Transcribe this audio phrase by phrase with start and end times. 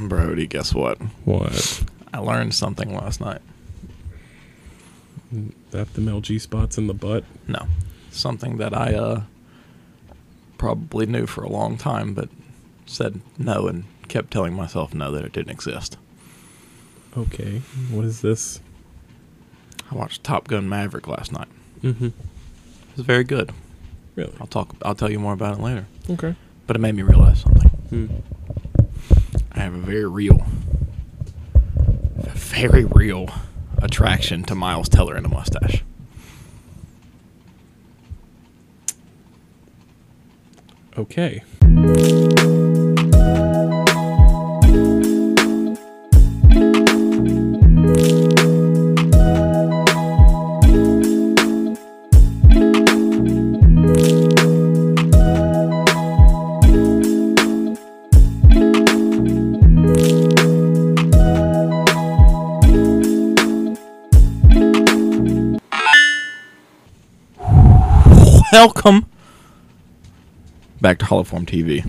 [0.00, 0.98] Brody, guess what?
[1.24, 1.84] What?
[2.12, 3.40] I learned something last night.
[5.70, 7.24] That the MLG spots in the butt?
[7.46, 7.66] No,
[8.10, 9.22] something that I uh,
[10.58, 12.28] probably knew for a long time, but
[12.86, 15.98] said no and kept telling myself no that it didn't exist.
[17.16, 17.62] Okay.
[17.90, 18.60] What is this?
[19.90, 21.48] I watched Top Gun Maverick last night.
[21.82, 22.06] Mm-hmm.
[22.06, 23.52] It was very good.
[24.14, 24.32] Really?
[24.40, 24.74] I'll talk.
[24.82, 25.86] I'll tell you more about it later.
[26.10, 26.34] Okay.
[26.66, 27.68] But it made me realize something.
[27.68, 28.06] Hmm.
[29.56, 30.46] I have a very real,
[32.18, 33.30] very real
[33.78, 35.82] attraction to Miles Teller and a mustache.
[40.98, 41.42] Okay.
[68.60, 69.04] Welcome
[70.80, 71.86] back to Holoform TV.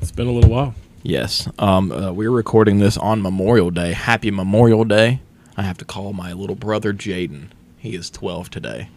[0.00, 0.72] It's been a little while.
[1.02, 3.92] Yes, um, uh, we're recording this on Memorial Day.
[3.94, 5.20] Happy Memorial Day!
[5.56, 7.48] I have to call my little brother Jaden.
[7.76, 8.88] He is 12 today.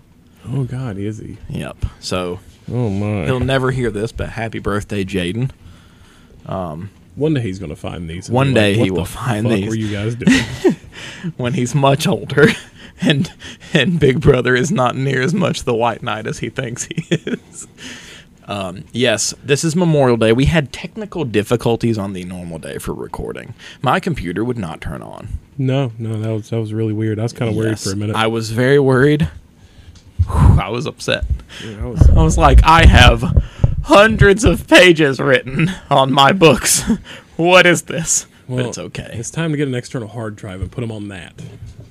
[0.48, 1.40] Oh God, is he?
[1.50, 1.78] Yep.
[2.00, 2.40] So
[2.72, 3.26] Oh my.
[3.26, 5.50] he'll never hear this, but happy birthday, Jaden.
[6.46, 8.30] Um, One day he's gonna find these.
[8.30, 10.76] One day "What he will find fuck these." Were you guys doing?
[11.38, 12.50] when he's much older
[13.04, 13.32] and
[13.74, 17.06] and Big Brother is not near as much the white knight as he thinks he
[17.10, 17.68] is.
[18.46, 20.34] Um, yes, this is Memorial Day.
[20.34, 23.54] We had technical difficulties on the normal day for recording.
[23.82, 25.30] My computer would not turn on.
[25.58, 27.20] no, no, that was that was really weird.
[27.20, 28.16] I was kind of worried Yes, for a minute.
[28.16, 29.30] I was very worried.
[30.28, 31.26] Whew, I was upset.
[31.66, 33.22] Yeah, I was- I was like, I have
[33.84, 36.82] hundreds of pages written on my books.
[37.38, 38.26] what is this?
[38.48, 39.10] but well, it's okay.
[39.14, 41.34] It's time to get an external hard drive and put them on that.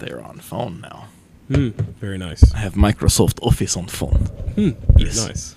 [0.03, 1.07] They're on phone now.
[1.49, 1.69] Hmm.
[2.01, 2.53] Very nice.
[2.53, 4.29] I have Microsoft Office on phone.
[4.57, 5.27] Very Yes.
[5.29, 5.55] nice.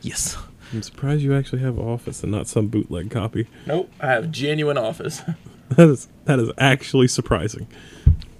[0.00, 0.36] Yes.
[0.72, 3.48] I'm surprised you actually have Office and not some bootleg copy.
[3.66, 3.90] Nope.
[4.00, 5.22] I have genuine Office.
[5.76, 7.68] That is that is actually surprising.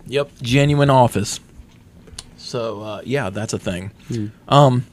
[0.05, 0.31] yep.
[0.43, 1.39] Genuine Office.
[2.37, 3.93] So uh, yeah, that's a thing.
[4.09, 4.27] Hmm.
[4.49, 4.85] Um.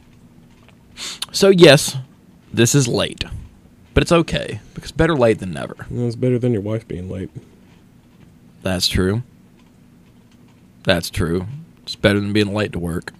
[1.31, 1.97] So yes,
[2.53, 3.23] this is late,
[3.95, 5.75] but it's okay because better late than never.
[5.89, 7.31] You know, it's better than your wife being late.
[8.61, 9.23] That's true.
[10.87, 11.45] That's true.
[11.83, 13.11] It's better than being late to work.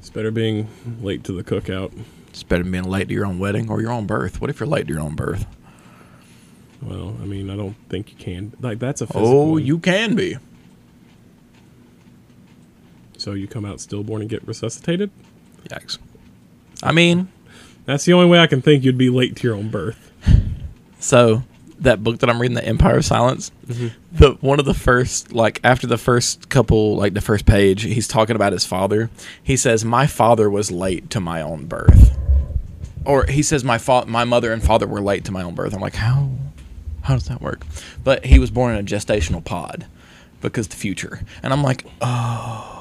[0.00, 0.66] It's better being
[1.00, 1.92] late to the cookout.
[2.30, 4.40] It's better than being late to your own wedding or your own birth.
[4.40, 5.46] What if you're late to your own birth?
[6.82, 8.52] Well, I mean, I don't think you can.
[8.60, 9.28] Like that's a physical.
[9.28, 9.64] Oh, one.
[9.64, 10.38] you can be.
[13.16, 15.12] So you come out stillborn and get resuscitated.
[15.68, 15.98] Yikes.
[16.82, 17.28] I mean,
[17.84, 20.10] That's the only way I can think you'd be late to your own birth.
[20.98, 21.44] so
[21.80, 23.88] that book that I'm reading, The Empire of Silence, Mm-hmm.
[24.12, 28.08] the one of the first, like after the first couple, like the first page, he's
[28.08, 29.10] talking about his father.
[29.42, 32.16] He says, "My father was late to my own birth,"
[33.04, 35.74] or he says, "My fa- my mother and father were late to my own birth."
[35.74, 36.30] I'm like, how
[37.02, 37.64] how does that work?
[38.04, 39.86] But he was born in a gestational pod
[40.40, 42.77] because the future, and I'm like, oh,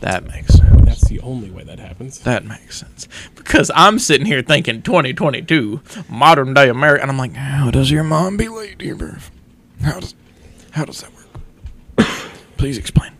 [0.00, 0.84] that makes sense.
[0.84, 2.20] That's the only way that happens.
[2.20, 3.08] That makes sense.
[3.34, 8.04] Because I'm sitting here thinking 2022, modern day America, and I'm like, how does your
[8.04, 9.30] mom be late to your birth?
[9.82, 10.14] How does
[10.72, 12.08] how does that work?
[12.56, 13.12] Please explain.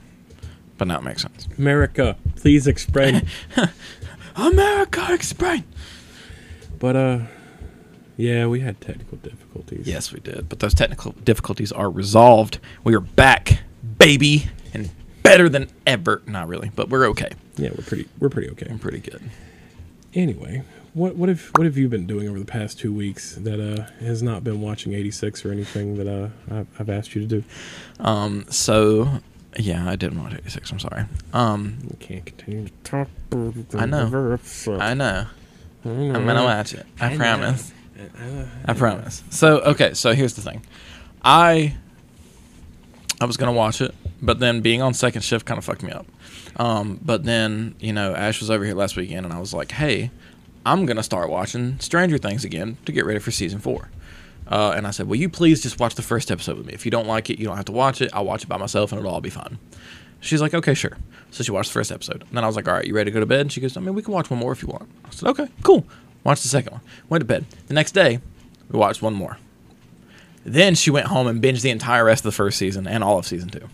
[0.77, 1.49] But now it makes sense.
[1.59, 3.27] America, please explain.
[4.37, 5.65] America, explain.
[6.79, 7.19] but uh,
[8.17, 9.89] yeah, we had technical difficulties.
[9.89, 10.49] Yes, we did.
[10.49, 12.61] But those technical difficulties are resolved.
[12.85, 13.63] We are back,
[13.99, 14.51] baby,
[15.23, 16.23] better than ever.
[16.27, 17.31] Not really, but we're okay.
[17.57, 18.09] Yeah, we're pretty.
[18.19, 18.67] We're pretty okay.
[18.71, 19.23] I'm pretty good.
[20.15, 20.63] Anyway,
[20.95, 23.85] what what have what have you been doing over the past two weeks that uh
[24.05, 27.45] has not been watching 86 or anything that uh I've, I've asked you to do?
[28.01, 29.21] Um, so
[29.59, 30.71] yeah, I didn't watch 86.
[30.73, 31.05] I'm sorry.
[31.33, 33.09] Um, We can't continue to talk.
[33.75, 34.39] I know.
[34.81, 35.27] I know.
[35.85, 36.87] I'm gonna watch it.
[37.01, 37.73] I, promise.
[38.65, 39.23] I promise.
[39.31, 40.63] So okay, so here's the thing.
[41.23, 41.75] I
[43.21, 45.93] I was gonna watch it, but then being on second shift kind of fucked me
[45.93, 46.07] up.
[46.57, 49.73] Um, but then you know Ash was over here last weekend, and I was like,
[49.73, 50.11] hey,
[50.67, 53.91] I'm gonna start watching Stranger Things again to get ready for season four.
[54.47, 56.73] Uh, and I said, will you please just watch the first episode with me?
[56.73, 58.11] If you don't like it, you don't have to watch it.
[58.15, 59.59] I'll watch it by myself, and it'll all be fine.
[60.21, 60.97] She's like, okay, sure.
[61.31, 62.23] So she watched the first episode.
[62.23, 63.41] And then I was like, all right, you ready to go to bed?
[63.41, 64.89] And she goes, I mean, we can watch one more if you want.
[65.05, 65.85] I said, okay, cool.
[66.25, 66.81] Watch the second one.
[67.09, 67.45] Went to bed.
[67.67, 68.21] The next day,
[68.71, 69.39] we watched one more.
[70.45, 73.19] Then she went home and binged the entire rest of the first season and all
[73.19, 73.69] of season two.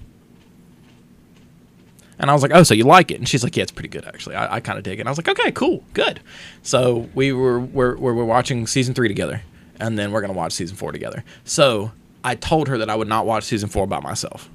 [2.19, 3.19] And I was like, oh, so you like it?
[3.19, 4.37] And she's like, yeah, it's pretty good, actually.
[4.37, 5.03] I, I kind of dig it.
[5.03, 6.21] And I was like, okay, cool, good.
[6.63, 9.43] So we were, we're, we're, we're watching season three together.
[9.81, 11.25] and then we're gonna watch season four together.
[11.45, 11.91] So
[12.23, 14.49] I told her that I would not watch season four by myself.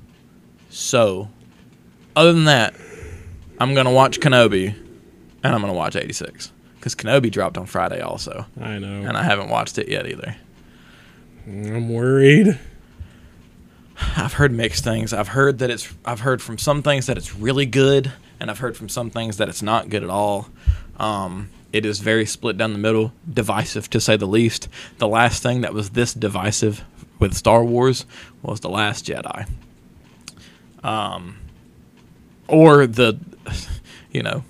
[0.70, 1.28] So,
[2.16, 2.74] other than that,
[3.60, 4.68] I'm gonna watch Kenobi,
[5.44, 8.88] and I'm gonna watch 86 because Kenobi dropped on Friday also, I know.
[8.88, 10.36] and I haven't watched it yet either.
[11.46, 12.58] I'm worried.
[14.00, 15.14] I've heard mixed things.
[15.14, 15.94] I've heard that it's.
[16.06, 19.38] I've heard from some things that it's really good, and I've heard from some things
[19.38, 20.50] that it's not good at all.
[20.98, 24.68] Um, it is very split down the middle, divisive to say the least.
[24.98, 26.84] The last thing that was this divisive
[27.20, 28.06] with Star Wars
[28.42, 29.48] was the Last Jedi.
[30.84, 31.38] Um,
[32.48, 33.20] or the,
[34.12, 34.44] you know,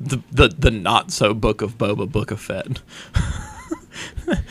[0.00, 2.80] the the the not so Book of Boba, Book of Fett.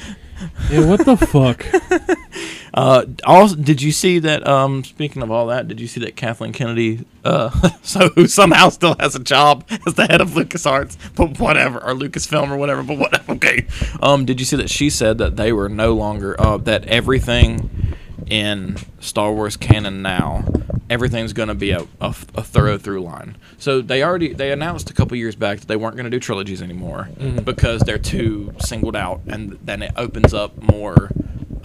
[0.70, 1.66] Yeah, what the fuck?
[2.76, 4.46] Uh, also, did you see that?
[4.46, 7.50] Um, speaking of all that, did you see that Kathleen Kennedy, uh,
[7.82, 11.94] so who somehow still has a job as the head of LucasArts, but whatever, or
[11.94, 13.24] Lucasfilm or whatever, but whatever.
[13.36, 13.68] Okay.
[14.02, 17.96] Um, did you see that she said that they were no longer uh, that everything
[18.28, 20.46] in Star Wars canon now,
[20.90, 23.36] everything's going to be a, a, a thorough through line.
[23.58, 26.20] So they already they announced a couple years back that they weren't going to do
[26.20, 27.10] trilogies anymore
[27.44, 31.12] because they're too singled out, and then it opens up more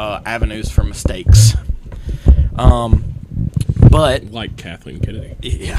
[0.01, 1.55] uh, avenues for mistakes.
[2.57, 3.15] Um,
[3.91, 5.37] but like Kathleen Kennedy.
[5.43, 5.79] yeah,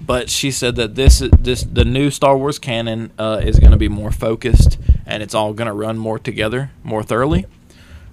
[0.00, 3.76] but she said that this this the new Star Wars canon uh, is going to
[3.76, 7.44] be more focused, and it's all going to run more together, more thoroughly.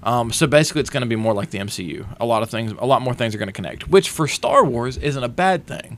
[0.04, 2.06] Um, so basically, it's going to be more like the MCU.
[2.20, 4.66] A lot of things, a lot more things are going to connect, which for Star
[4.66, 5.98] Wars isn't a bad thing,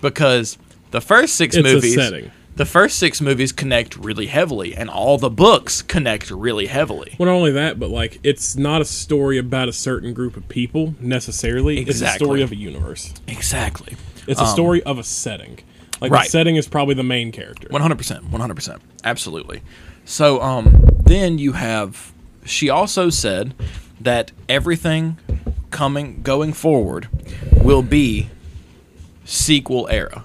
[0.00, 0.56] because
[0.90, 2.30] the first six It's a movies, setting.
[2.56, 7.14] The first six movies connect really heavily, and all the books connect really heavily.
[7.18, 10.48] Well, not only that, but like it's not a story about a certain group of
[10.48, 11.78] people necessarily.
[11.78, 12.06] Exactly.
[12.06, 13.14] It's a story of a universe.
[13.28, 13.96] Exactly.
[14.26, 15.60] It's a story of a setting.
[16.00, 16.24] Like right.
[16.24, 17.68] the setting is probably the main character.
[17.70, 19.62] One hundred percent, one hundred percent, absolutely.
[20.04, 22.12] So, um, then you have.
[22.44, 23.54] She also said
[24.00, 25.18] that everything
[25.70, 27.08] coming going forward
[27.62, 28.28] will be
[29.24, 30.24] sequel era.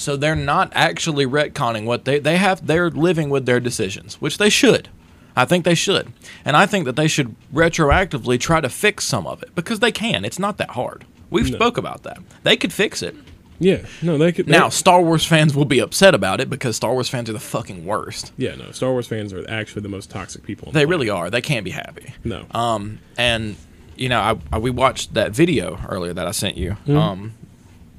[0.00, 2.66] So they're not actually retconning what they they have.
[2.66, 4.88] They're living with their decisions, which they should.
[5.36, 6.12] I think they should,
[6.44, 9.92] and I think that they should retroactively try to fix some of it because they
[9.92, 10.24] can.
[10.24, 11.04] It's not that hard.
[11.30, 11.56] We've No.
[11.56, 12.18] spoke about that.
[12.42, 13.14] They could fix it.
[13.60, 14.48] Yeah, no, they could.
[14.48, 17.38] Now, Star Wars fans will be upset about it because Star Wars fans are the
[17.38, 18.32] fucking worst.
[18.38, 20.66] yeah, no, Star Wars fans are actually the most toxic people.
[20.66, 20.88] the They planet.
[20.88, 21.30] really are.
[21.30, 22.14] They can't be happy.
[22.24, 22.46] No.
[22.52, 23.56] Um, and
[23.96, 26.76] you know, I, I we watched that video earlier that I sent you.
[26.88, 27.34] Um,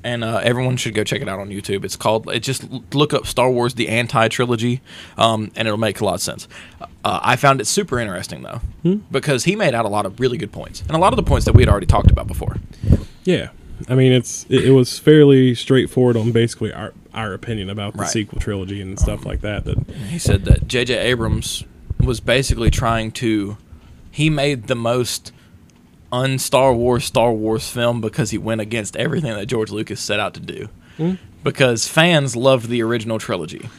[0.04, 1.84] and uh, everyone should go check it out on YouTube.
[1.86, 2.30] It's called.
[2.30, 4.82] It just look up Star Wars: The Anti Trilogy,
[5.18, 6.48] um, and it'll make a lot of sense.
[7.04, 8.62] Uh, I found it super interesting though
[9.12, 11.24] because he made out a lot of really good points and a lot of the
[11.24, 12.58] points that we had already talked about before.
[13.24, 13.50] Yeah,
[13.90, 18.00] I mean it's it, it was fairly straightforward on basically our our opinion about the
[18.00, 18.10] Right.
[18.10, 19.66] sequel trilogy and stuff like that.
[19.66, 19.78] That
[20.10, 20.98] He said that J.J.
[20.98, 21.64] Abrams
[22.00, 23.58] was basically trying to.
[24.12, 25.32] He made the most
[26.12, 30.20] un Star Wars Star Wars film because he went against everything that George Lucas set
[30.20, 30.70] out to do.
[31.44, 33.70] Because fans loved the original trilogy.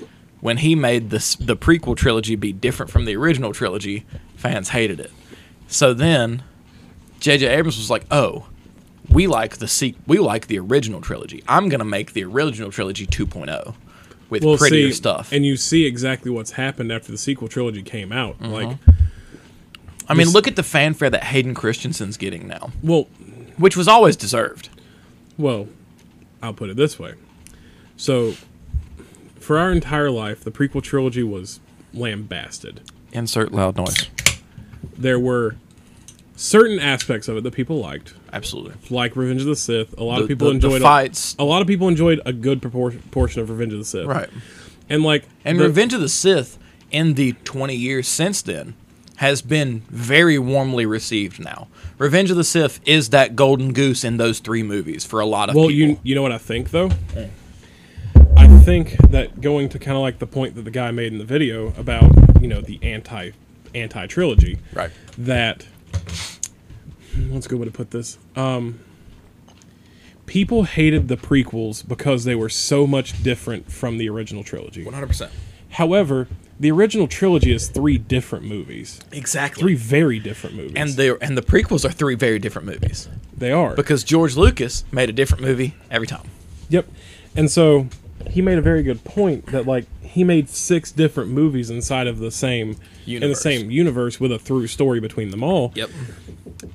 [0.41, 4.99] When he made this the prequel trilogy be different from the original trilogy, fans hated
[4.99, 5.13] it.
[5.69, 6.43] So then
[7.21, 7.47] J.J.
[7.47, 8.47] Abrams was like, "Oh,
[9.09, 11.45] we like the se- we like the original trilogy.
[11.47, 13.75] I'm gonna make the original trilogy 2.0
[14.29, 17.83] with well, prettier see, stuff." and you see exactly what's happened after the sequel trilogy
[17.83, 18.37] came out.
[18.41, 18.53] Mm-hmm.
[18.53, 18.77] Like,
[20.09, 23.05] I mean, look at the fanfare that Hayden Christensen's getting now, well,
[23.57, 24.69] which was always deserved.
[25.39, 25.69] Well,
[26.43, 27.15] I'll put it this way.
[27.97, 28.35] So,
[29.39, 31.61] for our entire life, the prequel trilogy was
[31.95, 32.81] lambasted.
[33.13, 34.09] Insert loud noise.
[34.97, 35.57] There were
[36.37, 38.75] certain aspects of it that people liked, Absolutely.
[38.91, 39.97] like Revenge of the Sith.
[39.99, 42.21] A lot The, of people the- the enjoyed fights, A, a lot of people enjoyed
[42.27, 44.07] a good proportion portion of Revenge of the Sith.
[44.07, 44.29] right?
[44.89, 46.59] And like And the- Revenge of the Sith,
[46.91, 48.75] in the 20 years since then,
[49.23, 51.39] has been very warmly received.
[51.39, 55.27] Now, Revenge of the Sith is that golden goose in those three movies for a
[55.27, 55.91] lot of Well, people.
[55.91, 56.91] you you know what I think though.
[58.37, 61.19] I think that going to kind of like the point that the guy made in
[61.19, 62.11] the video about
[62.43, 63.31] you know the anti
[63.77, 64.59] anti trilogy.
[64.75, 64.91] right?
[65.19, 65.67] that
[67.31, 68.81] let's go way to put this um
[70.27, 75.07] people hated the prequels because they were so much different from the original trilogy 100.
[75.07, 75.31] percent
[75.71, 76.27] however
[76.61, 79.61] the original trilogy is three different movies Exactly.
[79.63, 83.51] three very different movies and the and the prequels are three very different movies they
[83.53, 86.27] are because George Lucas made a different movie every time.
[86.69, 86.87] yep
[87.35, 87.89] and so
[88.31, 92.19] he made a very good point that like he made six different movies inside of
[92.19, 93.41] the same in the Universe.
[93.41, 95.91] same universe with a through story between them all Yep.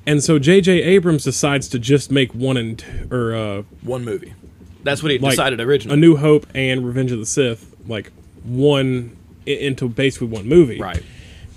[0.06, 0.82] and so J.J.
[0.82, 4.34] Abrams decides to just make one and two, or uh, One movie.
[4.82, 5.96] That's what he like decided originally.
[5.96, 8.12] A New Hope and Revenge of the Sith, like
[8.44, 9.16] one
[9.48, 10.78] into basically one movie.
[10.80, 11.02] right.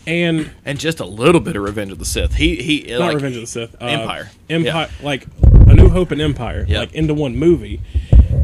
[0.07, 2.35] and and just a little bit of Revenge of the Sith.
[2.35, 4.31] He he not like, Revenge of the Sith, uh, Empire.
[4.49, 5.27] Empire, like
[5.67, 6.79] A New Hope and Empire, Yep.
[6.79, 7.81] like into one movie,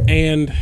[0.07, 0.53] and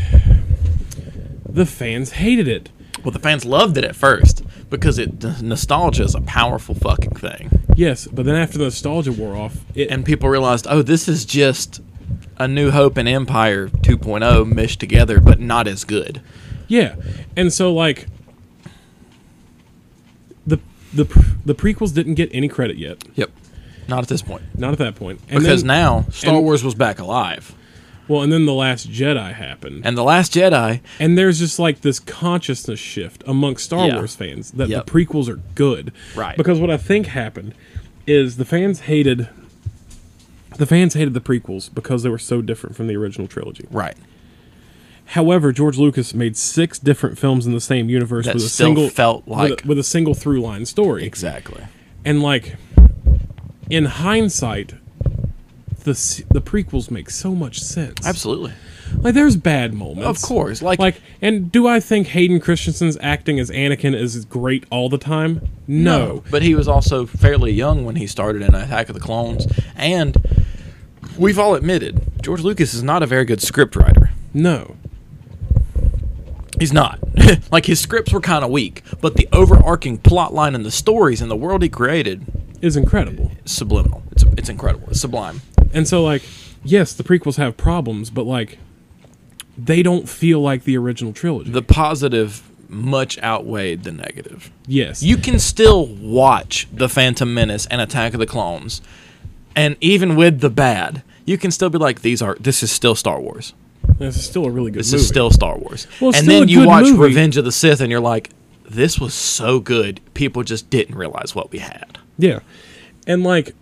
[1.48, 2.70] the fans hated it.
[3.04, 7.52] Well, the fans loved it at first because it nostalgia is a powerful fucking thing,
[7.76, 11.24] Yes, but then after the nostalgia wore off, it and people realized, oh, this is
[11.24, 11.82] just
[12.38, 16.20] a New Hope and Empire 2.0 meshed together, but not as good.
[16.68, 16.96] yeah,
[17.36, 18.08] and so like
[20.96, 21.06] the
[21.46, 23.32] the prequels didn't get any credit yet, Yep.
[23.88, 24.42] Not at this point.
[24.58, 27.54] not at that point, and Because then, now Star and- Wars was back alive.
[28.08, 31.82] well, and then the Last Jedi happened, And The Last Jedi, And there's just like
[31.82, 33.96] this consciousness shift amongst Star Yeah.
[33.96, 34.86] Wars fans that Yep.
[34.86, 35.92] the prequels are good.
[36.16, 36.36] Right.
[36.38, 37.54] Because what I think happened
[38.08, 39.28] is the fans hated
[40.58, 43.66] the fans hated the prequels because they were so different from the original trilogy.
[43.72, 43.96] right.
[45.10, 48.90] However, George Lucas made six different films in the same universe That with a single
[48.90, 51.06] felt with like- a, with a single through line story.
[51.06, 51.64] Exactly.
[52.04, 52.56] And like
[53.70, 54.74] in hindsight
[55.84, 58.06] the the prequels make so much sense.
[58.06, 58.54] Absolutely.
[58.98, 60.08] Like there's bad moments.
[60.08, 60.62] Of course.
[60.64, 64.98] Like, Like, and do I think Hayden Christensen's acting as Anakin is great all the
[64.98, 65.48] time?
[65.68, 66.24] No.
[66.32, 69.48] But he was also fairly young when he started in Attack of the Clones.
[69.76, 70.18] And
[71.18, 74.12] we've all admitted, George Lucas is not a very good script writer.
[74.34, 74.76] No.
[76.60, 77.00] He's not.
[77.52, 81.22] like his scripts were kind of weak, but the overarching plot line and the stories
[81.22, 82.26] and the world he created
[82.62, 83.32] Is incredible.
[83.44, 84.04] is subliminal.
[84.12, 84.90] It's it's incredible.
[84.90, 85.42] It's sublime.
[85.74, 86.24] And so, like,
[86.64, 88.58] yes, the prequels have problems, but, like,
[89.58, 91.50] they don't feel like the original trilogy.
[91.52, 94.52] The positive much outweighed the negative.
[94.68, 95.04] yes.
[95.04, 98.82] You can still watch The Phantom Menace and Attack of the Clones,
[99.56, 102.96] and even with the bad, you can still be like, these are this is still
[102.96, 103.54] Star Wars.
[103.98, 105.02] This is still a really good This movie.
[105.02, 105.88] is still Star Wars.
[106.02, 106.98] Well, and then you watch movie.
[107.00, 108.30] Revenge of the Sith, and you're like,
[108.70, 110.02] this was so good.
[110.14, 112.00] People just didn't realize what we had.
[112.18, 112.40] Yeah.
[113.08, 113.54] And, like,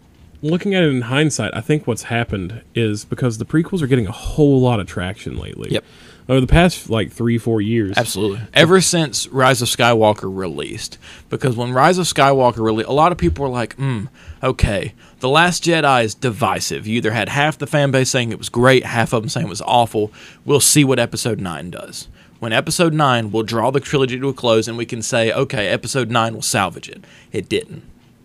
[0.41, 4.07] looking at it in hindsight, I think what's happened is because the prequels are getting
[4.07, 5.71] a whole lot of traction lately.
[5.71, 5.83] Yep.
[6.29, 7.97] Over the past, like, three, four years.
[7.97, 8.39] Absolutely.
[8.53, 10.97] Ever since Rise of Skywalker released,
[11.29, 14.05] because when Rise of Skywalker released, a lot of people were like, "Hmm,
[14.41, 16.85] okay, The Last Jedi is divisive.
[16.87, 19.47] You either had half the fan base saying it was great, half of them saying
[19.47, 20.11] it was awful.
[20.45, 22.07] We'll see what Episode Nine does.
[22.39, 25.67] When Episode Nine will draw the trilogy to a close, and we can say, okay,
[25.69, 27.03] Episode Nine will salvage it.
[27.31, 27.83] It didn't.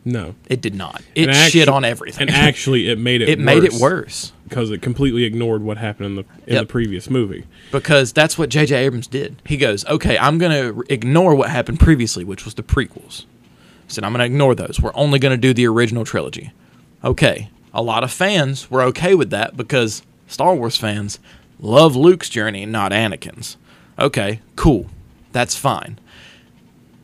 [0.09, 0.35] No.
[0.49, 1.03] It did not.
[1.15, 2.29] It shit on everything.
[2.29, 6.07] And actually, it made it it made it worse because it completely ignored what happened
[6.07, 6.63] in the in Yep.
[6.63, 7.45] the previous movie.
[7.71, 8.75] because that's what J.J.
[8.87, 9.43] Abrams did.
[9.45, 13.27] He goes, okay, I'm going to ignore what happened previously, which was the prequels.
[13.87, 14.81] He said, I'm going to ignore those.
[14.81, 16.53] We're only going to do the original trilogy.
[17.05, 17.51] Okay.
[17.75, 21.19] A lot of fans were okay with that because Star Wars fans
[21.61, 23.57] love Luke's journey, not Anakin's.
[23.99, 24.87] Okay, cool.
[25.33, 25.99] That's fine.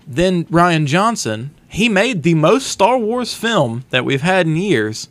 [0.07, 5.09] Then Rian Johnson, he made the most Star Wars film that we've had in years,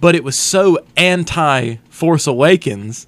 [0.00, 3.06] but it was so anti Force Awakens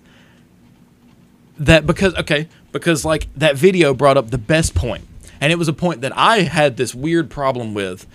[1.58, 5.06] that because okay because like that video brought up the best point.
[5.40, 8.06] And it was a point that i had this weird problem with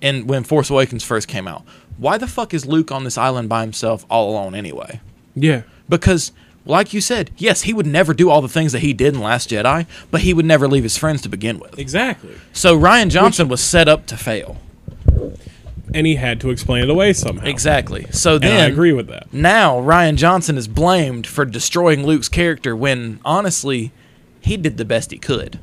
[0.00, 1.64] and when force awakens first came out.
[1.98, 5.00] Why the fuck is luke on this island by himself all alone anyway?
[5.34, 5.62] Yeah.
[5.88, 6.32] because
[6.64, 9.20] like you said yes he would never do all the things that he did in
[9.20, 12.34] last jedi but he would never leave his friends to begin with Exactly.
[12.52, 14.56] so rian johnson was set up to fail
[15.94, 17.44] And he had to explain it away somehow.
[17.46, 19.32] exactly so And then I agree with that.
[19.32, 23.92] now Rian Johnson is blamed for destroying Luke's character when honestly
[24.40, 25.58] he did the best he could.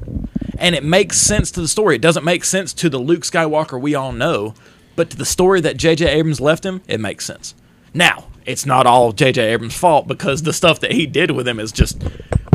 [0.58, 1.96] And it makes sense to the story.
[1.96, 4.53] It doesn't make sense to the Luke Skywalker we all know,
[4.96, 6.06] but to the story that J.J.
[6.08, 7.56] Abrams left him, it makes sense.
[7.94, 9.53] Now, it's not all J.J.
[9.53, 12.01] Abrams' fault because the stuff that he did with him is just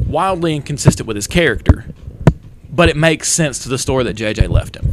[0.05, 1.87] wildly inconsistent with his character.
[2.69, 4.49] But it makes sense to the story that J.J.
[4.49, 4.93] left him.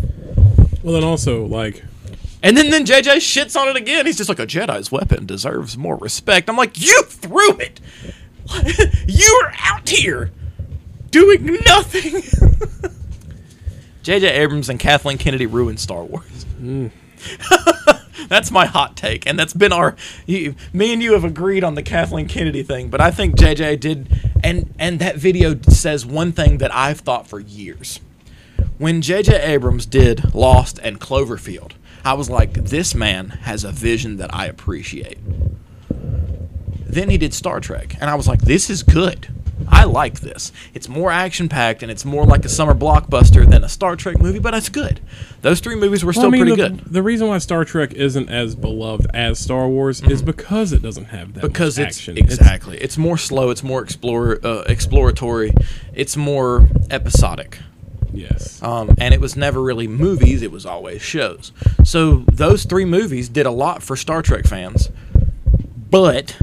[0.83, 1.83] Well, then also like
[2.43, 4.05] And then, then JJ shits on it again.
[4.05, 6.47] He's just like, a Jedi's weapon deserves more respect.
[6.49, 7.79] I'm like, you threw it.
[9.07, 10.31] you were out here
[11.09, 12.21] doing nothing.
[14.03, 16.45] JJ Abrams and Kathleen Kennedy ruined Star Wars.
[16.61, 16.91] Mm.
[18.27, 19.95] that's my hot take, and that's been our.
[20.25, 23.79] You, me and you have agreed on the Kathleen Kennedy thing, but I think JJ
[23.79, 27.99] did, and and that video says one thing that I've thought for years
[28.81, 29.39] when J.J.
[29.43, 31.73] Abrams did Lost and Cloverfield,
[32.03, 35.19] I was like, this man has a vision that I appreciate.
[35.87, 39.27] Then he did Star Trek, and I was like, this is good.
[39.71, 40.51] I like this.
[40.73, 44.19] It's more action packed and it's more like a summer blockbuster than a Star Trek
[44.19, 44.99] movie, but it's good.
[45.41, 47.65] Those three movies were still Well, I mean, pretty the, good The reason why Star
[47.65, 51.97] Trek isn't as beloved as Star Wars is because it doesn't have that because it's
[51.97, 52.17] action.
[52.17, 55.53] exactly it's, more slow, it's more explore uh, exploratory,
[55.93, 57.59] it's more episodic.
[58.13, 58.61] Yes.
[58.61, 61.53] Um, and it was never really movies, it was always shows.
[61.83, 64.89] So those three movies did a lot for Star Trek fans,
[65.89, 66.37] but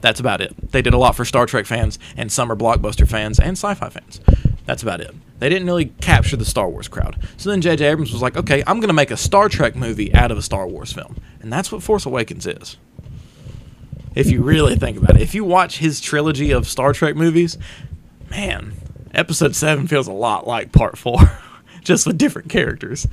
[0.00, 0.72] that's about it.
[0.72, 3.88] They did a lot for Star Trek fans and summer blockbuster fans and sci fi
[3.88, 4.20] fans.
[4.66, 5.14] That's about it.
[5.38, 7.16] They didn't really capture the Star Wars crowd.
[7.36, 7.86] So then J.J.
[7.86, 10.42] Abrams was like, okay, I'm going to make a Star Trek movie out of a
[10.42, 11.16] Star Wars film.
[11.40, 12.76] And that's what Force Awakens is.
[14.14, 17.58] If you really think about it, if you watch his trilogy of Star Trek movies,
[18.30, 18.72] man,
[19.14, 21.18] episode 7 feels a lot like part 4,
[21.82, 23.06] just with different characters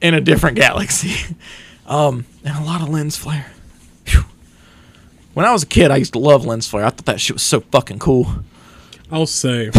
[0.00, 1.36] in a different galaxy.
[1.88, 3.52] Um, and a lot of lens flare.
[5.36, 6.86] When I was a kid, I used to love lens flare.
[6.86, 8.26] I thought that shit was so fucking cool.
[9.12, 9.68] I'll say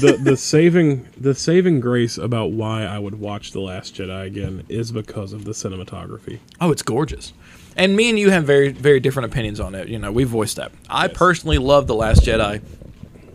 [0.00, 4.64] the the saving the saving grace about why I would watch The Last Jedi again
[4.68, 6.40] is because of the cinematography.
[6.60, 7.32] Oh, it's gorgeous.
[7.76, 9.86] And me and you have very, very different opinions on it.
[9.86, 10.72] You know, we voiced that.
[10.90, 11.16] I Yes.
[11.16, 12.60] personally love The Last Jedi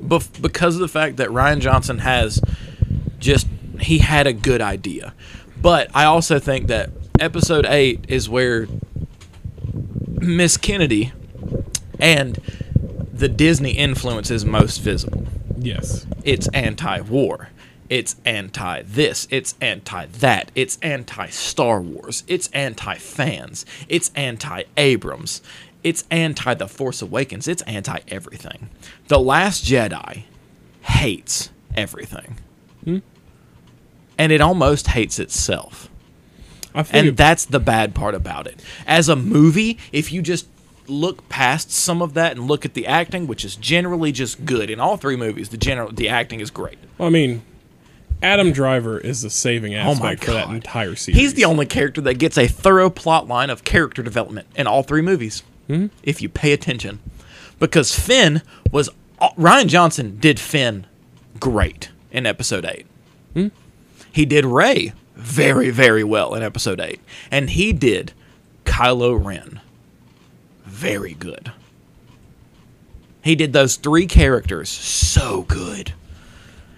[0.03, 2.41] bef- because of the fact that Rian Johnson has
[3.19, 3.48] just,
[3.79, 5.13] he had a good idea.
[5.62, 6.89] But I also think that
[7.21, 8.67] episode 8 is where
[10.19, 11.13] Miss Kennedy
[12.00, 12.39] and
[13.13, 15.25] the Disney influence is most visible.
[15.58, 16.06] Yes.
[16.24, 17.50] it's anti-war.
[17.89, 22.24] It's anti this it's anti that it's anti star wars.
[22.27, 25.41] It's anti fans it's anti abrams
[25.84, 27.48] it's anti the force awakens.
[27.48, 28.70] It's anti everything
[29.08, 30.24] the last jedi
[30.82, 32.38] hates everything.
[34.18, 35.89] And it almost hates itself.
[37.10, 38.62] And that's the bad part about it.
[38.86, 40.48] As a movie, if you just
[40.89, 44.69] look past some of that and look at the acting, which is generally just good
[44.69, 46.77] in all three movies, the general the acting is great.
[46.98, 47.43] Well, I mean,
[48.22, 51.19] Adam Driver is the saving Oh aspect for that entire series.
[51.19, 54.84] He's the only character that gets a thorough plot line of character development in all
[54.84, 55.43] three movies.
[55.67, 55.88] Hmm?
[56.03, 57.00] If you pay attention,
[57.60, 58.41] because Finn
[58.72, 60.86] was uh, Rian Johnson did Finn
[61.39, 62.88] great in Episode Eight.
[63.34, 63.48] Hmm?
[64.12, 67.00] He did Rey very very well in Episode Eight,
[67.31, 68.13] and he did
[68.65, 69.62] Kylo Ren
[70.79, 71.51] very good.
[73.21, 75.93] He did those three characters so good.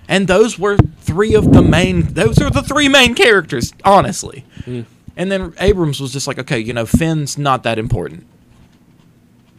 [0.07, 4.43] And those were three of the main those are the three main characters, honestly.
[4.61, 4.85] Mm.
[5.15, 8.25] And then Abrams was just like, okay, you know, Finn's not that important.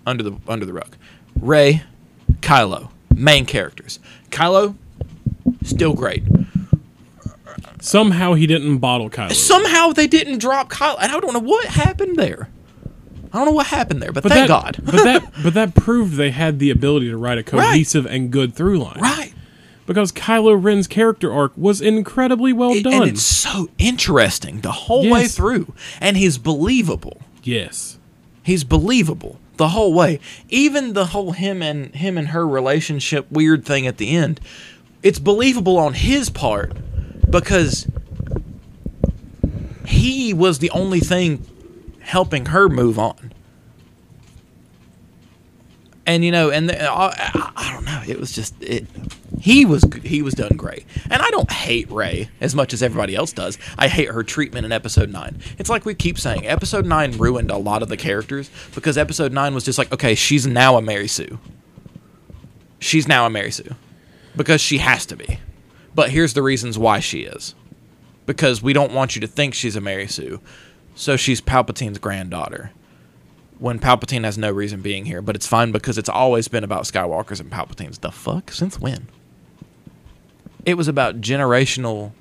[0.05, 0.97] Under the under the rug.
[1.41, 1.85] Rey,
[2.41, 4.01] Kylo, main characters.
[4.31, 4.75] Kylo,
[5.63, 6.25] still great.
[7.81, 9.33] Somehow he didn't bottle Kylo.
[9.33, 10.97] Somehow they didn't drop Kylo.
[11.01, 12.49] And I don't know what happened there.
[13.33, 14.79] I don't know what happened there, but, but thank that, God.
[14.85, 18.55] but that but that proved they had the ability to write a cohesive and good
[18.55, 18.99] through line.
[19.01, 19.33] right.
[19.85, 22.93] Because Kylo Ren's character arc was incredibly well It- done.
[22.95, 25.75] and it's so interesting the whole way through.
[26.01, 27.21] And he's believable.
[27.43, 27.99] yes.
[28.45, 30.19] He's believable the whole way.
[30.49, 34.41] Even the whole him and him and her relationship weird thing at the end.
[35.03, 36.73] It's believable on his part
[37.29, 37.87] because
[39.87, 41.45] he was the only thing
[42.03, 43.33] helping her move on.
[46.05, 48.03] And you know, and the, I, I, I don't know.
[48.07, 48.87] It was just it.
[49.41, 53.15] He was he was done great, and I don't hate Rey as much as everybody
[53.15, 53.57] else does.
[53.79, 55.41] I hate her treatment in Episode Nine.
[55.59, 59.33] It's like we keep saying, Episode Nine ruined a lot of the characters because Episode
[59.33, 61.39] Nine was just like, okay, she's now a Mary Sue.
[62.81, 63.77] She's now a Mary Sue
[64.37, 65.39] because she has to be.
[65.95, 67.55] But here's the reasons why she is.
[68.27, 70.41] Because we don't want you to think she's a Mary Sue.
[70.95, 72.73] So she's Palpatine's granddaughter.
[73.59, 76.83] When Palpatine has no reason being here, but it's fine because it's always been about
[76.85, 78.01] Skywalkers and Palpatines.
[78.01, 78.51] The fuck?
[78.51, 79.09] Since when?
[80.65, 82.13] It was about generational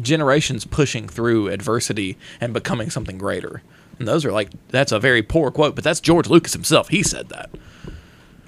[0.00, 3.62] generations pushing through adversity and becoming something greater.
[3.98, 6.88] And those are like that's a very poor quote, but that's George Lucas himself.
[6.88, 7.50] He said that.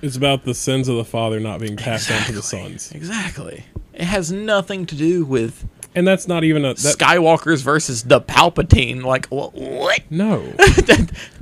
[0.02, 2.92] It's about the sins of the father not being passed on to the sons.
[2.92, 3.64] Exactly.
[3.94, 8.20] It has nothing to do with And that's not even a that, Skywalkers versus the
[8.20, 9.02] Palpatine.
[9.02, 10.02] Like what?
[10.10, 10.42] no.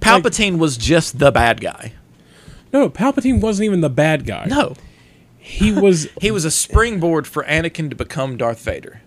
[0.01, 1.93] Palpatine was just the bad guy.
[2.73, 4.47] No, Palpatine wasn't even the bad guy.
[4.47, 4.75] No,
[5.39, 9.03] He was he was a springboard for Anakin to become Darth Vader.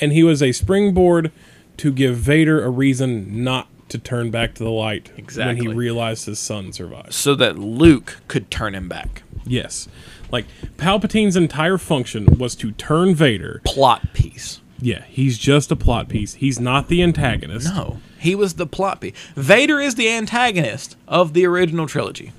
[0.00, 1.30] and he was a springboard
[1.76, 5.66] to give Vader a reason not to turn back to the light exactly.
[5.66, 7.12] when he realized his son survived.
[7.12, 9.22] So that Luke could turn him back.
[9.46, 9.88] Yes.
[10.30, 10.46] Like
[10.76, 14.60] Palpatine's entire function was to turn Vader plot piece.
[14.80, 16.34] Yeah, he's just a plot piece.
[16.34, 17.66] He's not the antagonist.
[17.66, 17.98] No.
[18.18, 19.14] He was the plot piece.
[19.34, 22.32] Vader is the antagonist of the original trilogy.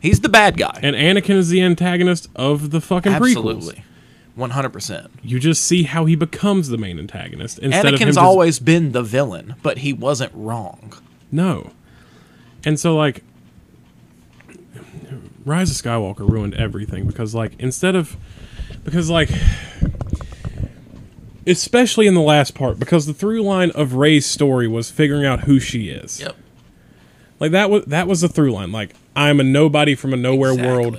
[0.00, 0.78] He's the bad guy.
[0.82, 3.76] And Anakin is the antagonist of the fucking Absolutely.
[3.76, 3.82] Prequels.
[4.36, 5.08] 100%.
[5.22, 7.58] You just see how he becomes the main antagonist.
[7.60, 8.64] Instead Anakin's always just...
[8.64, 10.92] been the villain, but he wasn't wrong.
[11.30, 11.70] No.
[12.64, 13.22] And so, like,
[15.44, 18.16] Rise of Skywalker ruined everything because, like, instead of.
[18.84, 19.30] Because, like.
[21.46, 25.40] Especially in the last part, because the through line of Rey's story was figuring out
[25.40, 26.18] who she is.
[26.20, 26.36] Yep.
[27.38, 28.72] Like that was that was the through line.
[28.72, 30.72] Like I'm a nobody from a nowhere exactly.
[30.72, 30.98] world.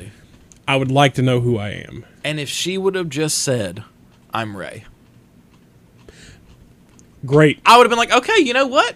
[0.67, 2.05] I would like to know who I am.
[2.25, 3.83] And if she would have just said,
[4.33, 4.83] "I'm Rey,"
[7.25, 7.59] Great.
[7.65, 8.95] I would have been like, "Okay, you know what?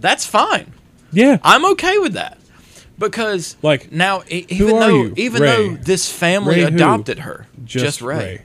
[0.00, 0.72] That's fine.
[1.12, 1.38] Yeah.
[1.42, 2.38] I'm okay with that."
[2.98, 5.14] Because Like, now, e- even though you?
[5.16, 5.48] even Rey.
[5.48, 6.66] though this family Rey who?
[6.68, 8.16] adopted her, just, just, Rey.
[8.16, 8.42] Rey.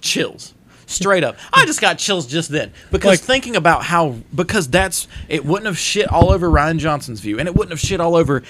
[0.00, 0.54] chills
[0.86, 5.06] straight up i just got chills just then because Like- thinking about how because that's
[5.28, 8.14] it wouldn't have shit all over rian johnson's view and it wouldn't have shit all
[8.16, 8.42] over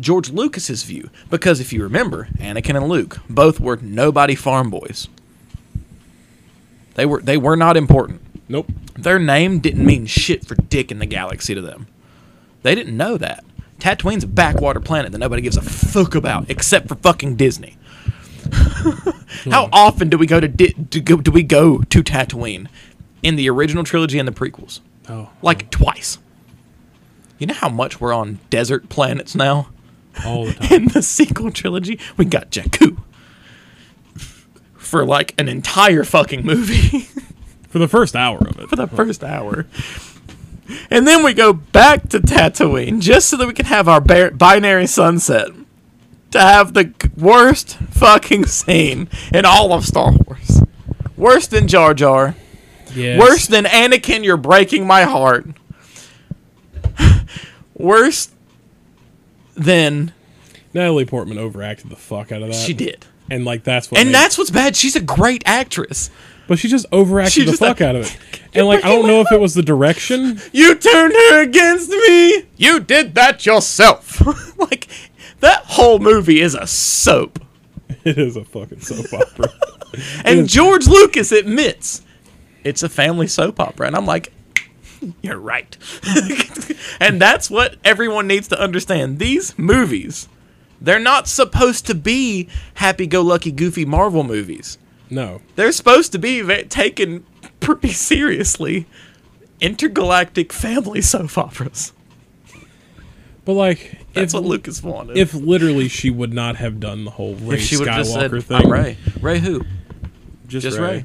[0.00, 5.08] george lucas's view because if you remember anakin and luke both were nobody farm boys
[6.94, 8.66] they were they were not important Nope.
[8.94, 11.86] their name didn't mean shit for dick in the galaxy to them
[12.62, 13.44] they didn't know that
[13.78, 17.76] tatooine's a backwater planet that nobody gives a fuck about except for fucking disney
[19.50, 19.70] how hmm.
[19.72, 22.68] often do we go to di- do, go, do we go to Tatooine
[23.22, 24.80] in the original trilogy and the prequels?
[25.08, 25.30] Oh.
[25.42, 26.18] Like twice.
[27.38, 29.68] You know how much we're on desert planets now?
[30.24, 30.72] All the time.
[30.72, 32.98] In the sequel trilogy, we got Jakku
[34.76, 37.06] for like an entire fucking movie
[37.68, 38.68] For the first hour of it.
[38.68, 39.66] for the first hour.
[40.90, 44.30] And then we go back to Tatooine just so that we can have our bar-
[44.32, 45.48] binary sunset.
[46.32, 50.62] To have the worst fucking scene in all of Star Wars.
[51.16, 52.36] Worse than Jar Jar.
[52.94, 53.18] Yes.
[53.20, 55.46] Worse than Anakin, you're breaking my heart.
[57.74, 58.30] Worse
[59.60, 60.12] than
[60.74, 62.54] Natalie Portman overacted the fuck out of that.
[62.54, 63.04] she did.
[63.30, 64.74] And like that's what And made- that's what's bad.
[64.76, 66.10] She's a great actress.
[66.48, 68.18] But she just overacted She the just fuck like- out of it.
[68.54, 70.40] And like I don't know if it was the direction.
[70.52, 72.46] You turned her against me.
[72.56, 74.20] You did that yourself.
[74.58, 74.88] like
[75.38, 77.38] that whole movie is a soap.
[78.04, 79.48] It is a fucking soap opera.
[80.24, 82.00] And George Lucas admits
[82.64, 83.86] it's a family soap opera.
[83.88, 84.32] And I'm like,
[85.22, 85.76] you're right.
[87.00, 89.18] and that's what everyone needs to understand.
[89.18, 90.28] These movies,
[90.80, 94.78] they're not supposed to be happy go lucky, goofy Marvel movies.
[95.08, 95.40] No.
[95.56, 97.24] They're supposed to be taken
[97.60, 98.86] pretty seriously
[99.60, 101.92] intergalactic family soap operas.
[103.44, 105.16] But like That's if what Lucas wanted.
[105.16, 108.30] if literally she would not have done the whole Rey If she would just said,
[108.30, 108.56] Skywalker thing.
[108.64, 108.96] I'm Rey.
[109.20, 109.64] Rey who?
[110.46, 110.88] Just, Just Rey.
[110.88, 111.04] Rey.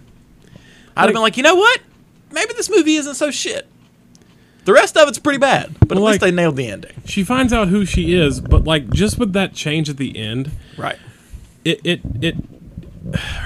[0.98, 1.82] I'd have been like, you know what?
[2.32, 3.68] Maybe this movie isn't so shit.
[4.66, 6.92] The rest of it's pretty bad, but at Well, least they nailed the ending.
[7.06, 10.52] She finds out who she is, but like just with that change at the end,
[10.78, 10.98] Right.
[11.64, 12.36] it it it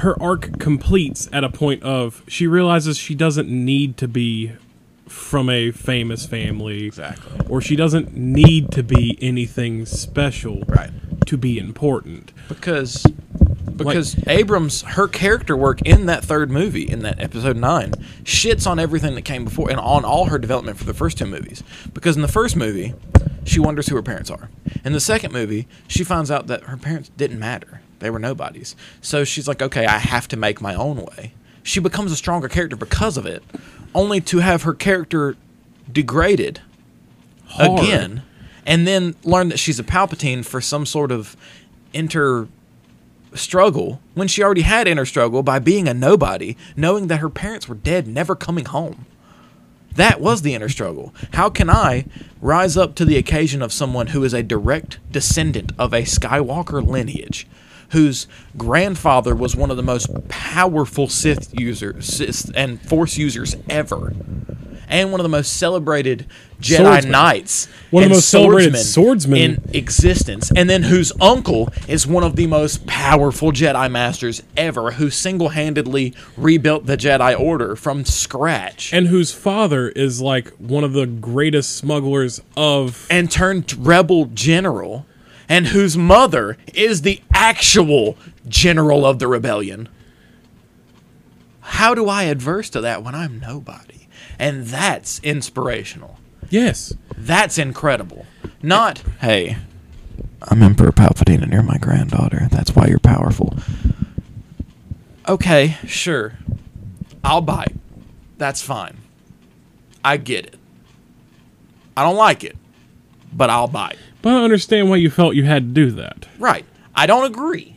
[0.02, 4.54] her arc completes at a point of she realizes she doesn't need to be
[5.08, 7.46] from a famous family Exactly.
[7.50, 10.92] or she doesn't need to be anything special Right.
[11.26, 12.32] to be important.
[12.48, 13.04] Because
[13.88, 17.92] because Abrams her character work in that third movie in that episode 9
[18.24, 21.26] shits on everything that came before and on all her development for the first two
[21.26, 21.64] movies.
[21.94, 22.94] Because in the first movie,
[23.46, 24.50] she wonders who her parents are.
[24.84, 27.82] In the second movie, she finds out that her parents didn't matter.
[28.00, 28.76] They were nobodies.
[29.02, 32.48] So she's like, "Okay, I have to make my own way." She becomes a stronger
[32.48, 33.44] character because of it,
[33.94, 35.36] only to have her character
[35.92, 36.62] degraded
[37.48, 37.80] Hard.
[37.82, 38.24] again,
[38.66, 41.36] and then learn that she's a Palpatine for some sort of
[41.94, 42.48] inter
[43.34, 47.68] struggle when she already had inner struggle by being a nobody, knowing that her parents
[47.68, 49.06] were dead, never coming home.
[49.96, 51.14] That was the inner struggle.
[51.34, 52.06] How can I
[52.42, 56.86] rise up to the occasion of someone who is a direct descendant of a Skywalker
[56.86, 57.48] lineage,
[57.90, 64.14] whose grandfather was one of the most powerful Sith users and Force users ever,
[64.90, 66.26] and one of the most celebrated
[66.60, 67.12] Jedi Swordsman.
[67.12, 69.38] Knights, One of the most celebrated swordsmen.
[69.38, 74.92] in existence, and then whose uncle is one of the most powerful Jedi masters ever,
[74.92, 80.92] who single-handedly rebuilt the Jedi Order from scratch And whose father is like one of
[80.94, 85.06] the greatest smugglers of and turned rebel general,
[85.48, 89.88] and whose mother is the actual general of the rebellion.
[91.62, 93.99] How do I adverse to that when I'm nobody?
[94.40, 96.18] And that's inspirational.
[96.50, 96.94] Yes.
[97.16, 98.26] That's incredible.
[98.64, 99.58] Not, hey,
[100.42, 102.48] I'm Emperor Palpatine and you're my granddaughter.
[102.50, 103.56] That's why you're powerful.
[105.28, 106.34] Okay, sure.
[107.24, 107.76] I'll bite.
[108.38, 108.98] That's fine.
[110.04, 110.56] I get it.
[111.98, 112.56] I don't like it,
[113.34, 113.98] but I'll bite.
[114.22, 116.28] But I understand why you felt you had to do that.
[116.40, 116.66] Right.
[116.96, 117.76] I don't agree,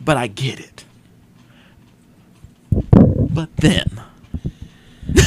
[0.00, 0.84] but I get it.
[2.70, 4.00] But then,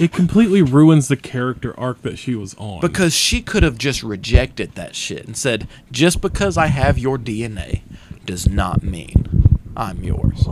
[0.00, 2.80] It completely ruins the character arc that she was on.
[2.80, 7.18] because she could have just rejected that shit and said, just because I have your
[7.18, 7.82] DNA
[8.24, 10.46] does not mean I'm yours.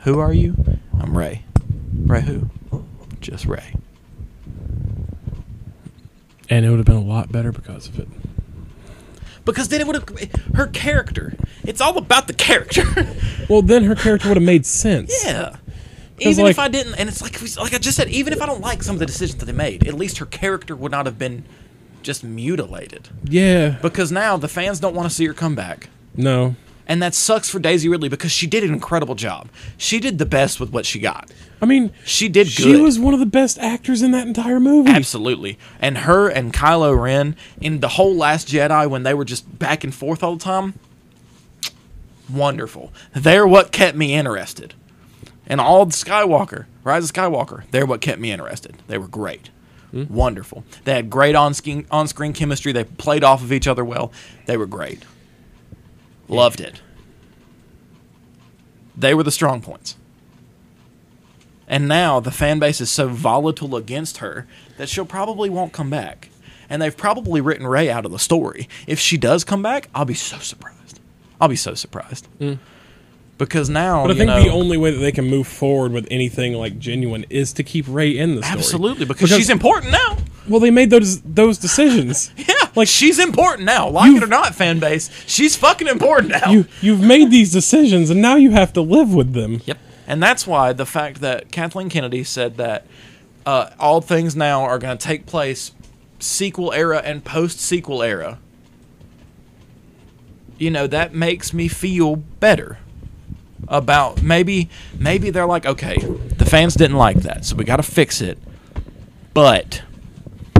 [0.00, 0.56] Who are you?
[1.00, 1.44] I'm Rey.
[2.04, 2.50] Rey who?
[3.20, 3.74] Just Rey.
[6.50, 8.08] And it would have been a lot better because of it.
[9.46, 11.34] Because then it would have her character.
[11.64, 12.82] It's all about the character.
[13.48, 15.24] Well, then her character would have made sense.
[15.24, 15.56] yeah.
[16.18, 18.60] Even if I didn't, and it's like like I just said, even if I don't
[18.60, 21.18] like some of the decisions that they made, at least her character would not have
[21.18, 21.44] been
[22.02, 23.08] just mutilated.
[23.24, 23.78] Yeah.
[23.82, 25.88] Because now the fans don't want to see her come back.
[26.14, 26.56] No.
[26.86, 29.48] And that sucks for Daisy Ridley because she did an incredible job.
[29.78, 31.30] She did the best with what she got.
[31.62, 32.82] I mean, She did she good.
[32.82, 34.90] was one of the best actors in that entire movie.
[34.90, 35.58] Absolutely.
[35.80, 39.84] And her and Kylo Ren in the whole Last Jedi when they were just back
[39.84, 40.74] and forth all the time,
[42.28, 42.92] wonderful.
[43.14, 44.74] They're what kept me interested.
[45.52, 48.74] And all the Skywalker, Rise of Skywalker, they're what kept me interested.
[48.86, 49.50] They were great.
[49.90, 50.04] Hmm.
[50.04, 50.64] Wonderful.
[50.84, 52.72] They had great on-screen, on-screen chemistry.
[52.72, 54.12] They played off of each other well.
[54.46, 55.02] They were great.
[56.26, 56.80] Loved it.
[58.96, 59.98] They were the strong points.
[61.68, 64.46] And now the fan base is so volatile against her
[64.78, 66.30] that she'll probably won't come back.
[66.70, 68.70] And they've probably written Rey out of the story.
[68.86, 70.98] If she does come back, I'll be so surprised.
[71.38, 72.24] I'll be so surprised.
[72.38, 72.54] Hmm.
[73.44, 76.06] Because now, But I think know, the only way that they can move forward with
[76.10, 78.58] anything like genuine is to keep Rey in the story.
[78.58, 80.16] absolutely because, she's important now.
[80.48, 82.30] Well, they made those those decisions.
[82.36, 83.88] Yeah, Like- like she's important now.
[83.88, 86.50] Like it or not, fan base, she's fucking important now.
[86.50, 89.60] you you've made these decisions, and now you have to live with them.
[89.66, 89.78] Yep.
[90.06, 92.86] And that's why the fact that Kathleen Kennedy said that
[93.46, 95.72] uh, all things now are going to take place
[96.18, 98.38] sequel era and post sequel era,
[100.58, 102.78] you know, that makes me feel better
[103.68, 107.82] about maybe maybe they're like, okay, the fans didn't like that, so we got to
[107.82, 108.38] fix it.
[109.34, 109.82] But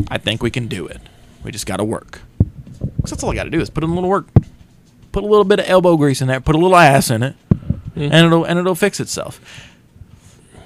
[0.08, 1.00] I think we can do it.
[1.42, 2.20] We just got to work.
[3.02, 4.28] 'Cause that's all I got to do is put in a little work,
[5.10, 7.34] put a little bit of elbow grease in there, put a little ass in it,
[7.96, 9.40] and it'll and it'll fix itself.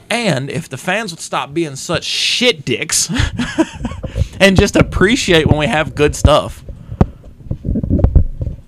[0.09, 3.11] And if the fans would stop being such shit dicks
[4.41, 6.63] and just appreciate when we have good stuff.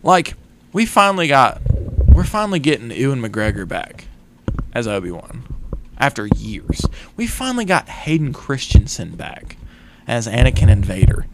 [0.02, 0.34] Like,
[0.72, 1.60] we finally got
[2.18, 4.06] we're finally getting Ewan McGregor back
[4.72, 5.44] as Obi-Wan
[5.98, 6.84] after years.
[7.16, 9.56] We finally got Hayden Christensen back
[10.04, 11.26] as Anakin and Vader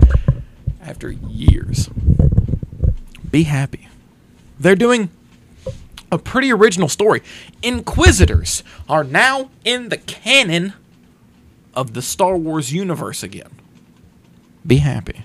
[0.83, 1.88] after years.
[3.31, 3.88] Be happy.
[4.61, 5.09] They're doing
[6.12, 7.23] a pretty original story.
[7.62, 10.75] Inquisitors are now in the canon
[11.73, 13.53] of the Star Wars universe again.
[14.66, 15.23] Be happy.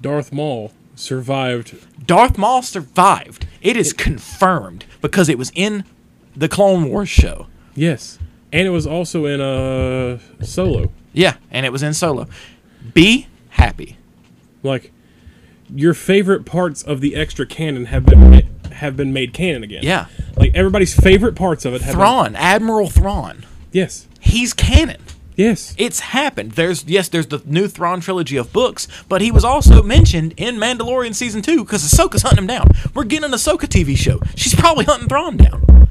[0.00, 1.76] Darth Maul survived.
[2.06, 3.46] Darth Maul survived.
[3.62, 5.84] It is confirmed because it was in
[6.36, 7.46] the Clone Wars show.
[7.74, 8.18] Yes,
[8.52, 10.92] and it was also in uh Solo.
[11.12, 12.26] Yeah, and it was in Solo.
[12.94, 13.96] Be happy.
[14.62, 14.92] Like
[15.74, 19.82] your favorite parts of the extra canon have been ma- have been made canon again.
[19.82, 20.06] Yeah.
[20.36, 22.00] like everybody's favorite parts of it have been.
[22.00, 23.44] Thrawn, Admiral Thrawn.
[23.72, 25.02] Yes, He's canon.
[25.40, 25.74] Yes.
[25.78, 26.52] It's happened.
[26.52, 30.56] There's yes, there's the new Thrawn trilogy of books, but he was also mentioned in
[30.56, 32.68] Mandalorian season two because Ahsoka's hunting him down.
[32.94, 34.20] We're getting an Ahsoka TV show.
[34.36, 35.88] She's probably hunting Thrawn down.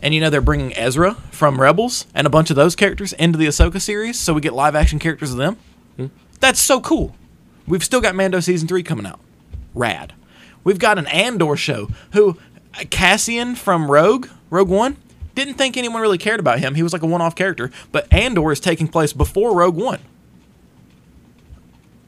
[0.00, 3.38] And you know they're bringing Ezra from Rebels and a bunch of those characters into
[3.38, 5.56] the Ahsoka series, so we get live action characters of them.
[5.96, 6.06] Hmm.
[6.40, 7.14] That's so cool.
[7.66, 9.20] We've still got Mando season three coming out.
[9.74, 10.12] Rad.
[10.64, 12.38] We've got an Andor show who
[12.74, 14.96] uh, Cassian from Rogue, Rogue One,
[15.34, 16.74] didn't think anyone really cared about him.
[16.74, 20.00] He was like a one-off character, but Andor is taking place before Rogue One.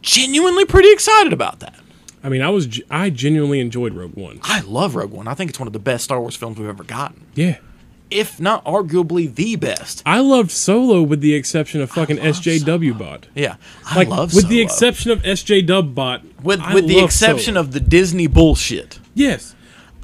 [0.02, 1.74] Genuinely pretty excited about that.
[2.22, 4.40] I mean, I was I genuinely enjoyed Rogue One.
[4.42, 5.28] I love Rogue One.
[5.28, 7.58] I think it's one of the best Star Wars films we've ever gotten, Yeah,
[8.10, 10.02] if not arguably the best.
[10.06, 13.26] I loved Solo with the exception of fucking SJW bot.
[13.34, 13.56] Yeah,
[13.86, 16.22] I Like love with the exception of SJW bot.
[16.42, 17.60] with I with the exception Solo.
[17.66, 18.98] of the Disney bullshit.
[19.14, 19.53] yes,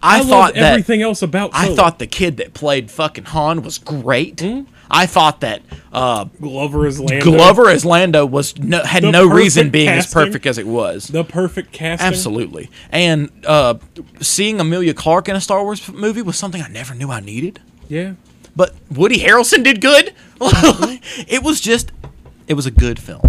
[0.02, 1.50] I, loved thought that everything else about.
[1.52, 4.42] I thought the kid that played fucking Han was great.
[4.90, 7.24] I thought that uh, Glover is Lando.
[7.24, 11.06] Glover as Lando was no, had The no reason being as perfect as it was.
[11.06, 12.08] the perfect casting.
[12.08, 12.70] Absolutely.
[12.90, 13.74] And uh,
[14.20, 17.60] seeing Emilia Clarke in a Star Wars movie was something I never knew I needed.
[17.88, 18.14] Yeah.
[18.56, 20.12] But Woody Harrelson did good.
[20.40, 21.92] it was just,
[22.48, 23.22] it was a good film.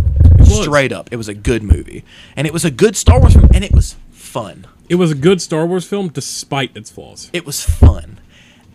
[0.44, 2.04] Straight up, it was a good movie,
[2.36, 4.66] and it was a good Star Wars film, and it was fun.
[4.92, 7.30] It was a good Star Wars film despite its flaws.
[7.32, 8.20] It was fun,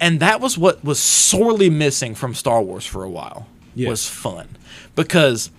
[0.00, 3.48] and that was what was sorely missing from Star Wars for a while.
[3.74, 3.90] Yes.
[3.90, 4.48] Was fun,
[4.94, 5.50] because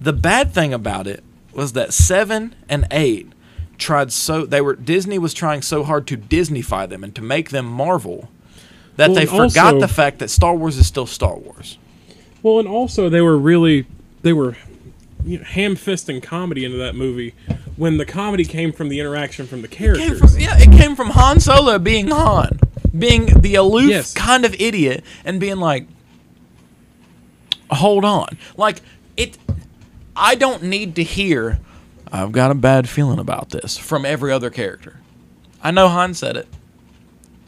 [0.00, 3.30] the bad thing about it was that seven and eight
[3.76, 7.50] tried so they were Disney was trying so hard to Disneyfy them and to make
[7.50, 8.30] them Marvel
[8.96, 11.76] that Well, they forgot also- the fact that Star Wars is still Star Wars.
[12.42, 13.84] Well, and also they were really
[14.22, 14.56] they were
[15.26, 17.34] you know, ham fisting comedy into that movie
[17.76, 20.20] when the comedy came from the interaction from the It characters.
[20.20, 22.58] came from, yeah, it came from Han Solo being Han,
[22.96, 24.14] being the aloof Yes.
[24.14, 25.86] kind of idiot, and being like,
[27.70, 28.80] "Hold on," like
[29.16, 29.36] it.
[30.14, 31.58] I don't need to hear.
[32.10, 35.00] I've got a bad feeling about this from every other character.
[35.62, 36.46] I know Han said it.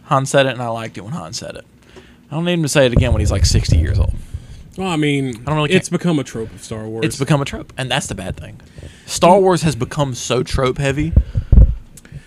[0.05, 1.65] Han said it, and I liked it when Han said it.
[2.31, 4.15] I don't need him to say it again when he's like sixty years old.
[4.79, 5.99] Well, I mean, don't really it's care.
[5.99, 7.05] become a trope of Star Wars.
[7.05, 8.61] It's become a trope, and that's the bad thing.
[9.07, 11.13] Star Wars has become so trope heavy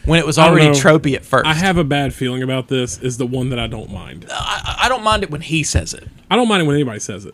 [0.06, 0.74] when it was already know.
[0.74, 1.46] tropey at first.
[1.48, 2.98] I have a bad feeling about this.
[3.00, 4.26] Is the one that I don't mind.
[4.30, 7.00] I, I don't mind it when he says it, I don't mind it when anybody
[7.00, 7.34] says it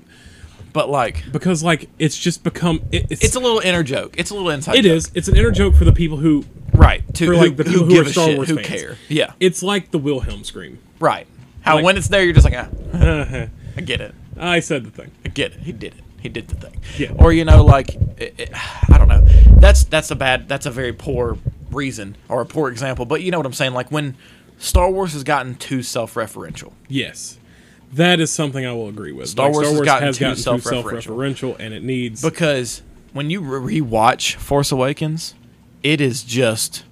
[0.73, 4.13] but like because like it's just become it, it's it's a little inner joke.
[4.15, 4.75] It's a little inside.
[4.75, 4.91] it joke.
[4.97, 7.63] is it's an inner joke for the people who right to for, who, like, the
[7.63, 8.67] people who give are a Star shit, Wars who fans.
[8.67, 8.95] care.
[9.09, 10.77] Yeah, it's like the Wilhelm scream.
[10.99, 11.25] right.
[11.61, 12.67] How Like- when it's there, you're just like, ah,
[13.77, 14.13] I get it.
[14.39, 15.11] I said the thing.
[15.25, 15.59] I get it.
[15.61, 16.03] He did it.
[16.21, 16.81] He did the thing.
[16.97, 17.13] Yeah.
[17.17, 19.21] Or you know, like it, it, I don't know.
[19.59, 20.47] That's that's a bad.
[20.49, 21.37] That's a very poor
[21.71, 23.05] reason or a poor example.
[23.05, 23.73] But you know what I'm saying?
[23.73, 24.15] Like when
[24.57, 26.73] Star Wars has gotten too self-referential.
[26.87, 27.37] Yes.
[27.93, 29.29] That is something I will agree with.
[29.29, 31.03] Star Wars has gotten too too self-referential.
[31.03, 32.21] self-referential, and it needs.
[32.21, 32.81] because
[33.13, 35.35] when you re- rewatch Force Awakens,
[35.83, 36.83] it is just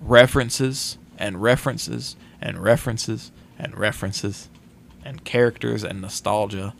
[0.00, 4.48] references and references and references and references
[5.04, 6.74] and characters and nostalgia.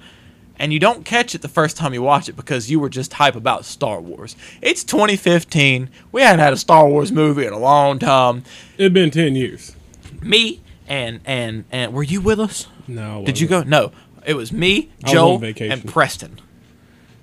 [0.59, 3.15] And you don't catch it the first time you watch it because you were just
[3.15, 4.37] hype about Star Wars.
[4.61, 5.91] It's 2015.
[6.13, 8.45] We hadn't had a Star Wars movie in a long time.
[8.77, 9.75] It'd been ten years.
[10.21, 12.69] Me and and and were you with us?
[12.87, 13.25] No.
[13.25, 13.63] Did you go?
[13.63, 13.93] No.
[14.25, 16.41] It was me, I was Joel, and Preston.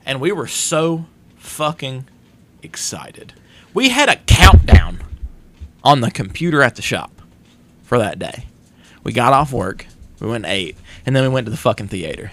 [0.06, 1.06] And we were so
[1.38, 2.08] fucking
[2.62, 3.34] excited.
[3.74, 5.00] We had a countdown
[5.84, 7.22] on the computer at the shop
[7.84, 8.48] for that day.
[9.04, 9.86] We got off work,
[10.19, 12.32] we went and ate, and then we went to the fucking theater.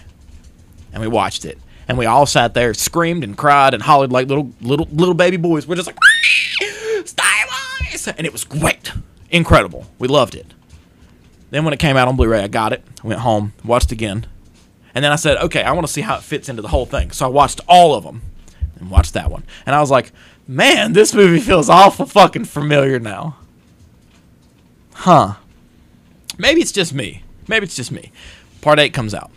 [0.93, 1.59] And we watched it.
[1.89, 5.37] And we all sat there, screamed and cried and hollered like little little little baby
[5.37, 5.67] boys.
[5.67, 5.99] We're just like
[7.05, 7.27] Star
[7.83, 8.09] Wars!
[8.09, 8.93] And it was great.
[9.31, 9.87] Incredible.
[9.99, 10.53] We loved it.
[11.51, 12.83] Then when it came out on Blu-ray, I got it.
[13.05, 14.27] Went home, watched again,
[14.95, 16.87] and then I said, "Okay, I want to see how it fits into the whole
[16.87, 18.23] thing." So I watched all of them
[18.81, 20.11] and watched that one, and I was like,
[20.49, 23.37] "Man, this movie feels awful fucking familiar now."
[24.95, 25.35] Huh?
[26.37, 27.23] Maybe it's just me.
[27.49, 28.13] Maybe it's just me.
[28.61, 29.31] Part eight comes out,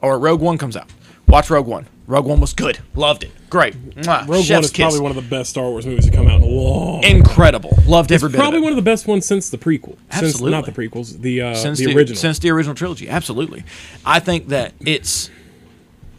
[0.00, 0.88] or Rogue One comes out.
[1.28, 1.86] Watch Rogue One.
[2.06, 2.78] Rogue One was good.
[2.94, 3.32] Loved it.
[3.50, 3.74] Great.
[3.96, 4.20] Mwah.
[4.28, 4.84] Rogue One is kiss.
[4.84, 7.02] probably one of the best Star Wars movies to come out in a long.
[7.02, 7.76] incredible.
[7.86, 8.36] Loved every bit.
[8.38, 8.64] probably of it.
[8.64, 9.96] one of the best ones since the prequel.
[10.12, 10.50] Since, Absolutely.
[10.52, 11.20] not the prequels.
[11.20, 12.16] The uh, since the original.
[12.16, 13.08] since the original trilogy.
[13.08, 13.64] Absolutely,
[14.04, 15.30] I think that it's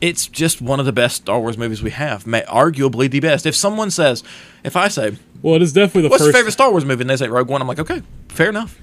[0.02, 2.28] it's just one of the best Star Wars movies we have.
[2.28, 3.46] May, arguably the best.
[3.46, 4.24] If someone says,
[4.66, 6.34] if I say, well, it is definitely the "What's first.
[6.34, 8.78] your favorite Star Wars movie?" and they say Rogue One, I'm like, okay, fair enough.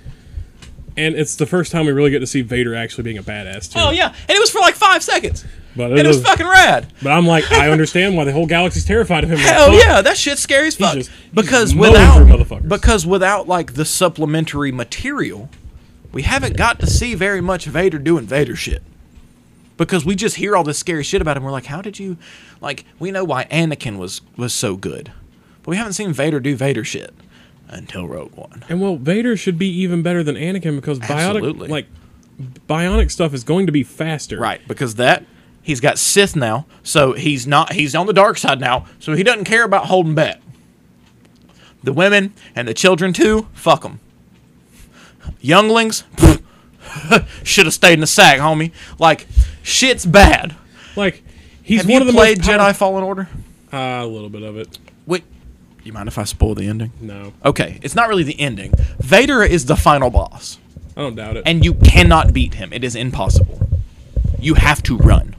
[0.97, 3.73] And it's the first time we really get to see Vader actually being a badass
[3.73, 3.81] too.
[3.81, 6.87] Oh yeah, and it was for like five seconds, But and it was fucking rad.
[7.03, 9.39] But I'm like, I understand why the whole galaxy's terrified of him.
[9.39, 10.95] Hell Like, yeah, that shit's scary as fuck.
[10.95, 15.49] just- because without because without like the supplementary material,
[16.13, 18.83] we haven't got to see very much Vader doing Vader shit.
[19.77, 21.43] Because we just hear all this scary shit about him.
[21.43, 22.17] We're like, how did you
[22.61, 25.11] like we know why Anakin was was so good.
[25.65, 27.13] But we haven't seen Vader do Vader shit
[27.69, 28.65] until Rogue One.
[28.69, 31.69] And well, Vader should be even better than Anakin because Absolutely.
[31.69, 31.87] bionic like
[32.69, 34.39] bionic stuff is going to be faster.
[34.39, 35.25] Right, because that
[35.63, 39.23] he's got Sith now, so he's not he's on the dark side now, so he
[39.23, 40.41] doesn't care about holding back.
[41.83, 44.01] The women and the children too, fuck them.
[45.41, 46.05] Younglings,
[47.43, 48.73] should have stayed in the sack, homie.
[48.99, 49.27] Like
[49.63, 50.55] shit's bad.
[50.97, 51.23] Like
[51.63, 53.29] he's Have one you of the played most Jedi power- Fallen Order?
[53.73, 54.79] Uh, a little bit of it.
[55.07, 55.25] Wait,
[55.85, 56.93] you mind if I spoil the ending?
[57.01, 58.73] No, Okay, it's not really the ending.
[58.99, 60.59] Vader is the final boss.
[60.97, 61.43] I don't doubt it.
[61.47, 62.73] and you cannot beat him.
[62.73, 63.69] It is impossible.
[64.39, 65.35] You have to run.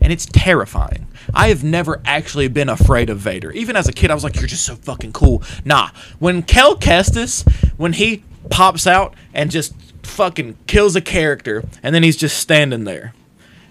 [0.00, 1.06] And it's terrifying.
[1.32, 3.50] I have never actually been afraid of Vader.
[3.52, 5.42] Even as a kid, I was like, you're just so fucking cool.
[5.64, 5.90] Nah.
[6.18, 12.02] When Cal Kestis, when he pops out and just fucking kills a character, and then
[12.02, 13.14] he's just standing there,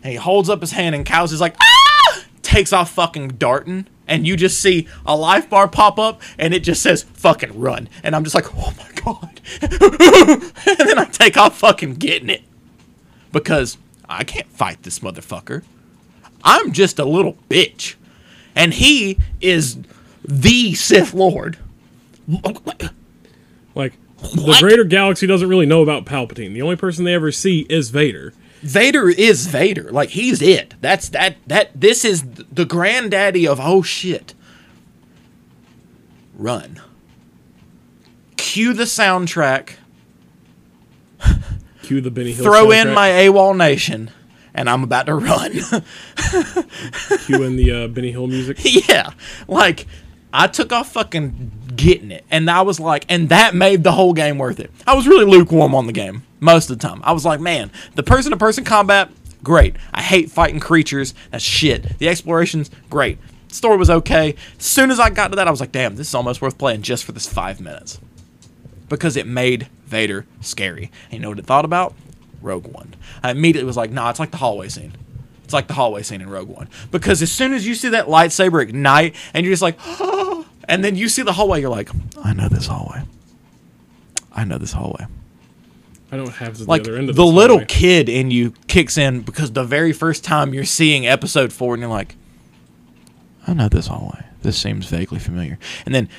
[0.01, 2.23] and he holds up his hand, and Cal's is like, ah!
[2.41, 6.61] Takes off fucking darting, and you just see a life bar pop up, and it
[6.61, 7.89] just says fucking run.
[8.03, 9.41] And I'm just like, oh my god.
[9.61, 12.43] and then I take off fucking getting it.
[13.31, 13.77] Because
[14.07, 15.63] I can't fight this motherfucker.
[16.43, 17.95] I'm just a little bitch.
[18.55, 19.77] And he is
[20.23, 21.57] the Sith Lord.
[22.27, 24.59] like the What?
[24.61, 26.53] greater galaxy doesn't really know about Palpatine.
[26.53, 28.33] The only person they ever see is Vader.
[28.63, 29.91] Vader is Vader.
[29.91, 30.75] Like he's it.
[30.79, 34.33] That's that that this is the granddaddy of oh shit.
[36.33, 36.81] Run.
[38.37, 39.73] Cue the soundtrack.
[41.81, 42.45] Cue the Benny Hill.
[42.45, 44.09] Throw in soundtrack, my AWOLNATION,
[44.53, 45.51] and I'm about to run.
[47.25, 48.59] cue in the uh, Benny Hill music.
[48.87, 49.11] yeah,
[49.49, 49.87] like
[50.31, 54.13] I took off fucking getting it, and I was like, and that made the whole
[54.13, 54.71] game worth it.
[54.85, 57.01] I was really lukewarm on the game most of the time.
[57.03, 59.09] I was like, man, the person to person combat,
[59.43, 59.75] great.
[59.93, 61.13] I hate fighting creatures.
[61.31, 61.97] That's shit.
[61.99, 63.17] The explorations, great.
[63.47, 64.35] story was okay.
[64.57, 66.57] As soon as I got to that, I was like, damn, this is almost worth
[66.57, 67.99] playing just for this five minutes
[68.89, 70.91] because it made Vader scary.
[71.05, 71.93] And you know what it thought about?
[72.41, 72.95] Rogue One.
[73.23, 74.93] I immediately was like, nah, it's like the hallway scene.
[75.43, 76.69] It's like the hallway scene in Rogue One.
[76.91, 80.83] Because as soon as you see that lightsaber ignite and you're just like, oh, and
[80.83, 81.89] then you see the hallway, you're like,
[82.23, 83.03] I know this hallway.
[84.33, 85.05] I know this hallway.
[86.11, 87.65] I don't have the Like other end of the little hallway.
[87.67, 91.81] kid in you kicks in because the very first time you're seeing episode four and
[91.81, 92.15] you're like,
[93.47, 94.23] I know this hallway.
[94.41, 95.57] This seems vaguely familiar.
[95.85, 96.09] And then,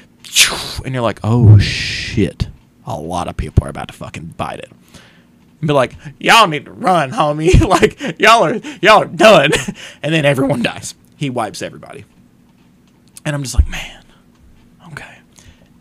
[0.84, 2.48] and you're like, oh shit.
[2.86, 4.70] A lot of people are about to fucking bite it.
[5.60, 7.58] And be like, y'all need to run, homie.
[7.68, 9.52] like, y'all are, y'all are done.
[10.02, 10.94] and then everyone dies.
[11.16, 12.04] He wipes everybody.
[13.24, 14.03] And I'm just like, man.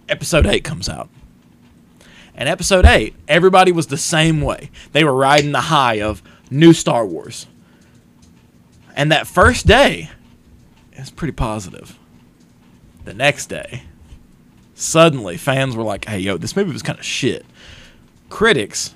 [0.10, 1.10] Episode 8 comes out.
[2.36, 4.72] And episode 8, everybody was the same way.
[4.92, 7.46] They were riding the high of new Star Wars.
[8.96, 10.10] And that first day,
[10.94, 11.98] it's pretty positive.
[13.06, 13.84] The next day,
[14.76, 17.46] suddenly fans were like, hey, yo, this movie was kind of shit.
[18.30, 18.94] Critics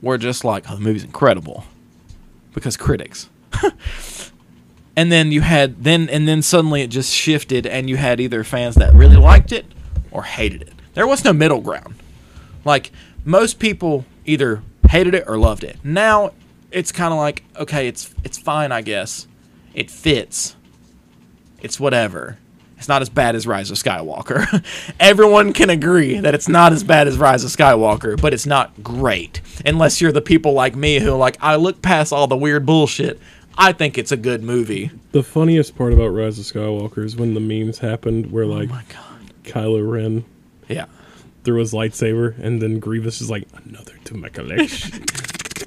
[0.00, 1.64] were just like, oh, the movie's incredible.
[2.54, 3.28] Because critics.
[4.96, 8.42] and then you had then and then suddenly it just shifted and you had either
[8.44, 9.66] fans that really liked it
[10.10, 10.72] or hated it.
[10.94, 11.94] There was no middle ground.
[12.64, 12.90] Like
[13.24, 15.78] most people either hated it or loved it.
[15.84, 16.32] Now
[16.70, 19.26] it's kind of like okay, it's it's fine, I guess.
[19.74, 20.56] It fits.
[21.60, 22.38] It's whatever.
[22.78, 24.64] It's not as bad as Rise of Skywalker.
[25.00, 28.82] Everyone can agree that it's not as bad as Rise of Skywalker, but it's not
[28.82, 29.42] great.
[29.66, 33.20] Unless you're the people like me who like I look past all the weird bullshit.
[33.58, 34.90] I think it's a good movie.
[35.12, 38.70] The funniest part about Rise of Skywalker is when the memes happened where oh like
[38.70, 39.09] Oh my god.
[39.44, 40.24] Kylo Ren
[40.68, 40.86] Yeah.
[41.44, 45.04] threw his lightsaber and then Grievous is like another to my collection.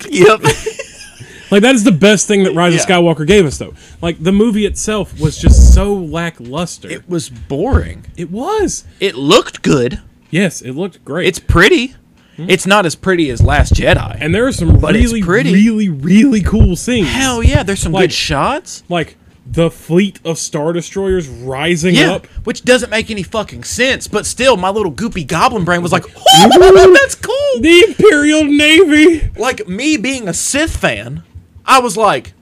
[0.09, 0.41] Yep.
[1.51, 3.73] like that is the best thing that Rise of Skywalker gave us though.
[4.01, 6.89] Like the movie itself was just so lackluster.
[6.89, 8.05] it was boring.
[8.17, 8.85] it was.
[8.99, 10.01] It looked good.
[10.29, 11.27] Yes, it looked great.
[11.27, 11.95] It's pretty.
[12.37, 12.49] Hmm?
[12.49, 14.17] It's not as pretty as Last Jedi.
[14.19, 15.53] and there are some But really, pretty.
[15.53, 17.07] really, really cool scenes.
[17.09, 18.83] Hell yeah, there's some Like- good shots.
[18.89, 22.25] Like the fleet of star destroyers rising Yeah, up.
[22.45, 24.07] which doesn't make any fucking sense.
[24.07, 29.29] But still, my little goopy goblin brain was like, "Oh, that's cool." The Imperial Navy.
[29.37, 31.23] Like me being a Sith fan,
[31.65, 32.33] I was like,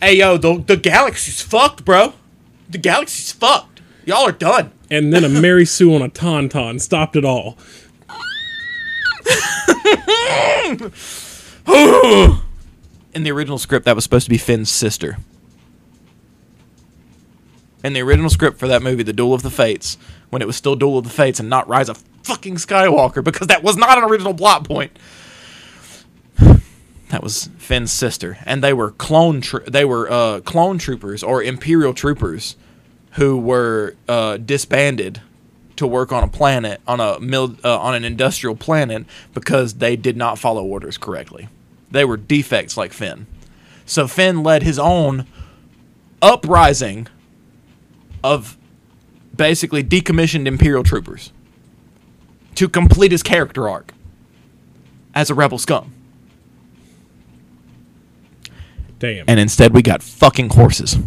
[0.00, 2.14] "Hey yo, the the galaxy's fucked, bro.
[2.70, 3.82] The galaxy's fucked.
[4.06, 7.58] Y'all are done." And then a Mary Sue on a tauntaun stopped it all.
[13.14, 15.18] In the original script, that was supposed to be Finn's sister.
[17.84, 19.98] In the original script for that movie, The Duel of the Fates,
[20.30, 23.46] when it was still Duel of the Fates and not Rise of fucking Skywalker, because
[23.46, 24.96] that was not an original plot point.
[27.10, 29.40] That was Finn's sister, and they were clone.
[29.40, 32.54] Tro- they were uh, clone troopers or Imperial troopers
[33.12, 35.22] who were uh, disbanded
[35.76, 39.96] to work on a planet on a mil- uh, on an industrial planet because they
[39.96, 41.48] did not follow orders correctly.
[41.90, 43.26] They were defects like Finn.
[43.86, 45.26] So Finn led his own
[46.20, 47.08] uprising
[48.22, 48.56] of
[49.34, 51.32] basically decommissioned Imperial troopers
[52.54, 53.94] to complete his character arc
[55.14, 55.92] as a rebel scum.
[58.98, 59.26] Damn.
[59.28, 60.98] And instead we got fucking horses.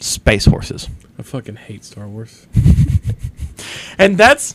[0.00, 0.88] Space horses.
[1.18, 2.46] I fucking hate Star Wars.
[3.98, 4.54] and that's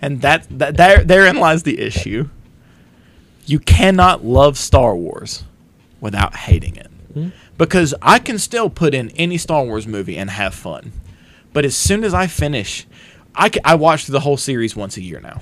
[0.00, 2.28] and that, that there therein lies the issue.
[3.46, 5.44] You cannot love Star Wars
[6.04, 7.32] without hating it.
[7.56, 10.92] Because I can still put in any Star Wars movie and have fun.
[11.54, 12.86] But as soon as I finish,
[13.34, 15.40] I, watch through the whole series once a year now.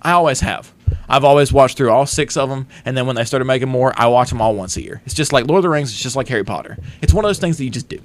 [0.00, 0.72] I always have.
[1.08, 3.92] I've always watched through all six of them, and then when they started making more,
[3.96, 5.02] I watch them all once a year.
[5.04, 5.90] It's just like Lord of the Rings.
[5.90, 6.78] It's just like Harry Potter.
[7.02, 7.98] It's one of those things that you just do.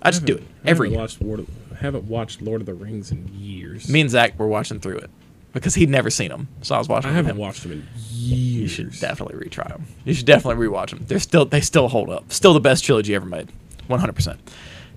[0.00, 1.00] I just do it I every haven't year.
[1.00, 3.88] watched Lord of, I haven't watched Lord of the Rings in years.
[3.88, 5.10] Me and Zach were watching through it
[5.52, 7.10] because he'd never seen them, so I was watching.
[7.10, 7.38] I haven't him.
[7.38, 8.60] watched them in years.
[8.60, 9.86] You should definitely retry them.
[10.04, 11.04] You should definitely rewatch them.
[11.06, 12.32] They're still they still hold up.
[12.32, 13.48] Still the best trilogy ever made,
[13.86, 14.38] one hundred percent.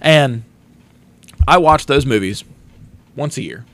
[0.02, 0.44] And
[1.48, 2.44] I watch those movies
[3.16, 3.66] once a year,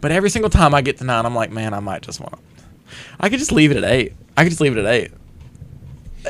[0.00, 2.34] but every single time I get to nine, I'm like, man, I might just want
[2.34, 2.38] to.
[3.20, 4.14] I could just leave it at eight.
[4.36, 5.10] I could just leave it at eight.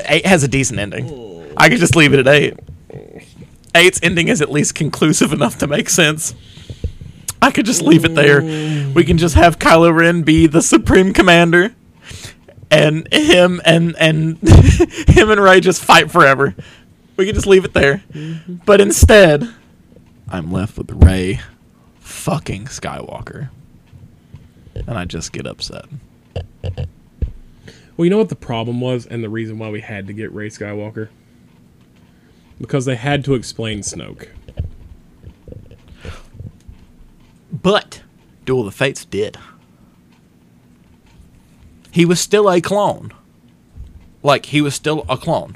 [0.05, 1.09] Eight has a decent ending.
[1.09, 1.45] Oh.
[1.57, 2.57] I could just leave it at eight.
[3.75, 6.33] Eight's ending is at least conclusive enough to make sense.
[7.41, 8.41] I could just leave it there.
[8.93, 11.73] We can just have Kylo Ren be the supreme commander,
[12.69, 14.37] and him and and
[15.07, 16.55] him and Rey just fight forever.
[17.17, 18.03] We could just leave it there.
[18.11, 18.55] Mm-hmm.
[18.65, 19.53] But instead,
[20.29, 21.41] I'm left with Rey
[21.99, 23.49] fucking Skywalker.
[24.75, 25.85] And I just get upset.
[26.63, 30.31] Well, you know what the problem was, and the reason why we had to get
[30.31, 31.09] Rey Skywalker?
[32.59, 34.29] Because they had to explain Snoke.
[37.51, 38.01] But
[38.45, 39.37] Duel of the Fates did.
[41.91, 43.11] He was still a clone.
[44.21, 45.55] Like he was still a clone.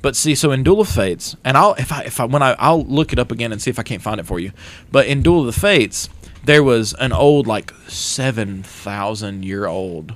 [0.00, 2.52] But see, so in Duel of Fates, and I'll if I if I when I
[2.58, 4.52] I'll look it up again and see if I can't find it for you.
[4.90, 6.08] But in Duel of the Fates,
[6.44, 10.14] there was an old like seven thousand year old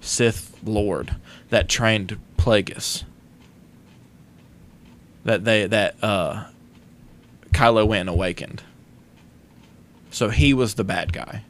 [0.00, 1.16] Sith Lord
[1.48, 3.04] that trained Plagueis.
[5.24, 6.46] That they that uh
[7.52, 8.62] Kylo went awakened.
[10.14, 11.42] So he was the bad guy.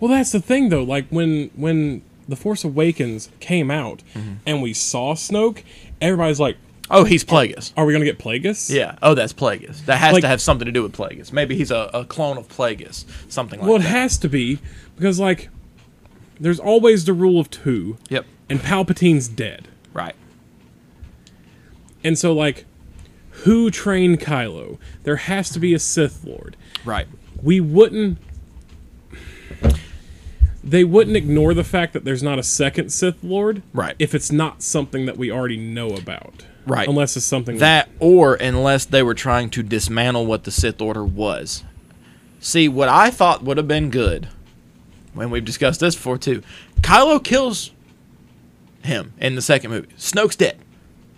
[0.00, 0.82] Well, that's the thing, though.
[0.82, 4.32] Like when when the Force Awakens came out, Mm-hmm.
[4.46, 5.62] and we saw Snoke,
[6.00, 6.56] everybody's like,
[6.90, 7.72] Oh, he's Plagueis.
[7.76, 8.96] "Are we gonna get Plagueis?" Yeah.
[9.02, 9.84] Oh, that's Plagueis.
[9.84, 11.32] That has Like- to have something to do with Plagueis.
[11.34, 13.04] Maybe he's a, a clone of Plagueis.
[13.28, 13.70] Something like that.
[13.70, 13.88] Well, it that.
[13.90, 14.58] has to be
[14.96, 15.50] because like,
[16.40, 18.24] there's always the rule of two, Yep.
[18.48, 20.14] and Palpatine's dead, Right.
[22.02, 22.64] and so like,
[23.44, 24.78] who trained Kylo?
[25.02, 26.56] There has to be a Sith Lord.
[26.84, 27.06] Right.
[27.42, 28.18] We wouldn't
[30.62, 33.96] they wouldn't ignore the fact that there's not a second Sith Lord Right.
[33.98, 36.44] if it's not something that we already know about.
[36.66, 36.86] Right.
[36.88, 41.04] Unless it's something That or unless they were trying to dismantle what the Sith Order
[41.04, 41.64] was.
[42.40, 44.28] See, what I thought would have been good,
[45.14, 46.42] when we've discussed this before too,
[46.82, 47.70] Kylo kills
[48.82, 49.88] him in the second movie.
[49.96, 50.58] Snoke's dead.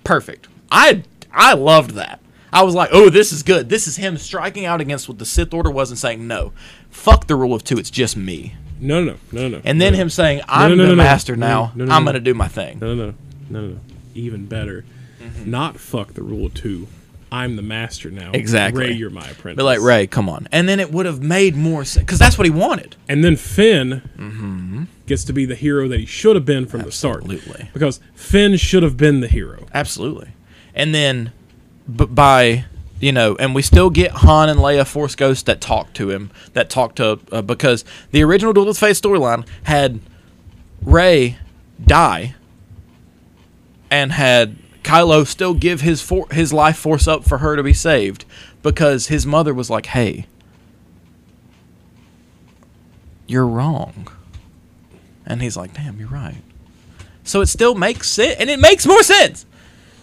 [0.04, 0.46] Perfect.
[0.70, 1.02] I
[1.32, 2.20] I loved that.
[2.52, 3.68] I was like, oh, this is good.
[3.68, 6.52] This is him striking out against what the Sith Order was and saying, no,
[6.90, 7.78] fuck the rule of two.
[7.78, 8.54] It's just me.
[8.80, 9.60] No, no, no, no, no.
[9.64, 11.72] And then no, him saying, I'm no, no, the master No, now.
[11.74, 12.78] no, no, I'm going to do my thing.
[12.78, 13.14] No, no, no,
[13.50, 13.80] no, no.
[14.14, 14.84] Even better.
[15.20, 15.50] Mm-hmm.
[15.50, 16.88] Not fuck the rule of two.
[17.32, 18.32] I'm the master now.
[18.32, 18.86] Exactly.
[18.88, 19.62] Rey, you're my apprentice.
[19.62, 20.48] Like, Rey, come on.
[20.50, 22.04] And then it would have made more sense.
[22.04, 22.96] Because that's what he wanted.
[23.08, 26.90] And then Finn gets to be the hero that he should have been from the
[26.90, 27.22] start.
[27.22, 27.32] Mm-hmm.
[27.32, 27.70] Absolutely.
[27.72, 29.66] Because Finn should have been the hero.
[29.72, 30.30] Absolutely.
[30.74, 31.32] And then
[31.96, 32.64] b- by
[33.00, 36.30] you know, and we still get Han and Leia Force Ghosts that talk to him,
[36.52, 40.00] that talk to uh, because the original Duel of the Fates storyline had
[40.82, 41.38] Rey
[41.84, 42.34] die
[43.90, 47.72] and had Kylo still give his for- his life force up for her to be
[47.72, 48.26] saved
[48.62, 50.26] because his mother was like, "Hey,
[53.26, 54.08] you're wrong."
[55.24, 56.42] And he's like, "Damn, you're right."
[57.24, 59.46] So it still makes sense, and it makes more sense.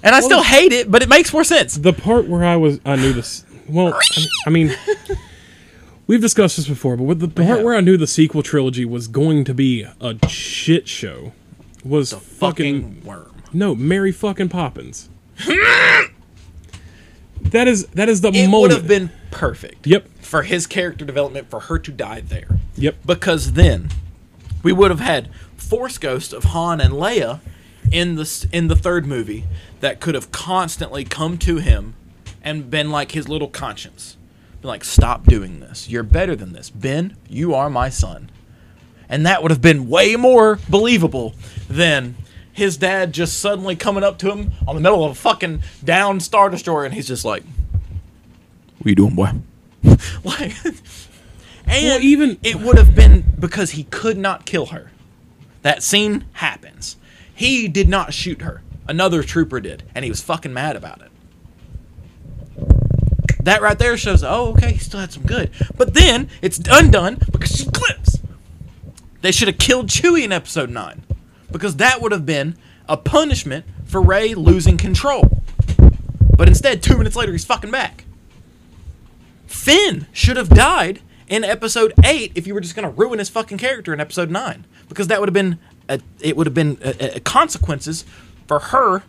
[0.07, 1.75] And I still hate it, but it makes more sense.
[1.75, 3.43] The part where I was, I knew this.
[3.67, 3.99] Well,
[4.45, 4.73] I mean,
[6.07, 7.61] we've discussed this before, but with the part have.
[7.63, 11.33] where I knew the sequel trilogy was going to be a shit show
[11.83, 13.43] was fucking, Fucking worm.
[13.51, 15.09] no Mary fucking Poppins.
[17.41, 19.85] that is that is the It would have been perfect.
[19.87, 20.07] Yep.
[20.21, 22.59] For his character development, for her to die there.
[22.75, 22.97] Yep.
[23.05, 23.89] Because then
[24.63, 27.39] we would have had Force Ghost of Han and Leia
[27.91, 29.45] in the in the third movie
[29.79, 31.93] that could have constantly come to him
[32.41, 34.17] and been like his little conscience.
[34.61, 35.87] Been like, stop doing this.
[35.89, 36.69] You're better than this.
[36.69, 38.29] Ben, you are my son.
[39.09, 41.33] And that would have been way more believable
[41.69, 42.15] than
[42.51, 46.19] his dad just suddenly coming up to him on the middle of a fucking down
[46.19, 47.43] Star Destroyer and he's just like,
[48.79, 49.29] What you doing, boy?
[50.23, 54.91] like And Well, even- it would have been because he could not kill her.
[55.61, 56.95] That scene happens.
[57.33, 58.61] He did not shoot her.
[58.87, 61.11] Another trooper did, and he was fucking mad about it.
[63.43, 65.51] That right there shows, oh, okay, he still had some good.
[65.77, 68.19] But then it's undone because she clips.
[69.21, 71.03] They should have killed Chewie in episode 9
[71.51, 72.57] because that would have been
[72.89, 75.41] a punishment for Rey losing control.
[76.35, 78.05] But instead, two minutes later, he's fucking back.
[79.47, 83.29] Finn should have died in episode 8 if you were just going to ruin his
[83.29, 85.59] fucking character in episode 9 because that would have been
[85.89, 88.05] a, it would have been a, a consequences
[88.47, 89.03] for her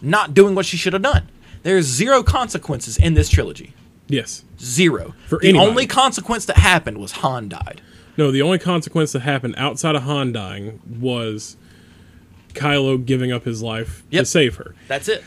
[0.00, 1.28] not doing what she should have done.
[1.62, 3.74] There's zero consequences in this trilogy.
[4.08, 4.44] yes.
[4.60, 5.14] Zero.
[5.26, 5.70] For the anybody.
[5.70, 7.80] only consequence that happened was Han died.
[8.16, 11.56] No, the only consequence that happened outside of Han dying was
[12.54, 14.22] Kylo giving up his life Yep.
[14.22, 15.22] to save her, That's it.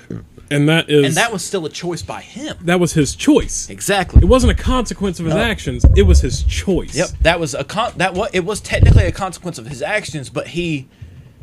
[0.52, 2.58] and that is And that was still a choice by him.
[2.62, 3.70] that was his choice.
[3.70, 4.22] Exactly.
[4.22, 5.42] It wasn't a consequence of his No.
[5.42, 5.86] actions.
[5.96, 6.96] It was his choice.
[6.96, 10.30] Yep, that was a con- that what it was technically a consequence of his actions,
[10.30, 10.88] but he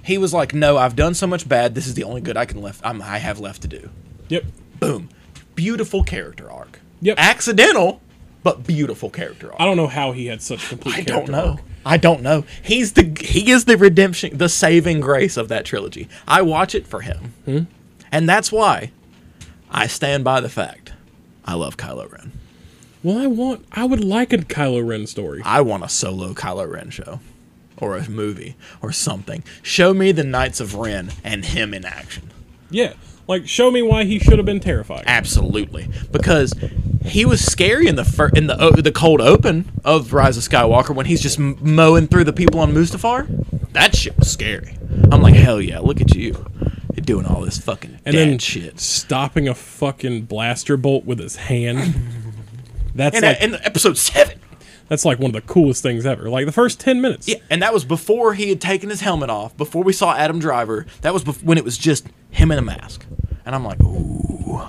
[0.02, 1.74] he was like, "No, I've done so much bad.
[1.74, 2.80] This is the only good I can left.
[2.84, 3.90] I'm, I have left to do."
[4.28, 4.44] Yep.
[4.78, 5.08] Boom,
[5.54, 6.80] beautiful character arc.
[7.02, 7.18] Yep.
[7.18, 8.00] accidental,
[8.42, 9.60] but beautiful character arc.
[9.60, 10.96] I don't know how he had such complete.
[10.96, 11.50] I don't know.
[11.52, 11.60] arc.
[11.84, 12.44] I don't know.
[12.62, 16.08] He's the he is the redemption, the saving grace of that trilogy.
[16.28, 17.58] I watch it for him, Hmm?
[18.12, 18.90] and that's why
[19.70, 20.92] I stand by the fact
[21.44, 22.32] I love Kylo Ren.
[23.02, 23.64] Well, I want.
[23.72, 25.40] I would like a Kylo Ren story.
[25.44, 27.20] I want a solo Kylo Ren show
[27.80, 29.42] or a movie or something.
[29.62, 32.30] Show me the Knights of Ren and him in action.
[32.70, 32.92] Yeah,
[33.26, 35.04] like show me why he should have been terrified.
[35.06, 36.54] Absolutely, because
[37.04, 40.42] he was scary in the fir- in the o the cold open of Rise of
[40.42, 43.26] Skywalker when he's just m- mowing through the people on Mustafar.
[43.72, 44.76] That shit was scary.
[45.12, 46.44] I'm like, hell yeah, look at you,
[46.94, 48.80] You're doing all this fucking and then shit.
[48.80, 51.94] stopping a fucking blaster bolt with his hand.
[52.94, 54.39] That's And like in episode seven,
[54.90, 56.28] that's like one of the coolest things ever.
[56.28, 57.26] Like the first ten minutes.
[57.26, 59.56] yeah, and that was before he had taken his helmet off.
[59.56, 63.06] Before we saw Adam Driver, that was when it was just him in a mask.
[63.46, 64.60] And I'm like, ooh,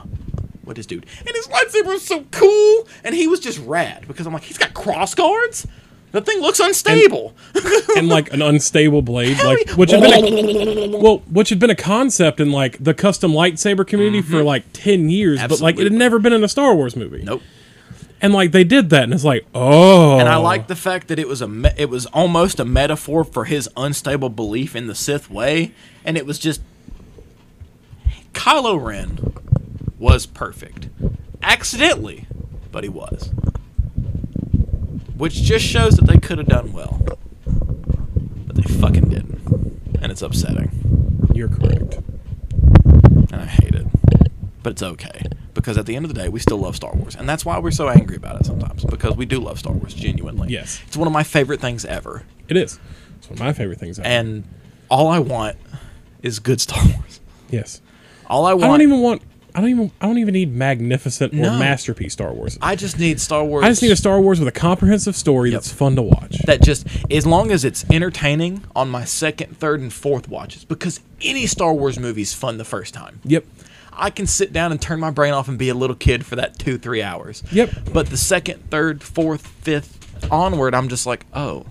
[0.64, 1.06] what is dude?
[1.20, 4.58] And his lightsaber was so cool, and he was just rad because I'm like, he's
[4.58, 5.68] got cross guards.
[6.14, 7.34] That thing looks unstable.
[7.96, 11.70] and like an unstable blade, Hell like which had been a, well, which had been
[11.70, 15.84] a concept in like the custom lightsaber community for like ten years, but like it
[15.84, 15.98] had Mm-hmm.
[16.00, 17.24] Never been in a Star Wars movie.
[17.24, 17.42] nope.
[18.22, 21.18] And like they did that, and it's like, oh, And I like the fact that
[21.18, 24.94] it was a me- it was almost a metaphor for his unstable belief in the
[24.96, 25.72] Sith way,
[26.06, 26.62] and it was just
[28.34, 29.34] Kylo Ren
[29.98, 30.90] was perfect,
[31.42, 32.28] accidentally,
[32.72, 33.32] but he was,
[35.16, 39.42] which just shows that they could have done well, but they fucking didn't,
[40.02, 40.70] and it's upsetting,
[41.34, 41.96] you're correct.
[43.32, 43.86] and I hate it,
[44.64, 47.16] but it's okay because at the end of the day, we still love Star Wars,
[47.16, 49.94] and that's why we're so angry about it sometimes because we do love Star Wars
[49.94, 50.50] genuinely.
[50.50, 50.82] Yes.
[50.88, 52.24] it's one of my favorite things ever.
[52.48, 52.80] It is.
[53.18, 54.00] It's one of my favorite things.
[54.00, 54.08] Ever.
[54.08, 54.44] and
[54.90, 55.58] all I want
[56.22, 57.20] is good Star Wars.
[57.50, 57.82] yes,
[58.28, 59.22] All I want, I don't even want.
[59.54, 59.92] I don't even.
[60.00, 61.60] I don't even need magnificent or No.
[61.60, 62.58] masterpiece Star Wars.
[62.62, 63.66] I just need Star Wars.
[63.66, 66.38] I just need a Star Wars with a comprehensive story that's fun to watch.
[66.46, 70.64] that just as long as it's entertaining on my second, third, and fourth watches.
[70.64, 73.20] Because any Star Wars movie is fun the first time.
[73.26, 73.44] Yep.
[74.02, 76.36] I can sit down and turn my brain off and be a little kid for
[76.36, 77.44] that two, three hours.
[77.52, 77.94] Yep.
[77.94, 81.66] But the second, third, fourth, fifth onward, I'm just like, oh.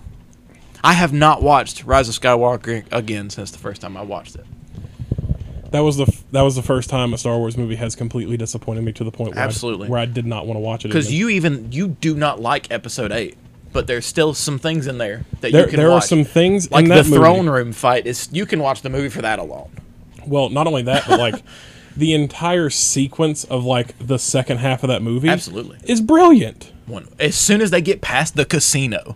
[0.83, 4.45] I have not watched Rise of Skywalker again since the first time I watched it.
[5.71, 8.35] That was the f- that was the first time a Star Wars movie has completely
[8.35, 9.87] disappointed me to the point where Absolutely.
[9.87, 10.89] I, where I did not want to watch it.
[10.89, 13.37] Because you even you do not like Episode Eight,
[13.71, 16.03] but there's still some things in there that there you can there watch.
[16.03, 18.89] are some things like in the movie- throne room fight is you can watch the
[18.89, 19.71] movie for that alone.
[20.25, 21.35] Well, not only that, but like
[21.95, 25.77] the entire sequence of like the second half of that movie, Absolutely.
[25.83, 26.71] is brilliant.
[26.85, 29.15] One as soon as they get past the casino.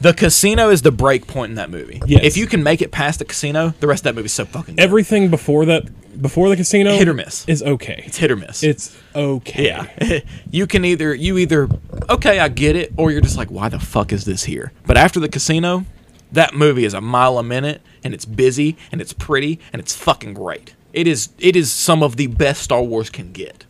[0.00, 2.00] The casino is the break point in that movie.
[2.06, 2.24] Yes.
[2.24, 4.46] If you can make it past the casino, the rest of that movie is so
[4.46, 4.82] fucking good.
[4.82, 7.44] Everything before that, before the casino, Hit or miss.
[7.46, 8.02] is okay.
[8.06, 8.62] it's hit or miss.
[8.62, 9.66] It's okay.
[9.66, 10.20] yeah.
[10.50, 11.68] you can either you either
[12.08, 14.72] okay, I get it, or you're just like, why the fuck is this here?
[14.86, 15.84] But after the casino,
[16.32, 19.94] that movie is a mile a minute, and it's busy, and it's pretty, and it's
[19.94, 20.74] fucking great.
[20.92, 23.64] It is it is some of the best Star Wars can get.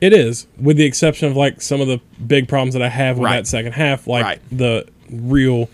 [0.00, 3.16] It is, with the exception of like some of the big problems that I have
[3.18, 3.36] with Right.
[3.36, 4.38] that second half, like Right.
[4.50, 5.68] the real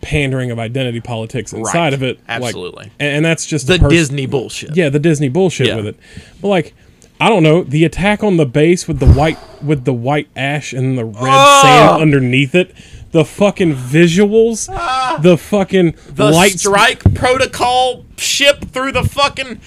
[0.00, 1.92] pandering of identity politics inside Right.
[1.94, 2.18] of it.
[2.28, 2.90] Absolutely.
[2.98, 4.74] and, and that's just The pers- Disney bullshit.
[4.76, 5.76] yeah, the Disney bullshit Yeah.
[5.76, 5.96] with it.
[6.40, 6.74] But like,
[7.20, 10.72] I don't know, the attack on the base with the white with the white ash
[10.72, 11.60] and the red Oh!
[11.62, 12.72] sand underneath it,
[13.12, 14.66] the fucking visuals,
[15.22, 16.12] the fucking Ah!
[16.16, 16.60] The lights.
[16.62, 19.60] strike protocol ship through the fucking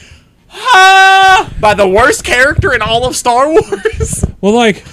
[0.55, 4.25] ah, by the worst character in all of Star Wars.
[4.41, 4.85] Well, like,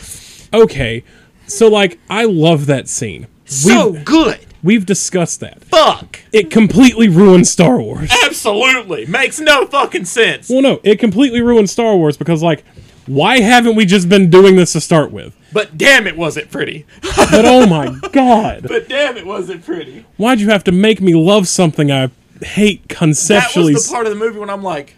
[0.55, 1.05] okay,
[1.47, 3.27] so like, I love that scene.
[3.45, 4.47] so we've, good.
[4.63, 5.63] we've discussed that.
[5.65, 6.21] Fuck.
[6.33, 8.11] It completely ruined Star Wars.
[8.25, 9.05] Absolutely.
[9.05, 10.49] Makes no fucking sense.
[10.49, 12.65] Well, no, it completely ruined Star Wars because, like,
[13.05, 15.37] why haven't we just been doing this to start with?
[15.53, 16.87] But damn it wasn't pretty.
[17.31, 20.05] But oh my god, but damn it wasn't pretty.
[20.17, 22.11] why'd you have to make me love something I
[22.43, 23.73] hate conceptually?
[23.73, 24.97] That was the part of the movie when I'm like,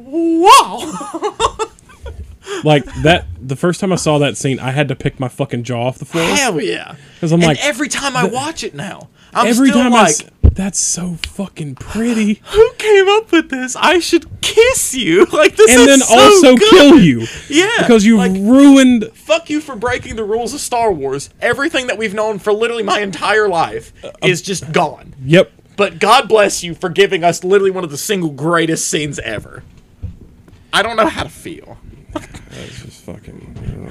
[0.00, 1.58] wow.
[2.64, 3.26] like that.
[3.40, 5.98] The first time I saw that scene, I had to pick my fucking jaw off
[5.98, 6.96] the floor Hell yeah.
[7.14, 10.08] because I'm and like, every time I watch it now, I'm every still time like,
[10.10, 12.34] s- that's so fucking pretty.
[12.44, 13.76] who came up with this?
[13.76, 15.26] I should kiss you.
[15.32, 16.70] Like this and is then so also good.
[16.70, 17.26] kill you.
[17.48, 19.10] Yeah, Because you've like, ruined.
[19.14, 21.30] fuck you for breaking the rules of Star Wars.
[21.40, 25.14] Everything that we've known for literally my entire life Uh, is just gone.
[25.24, 25.52] Yep.
[25.76, 29.62] But God bless you for giving us literally one of the single greatest scenes ever.
[30.72, 31.78] I don't know how to feel.
[32.12, 33.90] That's just fucking.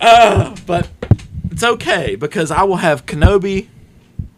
[0.66, 0.88] but
[1.50, 3.68] it's okay because I will have Kenobi.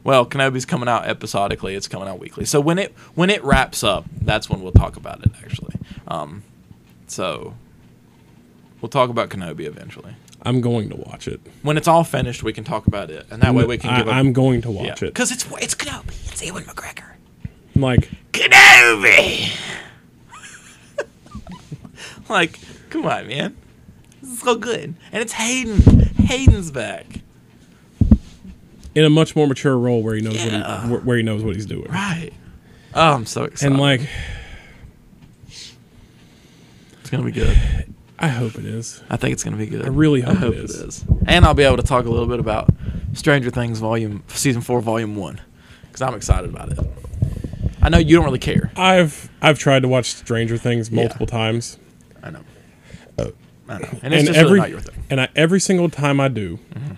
[0.02, 1.74] Well, Kenobi's coming out episodically.
[1.74, 2.44] It's coming out weekly.
[2.44, 5.32] So when it when it wraps up, that's when we'll talk about it.
[5.42, 5.76] Actually,
[6.08, 6.42] um,
[7.06, 7.54] so
[8.82, 10.14] we'll talk about Kenobi eventually.
[10.42, 11.40] I'm going to watch it.
[11.62, 13.98] When it's all finished, we can talk about it, and that way we can I,
[13.98, 14.08] give.
[14.08, 15.06] a- I'm going to watch it.
[15.06, 16.30] because it's it's Kenobi.
[16.30, 17.12] It's Ewan McGregor.
[17.74, 19.50] I'm like, Kenobi.
[22.28, 22.58] like,
[22.90, 23.56] come on, man.
[24.22, 24.94] This is so good.
[25.12, 25.80] And it's Hayden.
[26.24, 27.06] Hayden's back.
[28.94, 30.88] in a much more mature role where he knows Yeah.
[30.88, 31.90] what he, where- he knows what he's doing.
[31.90, 32.30] Right.
[32.94, 33.72] Oh, I'm so excited.
[33.72, 34.08] And like,
[35.48, 37.56] it's gonna be good.
[38.18, 39.02] I hope it is.
[39.10, 39.84] I think it's gonna be good.
[39.84, 40.70] I really hope it it is.
[40.76, 41.04] is.
[41.26, 42.70] And I'll be able to talk a little bit about
[43.12, 45.40] Stranger Things Volume Season Four, Volume One,
[45.82, 46.78] because I'm excited about it.
[47.82, 48.70] I know you don't really care.
[48.76, 51.78] I've I've tried to watch Stranger Things multiple times,
[52.24, 52.40] I know.
[53.18, 53.32] Oh.
[53.68, 53.88] I know.
[54.02, 55.04] And it's and just every really not your thing.
[55.10, 56.94] and I, every single time I do, Mm-hmm.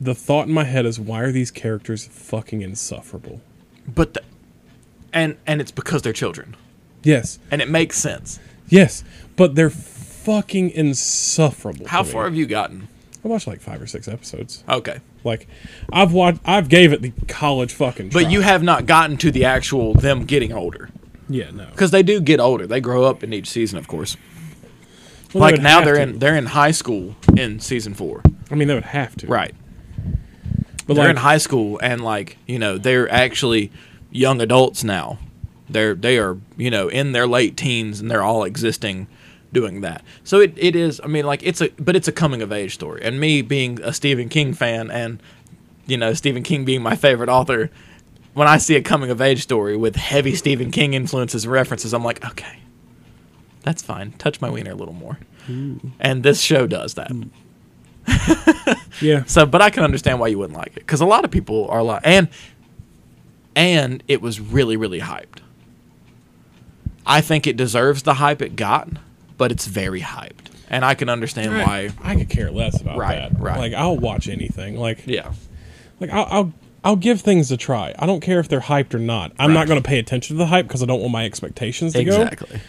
[0.00, 3.40] the thought in my head is, why are these characters fucking insufferable?
[3.88, 4.22] But the,
[5.12, 6.56] and and it's because they're children,
[7.02, 8.38] Yes, and it makes sense.
[8.68, 9.02] yes,
[9.36, 11.86] but they're fucking insufferable.
[11.86, 12.88] How far have you gotten?
[13.24, 14.62] I watched like five or six episodes.
[14.68, 15.48] Okay, Like,
[15.92, 18.10] I've watched, I've gave it the college fucking.
[18.10, 20.90] but you have not gotten to the actual them getting older
[21.28, 21.66] yeah, no.
[21.66, 22.66] because they do get older.
[22.66, 24.16] They grow up in each season, of course.
[25.32, 26.02] Well, like would now they're to.
[26.02, 28.22] in they're in high school in season four.
[28.50, 29.26] I mean, they would have to.
[29.26, 29.54] Right.
[30.86, 33.72] But they're like, in high school and like you know they're actually
[34.10, 35.18] young adults now
[35.68, 39.06] they're they are you know in their late teens and they're all existing
[39.52, 42.42] doing that so it, it is i mean like it's a but it's a coming
[42.42, 45.22] of age story and me being a stephen king fan and
[45.86, 47.70] you know stephen king being my favorite author
[48.34, 51.92] when i see a coming of age story with heavy stephen king influences and references
[51.94, 52.58] i'm like okay
[53.62, 55.18] that's fine touch my wiener a little more
[56.00, 57.22] and this show does that hmm.
[59.00, 61.30] yeah, so, but I can understand why you wouldn't like it because a lot of
[61.30, 62.28] people are like, and
[63.56, 65.38] and it was really, really hyped.
[67.06, 68.88] I think it deserves the hype it got,
[69.38, 71.90] but it's very hyped, and I can understand why.
[72.02, 73.40] I could care less about Right, that.
[73.40, 73.58] right.
[73.58, 74.76] Like, I'll watch anything.
[74.76, 75.32] Like, Yeah,
[76.00, 76.52] like I'll, I'll
[76.84, 77.94] I'll give things a try.
[77.98, 79.32] I don't care if they're hyped or not.
[79.38, 79.54] I'm Right.
[79.54, 82.00] not going to pay attention to the hype because I don't want my expectations to
[82.00, 82.46] exactly.
[82.48, 82.62] go.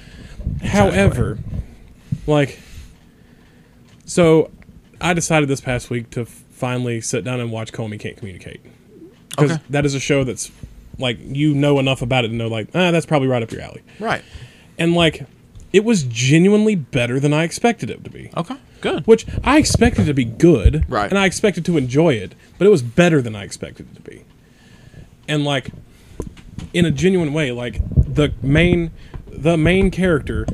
[0.62, 0.70] Exactly.
[0.70, 1.38] However,
[2.26, 2.60] like,
[4.06, 4.50] so
[5.02, 8.62] I decided this past week to finally sit down and watch Komi Can't Communicate
[9.30, 9.62] because Okay.
[9.70, 10.50] that is a show that's
[10.98, 13.62] like you know enough about it to know like ah that's probably right up your
[13.62, 13.82] alley.
[14.00, 14.24] Right.
[14.78, 15.26] And like,
[15.74, 18.30] it was genuinely better than I expected it to be.
[18.38, 18.56] Okay.
[18.86, 19.08] Good.
[19.08, 21.10] which I expected to be good, Right.
[21.10, 24.02] And I expected to enjoy it, but it was better than I expected it to
[24.02, 24.24] be.
[25.28, 25.72] And like,
[26.74, 28.92] in a genuine way, like the main,
[29.28, 30.46] the main character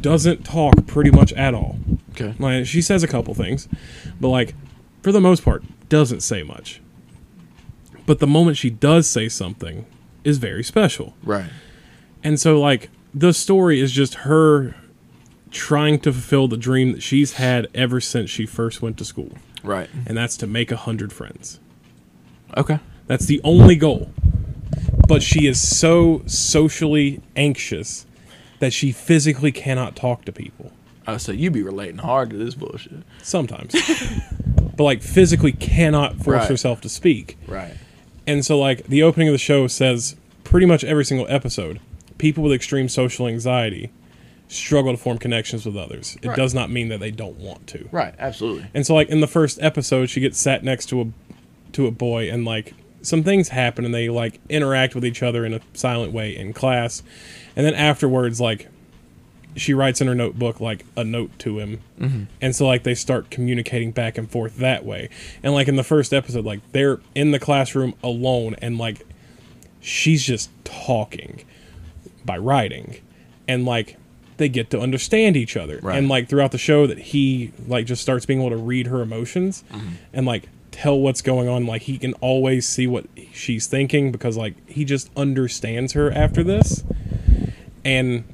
[0.00, 1.78] doesn't talk pretty much at all.
[2.10, 2.34] Okay.
[2.38, 3.68] Like she says a couple things,
[4.20, 4.54] but like,
[5.02, 6.80] for the most part, doesn't say much.
[8.06, 9.86] But the moment she does say something,
[10.24, 11.14] is very special.
[11.22, 11.50] Right.
[12.22, 14.74] And so, like, the story is just her
[15.50, 19.32] trying to fulfill the dream that she's had ever since she first went to school,
[19.62, 19.88] Right.
[20.06, 21.60] and that's to make a hundred friends.
[22.56, 22.78] Okay.
[23.06, 24.10] That's the only goal.
[25.06, 28.06] But she is so socially anxious
[28.58, 30.72] that she physically cannot talk to people.
[31.06, 32.92] Oh, so you be relating hard to this bullshit.
[33.22, 33.74] Sometimes.
[34.76, 36.48] but, like, physically cannot force Right.
[36.48, 37.38] herself to speak.
[37.46, 37.72] Right.
[38.26, 41.80] And so, like, the opening of the show says pretty much every single episode
[42.18, 43.90] people with extreme social anxiety
[44.48, 46.16] struggle to form connections with others.
[46.22, 46.36] It Right.
[46.36, 47.88] does not mean that they don't want to.
[47.92, 48.14] Right.
[48.18, 48.66] Absolutely.
[48.74, 51.06] And so, like, in the first episode, she gets sat next to a
[51.72, 55.44] to a boy, and like some things happen, and they like interact with each other
[55.44, 57.02] in a silent way in class,
[57.56, 58.68] and then afterwards, like.
[59.56, 62.24] She writes in her notebook like a note to him, mm-hmm.
[62.40, 65.08] and so like they start communicating back and forth that way.
[65.42, 69.04] And like in the first episode, like they're in the classroom alone, and like
[69.80, 71.44] she's just talking
[72.24, 72.98] by writing
[73.48, 73.96] and like
[74.38, 75.98] they get to understand each other Right.
[75.98, 79.02] and like throughout the show that he like just starts being able to read her
[79.02, 79.88] emotions mm-hmm.
[80.12, 84.36] and like tell what's going on like he can always see what she's thinking because
[84.36, 86.84] like he just understands her after this
[87.84, 88.24] and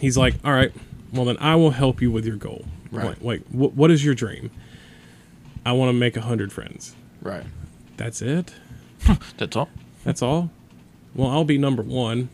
[0.00, 0.72] he's like all right
[1.12, 3.22] well then i will help you with your goal Right.
[3.22, 4.50] like, like wh- what is your dream
[5.66, 7.44] i want to make a hundred friends Right.
[7.96, 8.54] that's it
[9.36, 9.68] That's all.
[10.04, 10.50] that's all.
[11.14, 12.28] Well, I'll be number one.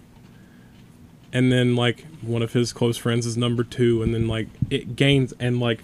[1.33, 4.97] And then like one of his close friends is number two, and then like it
[4.97, 5.81] gains and like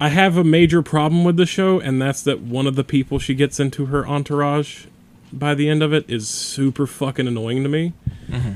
[0.00, 3.18] I have a major problem with the show, and that's that one of the people
[3.18, 4.86] she gets into her entourage
[5.32, 7.92] by the end of it is super fucking annoying to me.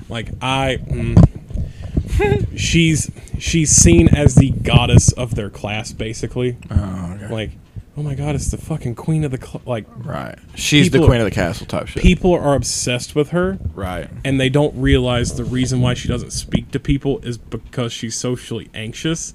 [0.08, 6.56] Like I, mm, she's she's seen as the goddess of their class, basically.
[6.70, 7.32] Oh, okay.
[7.32, 7.50] Like,
[7.98, 9.60] oh my god, it's the fucking queen of the cl-.
[9.66, 9.84] like.
[9.96, 10.38] Right.
[10.54, 12.00] She's People- the queen of the castle type shit.
[12.02, 14.08] People are obsessed with her, right.
[14.24, 18.16] and they don't realize the reason why she doesn't speak to people is because she's
[18.16, 19.34] socially anxious.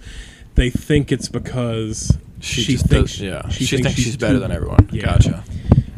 [0.56, 3.50] They think it's because She, she, just thinks does, yeah.
[3.50, 4.88] she, thinks, she's, too- better than everyone.
[4.92, 5.06] Yeah.
[5.06, 5.44] Gotcha.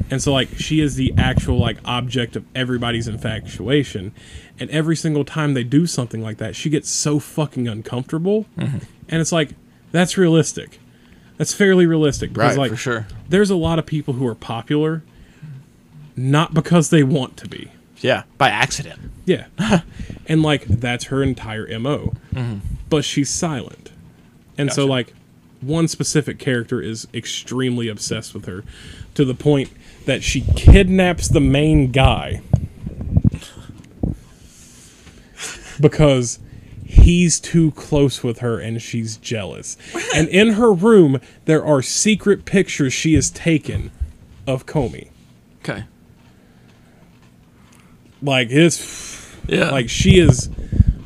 [0.10, 4.14] And so like she is the actual like object of everybody's infatuation.
[4.60, 8.46] And every single time they do something like that, she gets so fucking uncomfortable.
[8.58, 8.78] Mm-hmm.
[9.10, 9.52] And it's like
[9.92, 10.80] that's realistic.
[11.38, 13.08] That's fairly realistic because Right, like for sure.
[13.28, 15.04] there's a lot of people who are popular
[16.16, 17.72] not because they want to be.
[18.00, 19.00] Yeah, by accident.
[19.26, 19.48] Yeah.
[20.28, 22.14] and like that's her entire MO.
[22.34, 22.60] Mm-hmm.
[22.90, 23.92] But she's silent.
[24.58, 25.14] And so like
[25.62, 28.64] one specific character is extremely obsessed with her
[29.16, 29.72] to the point
[30.06, 32.42] that she kidnaps the main guy
[35.82, 36.40] because
[36.86, 39.76] he's too close with her and she's jealous.
[40.16, 43.92] and in her room there are secret pictures she has taken
[44.48, 45.10] of Komi.
[45.64, 45.86] Okay.
[48.22, 49.72] Like it's Yeah.
[49.72, 50.50] like she is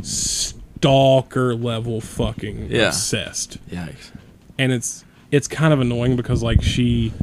[0.01, 2.87] stalker level fucking Yeah.
[2.87, 4.11] obsessed Yikes.
[4.57, 7.13] and it's it's kind of annoying because like she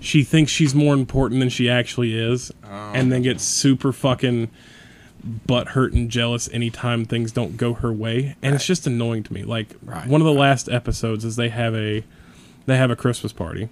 [0.00, 3.10] she thinks she's more important than she actually is and oh.
[3.10, 4.48] then gets super fucking
[5.46, 9.32] butt hurt and jealous anytime things don't go her way and it's just annoying to
[9.32, 12.02] me like Right, one of the last episodes is they have a
[12.66, 13.68] they have a christmas party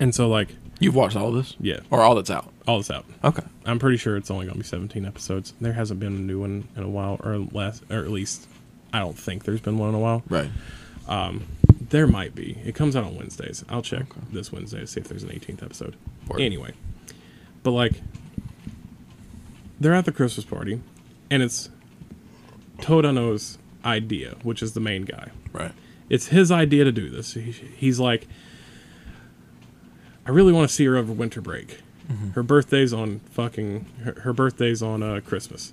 [0.00, 0.48] and so like
[0.80, 1.54] You've watched all this?
[1.60, 2.52] yeah Or all that's out?
[2.66, 3.42] all this out Okay.
[3.64, 5.54] I'm pretty sure it's only gonna be 17 episodes.
[5.60, 8.46] There hasn't been a new one in a while, or last, or at least
[8.92, 10.22] I don't think there's been one in a while.
[10.28, 10.50] Right.
[11.08, 11.44] Um,
[11.90, 12.58] There might be.
[12.64, 13.64] It comes out on Wednesdays.
[13.68, 15.96] I'll check this Wednesday to see if there's an 18th episode.
[16.28, 16.40] Word.
[16.40, 16.72] Anyway,
[17.62, 17.92] but like,
[19.80, 20.80] they're at the Christmas party,
[21.30, 21.70] and it's
[22.78, 25.30] Tadano's idea, which is the main guy.
[25.52, 25.72] Right.
[26.08, 27.34] It's his idea to do this.
[27.34, 28.26] He, he's like,
[30.26, 31.78] I really want to see her over winter break.
[32.34, 35.72] Her birthday's on fucking her, her birthday's on uh, Christmas.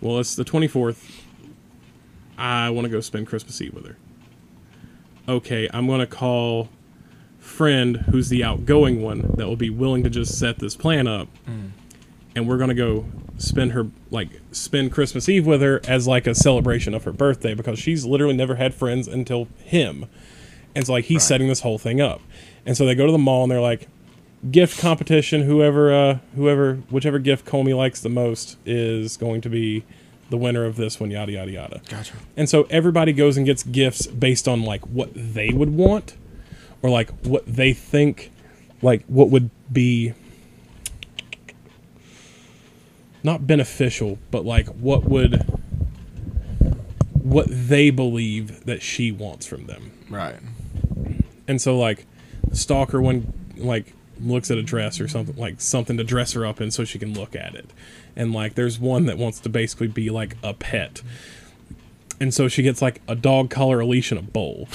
[0.00, 1.22] Well, it's the twenty fourth.
[2.38, 3.96] I want to go spend Christmas Eve with her.
[5.28, 6.70] Okay, I'm gonna call
[7.38, 11.28] friend who's the outgoing one that will be willing to just set this plan up,
[12.34, 13.06] and we're gonna go
[13.36, 17.54] spend her like spend Christmas Eve with her as like a celebration of her birthday
[17.54, 20.06] because she's literally never had friends until him,
[20.74, 22.20] and so like he's setting this whole thing up,
[22.66, 23.88] and so they go to the mall and they're like,
[24.50, 25.42] gift competition.
[25.42, 29.84] Whoever, uh, whoever, whichever gift Komi likes the most is going to be
[30.30, 31.10] the winner of this one.
[31.10, 31.80] Yada yada yada.
[31.88, 32.14] Gotcha.
[32.36, 36.16] And so everybody goes and gets gifts based on like what they would want,
[36.82, 38.30] or like what they think,
[38.82, 40.14] like what would be
[43.28, 45.42] not beneficial, but like what would
[47.12, 49.92] what they believe that she wants from them.
[50.08, 50.38] Right.
[51.46, 52.06] And so like
[52.48, 56.46] the stalker one like looks at a dress or something like something to dress her
[56.46, 57.68] up in so she can look at it.
[58.16, 61.02] And like there's one that wants to basically be like a pet.
[62.18, 64.70] And so she gets like a dog collar a leash and a bowl.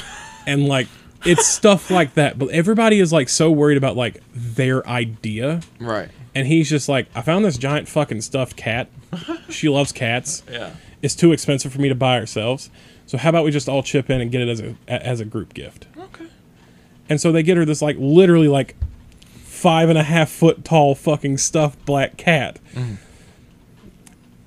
[0.46, 0.88] And like
[1.26, 2.38] it's stuff like that.
[2.38, 5.62] But everybody is like so worried about like their idea.
[5.80, 6.10] Right.
[6.36, 8.88] And he's just like, I found this giant fucking stuffed cat.
[9.50, 10.72] She loves cats Yeah.
[11.04, 12.70] it's too expensive for me to buy ourselves.
[13.06, 15.26] So how about we just all chip in and get it as a as a
[15.26, 15.86] group gift?
[15.98, 16.26] Okay.
[17.10, 18.76] And so they get her this like literally like
[19.44, 22.60] five and a half foot tall fucking stuffed black cat.
[22.74, 22.96] Mm-hmm.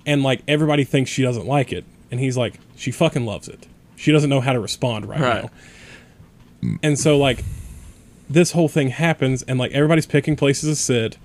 [0.07, 3.66] And like everybody thinks she doesn't like it, and he's like, she fucking loves it.
[3.97, 5.51] She doesn't know how to respond right, Right.
[6.62, 6.78] now.
[6.82, 7.45] And so like
[8.28, 11.18] this whole thing happens, and like everybody's picking places to sit,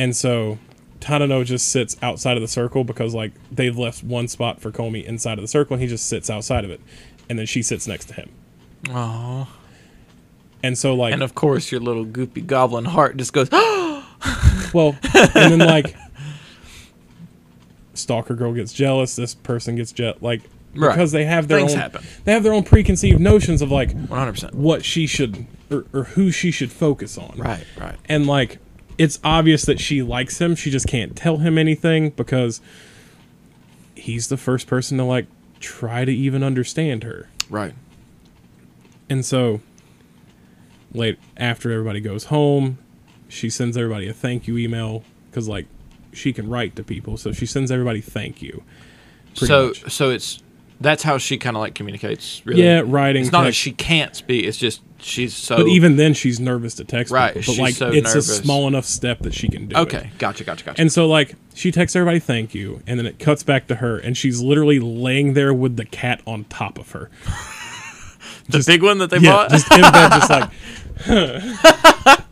[0.00, 0.58] and so
[1.00, 5.04] Tadano just sits outside of the circle because like they've left one spot for Komi
[5.04, 6.80] inside of the circle, and he just sits outside of it,
[7.28, 8.30] and then she sits next to him.
[8.90, 9.46] Oh.
[10.62, 13.48] And so like And of course, your little goopy goblin heart just goes.
[14.74, 14.96] Well,
[15.34, 15.96] and then like
[17.94, 19.16] stalker girl gets jealous.
[19.16, 20.42] This person gets je- like
[20.74, 20.92] Right.
[20.94, 22.04] because they have their Things own happen.
[22.24, 24.54] they have their own preconceived notions of like One hundred percent.
[24.54, 27.34] what she should or, or who she should focus on.
[27.36, 27.64] Right.
[27.76, 27.96] Right.
[28.08, 28.58] And like
[29.00, 30.54] it's obvious that she likes him.
[30.54, 32.60] She just can't tell him anything because
[33.94, 35.24] he's the first person to like
[35.58, 37.30] try to even understand her.
[37.48, 37.72] Right.
[39.08, 39.62] And so,
[40.92, 42.76] late after everybody goes home,
[43.26, 45.64] she sends everybody a thank you email because, like,
[46.12, 47.16] she can write to people.
[47.16, 48.62] So she sends everybody thank you.
[49.32, 49.90] So much.
[49.90, 50.42] so it's
[50.80, 52.42] that's how she kind of like communicates.
[52.44, 52.62] Really.
[52.64, 53.22] Yeah, writing.
[53.22, 54.44] It's not that she can't speak.
[54.46, 55.56] It's just she's so.
[55.58, 57.40] But even then, she's nervous to text Right, people.
[57.40, 58.28] But she's like, so it's nervous.
[58.30, 59.76] a small enough step that she can do.
[59.76, 59.80] it.
[59.80, 60.80] okay, gotcha, gotcha, gotcha.
[60.80, 63.98] And so, like, she texts everybody thank you, and then it cuts back to her,
[63.98, 67.10] and she's literally laying there with the cat on top of her.
[68.48, 69.50] the big one that they Yeah, bought.
[69.50, 70.50] just in bed, just like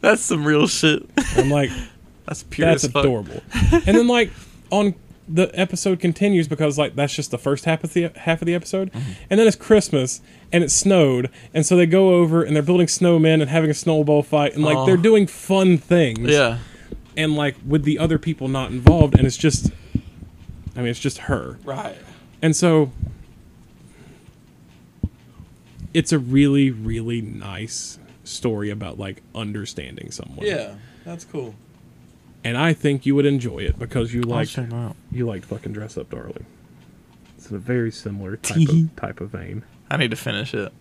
[0.00, 1.08] that's some real shit.
[1.36, 1.70] I'm like,
[2.26, 3.40] That's pure that's adorable.
[3.72, 4.30] and then like
[4.70, 4.94] on
[5.28, 8.54] the episode continues because like that's just the first half of the half of the
[8.54, 9.12] episode, Mm-hmm.
[9.30, 10.20] and then it's Christmas
[10.52, 13.74] and it snowed, and so they go over and they're building snowmen and having a
[13.74, 14.86] snowball fight, and like Oh.
[14.86, 16.58] they're doing fun things, Yeah.
[17.16, 19.70] and like with the other people not involved, and it's just,
[20.74, 21.96] I mean, it's just her, Right.
[22.40, 22.90] and so
[25.94, 30.44] it's a really really nice story about like understanding someone.
[30.46, 30.74] Yeah.
[31.04, 31.54] That's cool.
[32.48, 34.72] And I think you would enjoy it because you like it
[35.12, 36.46] you like fucking dress up, darling.
[37.36, 39.62] It's in a very similar type of type of vein.
[39.90, 40.72] I need to finish it.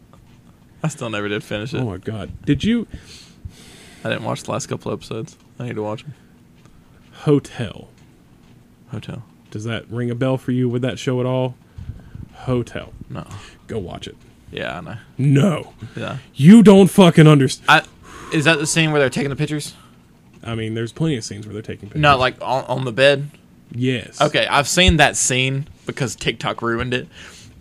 [0.83, 1.77] I still never did finish it.
[1.81, 2.31] Oh my god!
[2.45, 2.87] Did you
[4.03, 5.37] I didn't watch the last couple episodes.
[5.59, 6.13] I need to watch them.
[7.11, 7.89] Hotel?
[8.91, 9.23] Hotel.
[9.51, 11.55] Does that ring a bell for you with that show at all?
[12.33, 12.93] Hotel.
[13.09, 13.25] No.
[13.67, 14.15] Go watch it.
[14.51, 14.97] Yeah, I know.
[15.17, 16.17] No, Yeah.
[16.33, 17.85] you don't fucking understand.
[18.31, 19.73] Is that the scene where they're taking the pictures?
[20.43, 22.01] I mean, there's plenty of scenes where they're taking pictures.
[22.01, 23.29] No, like on, on the bed.
[23.71, 24.21] yes.
[24.21, 27.07] Okay, I've seen that scene because TikTok ruined it.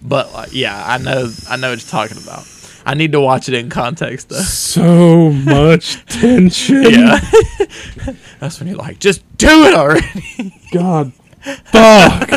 [0.03, 2.47] But like, yeah, I know, I know what you're talking about.
[2.85, 4.37] I need to watch it in context though.
[4.37, 6.83] So much tension.
[6.85, 7.19] Yeah,
[8.39, 10.55] that's when you're like, just do it already.
[10.73, 11.13] God.
[11.43, 12.29] Fuck.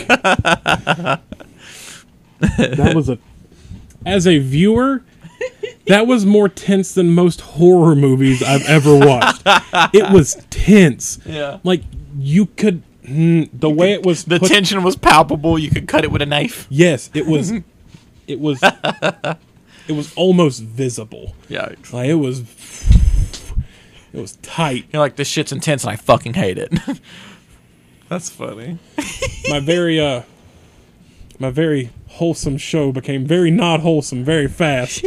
[2.40, 3.20] that was a.
[4.06, 5.04] As a viewer,
[5.90, 9.42] that was more tense than most horror movies I've ever watched.
[9.94, 11.20] It was tense.
[11.26, 11.84] Yeah, Like
[12.18, 14.24] you could, mm, the way it was.
[14.26, 15.60] the put- tension was palpable.
[15.60, 16.66] You could cut it with a knife.
[16.70, 17.52] Yes, it was.
[18.28, 18.62] It was.
[19.88, 21.34] It was almost visible.
[21.48, 22.42] Yeah, Like it was.
[24.14, 24.86] It was tight.
[24.94, 26.72] you're like, this shit's intense, and I fucking hate it.
[28.08, 28.78] that's funny.
[29.50, 30.22] my very uh
[31.40, 35.04] my very wholesome show became very not wholesome very fast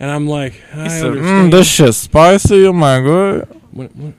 [0.00, 2.66] and i'm like i understand mm, this shit's spicy.
[2.66, 3.48] Oh my god.
[3.72, 4.14] When- when-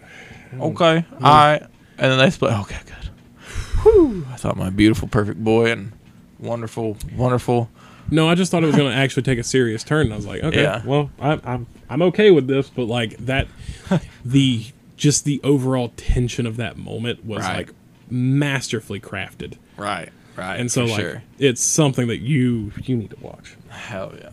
[0.60, 1.60] Okay, I.
[2.00, 2.54] And then they split.
[2.54, 3.10] Okay, good.
[3.84, 4.26] Whew.
[4.32, 5.92] I thought my beautiful, perfect boy and
[6.40, 7.70] wonderful, wonderful.
[8.10, 10.16] no i just thought it was going to actually take a serious turn and i
[10.16, 10.82] was like okay Yeah.
[10.86, 13.48] well I'm, I'm i'm okay with this but like that
[14.26, 14.66] the
[14.98, 17.58] just the overall tension of that moment was Right.
[17.68, 17.74] like
[18.10, 20.60] masterfully crafted Right, right.
[20.60, 21.24] and so like sure.
[21.38, 24.29] it's something that you you need to watch hell yeah.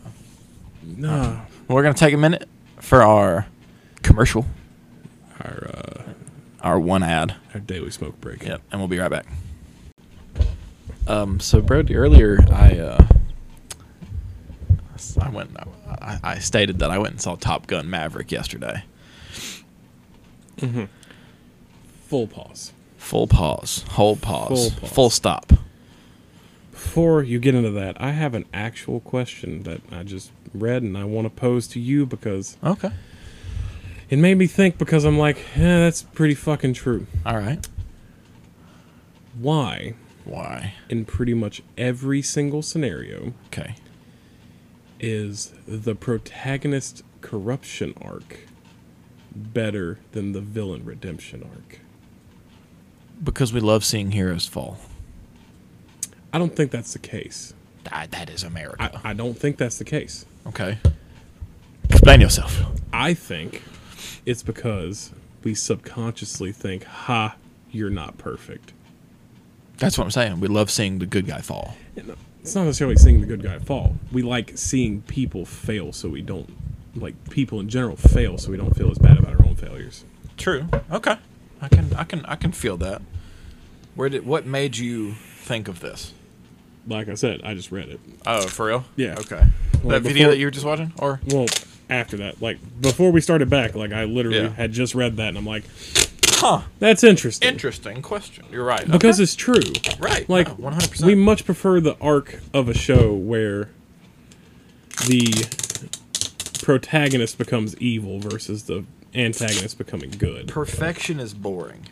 [0.87, 2.49] No We're gonna take a minute
[2.81, 3.47] for our
[4.03, 4.47] commercial,
[5.41, 6.03] our uh
[6.61, 7.35] our one ad.
[7.55, 9.27] our daily smoke break Yep, and we'll be right back.
[11.09, 13.07] Um, so Brody, earlier I uh,
[15.21, 15.57] I went,
[15.89, 18.83] I, I stated that I went and saw Top Gun Maverick yesterday.
[22.09, 24.93] full pause Full pause, hold pause, Full pause.
[24.93, 25.53] full stop.
[26.87, 30.97] Before you get into that, I have an actual question that I just read and
[30.97, 32.91] I want to pose to you because Okay.
[34.09, 37.07] it made me think because I'm like, yeah, that's pretty fucking true.
[37.27, 37.69] All right.
[39.39, 40.75] Why, Why?
[40.89, 43.75] in pretty much every single scenario, Okay.
[45.01, 48.39] is the protagonist corruption arc
[49.35, 51.81] better than the villain redemption arc?
[53.23, 54.79] Because we love seeing heroes fall.
[56.37, 57.55] I don't think that's the case.
[57.85, 59.01] That, that is America.
[59.03, 60.27] I, I don't think that's the case.
[60.47, 60.77] okay.
[61.89, 62.63] Explain yourself.
[62.93, 63.63] I think
[64.27, 65.13] it's because
[65.43, 67.37] we subconsciously think, ha,
[67.71, 68.75] you're not perfect.
[69.79, 70.41] That's what I'm saying.
[70.41, 71.75] We love seeing the good guy fall.
[71.97, 73.97] It's not necessarily seeing the good guy fall.
[74.13, 76.55] We like seeing people fail so we don't,
[76.95, 80.05] like, people in general fail so we don't feel as bad about our own failures.
[80.37, 80.69] True.
[80.93, 81.17] Okay.
[81.63, 83.01] I can I can I can feel that.
[83.95, 86.13] Where did what made you think of this?
[86.87, 88.01] Like I said, I just read it.
[88.27, 88.85] Oh, for real?
[88.97, 89.17] Yeah.
[89.19, 89.43] Okay.
[89.83, 91.47] Well, that video before- that you were just watching, or Well,
[91.91, 94.49] after that, like, before we started back, like, I literally Yeah.
[94.51, 95.65] had just read that and I'm like,
[96.27, 96.63] huh?
[96.79, 97.49] that's interesting.
[97.49, 98.45] Interesting question.
[98.53, 98.89] You're right.
[98.91, 99.23] Because Okay.
[99.25, 99.61] it's true.
[99.99, 101.07] right, Like, one hundred percent.
[101.07, 103.69] we much prefer the arc of a show where
[105.07, 105.47] the
[106.63, 108.85] protagonist becomes evil versus the
[109.15, 110.49] antagonist becoming good.
[110.49, 111.87] Perfection is boring.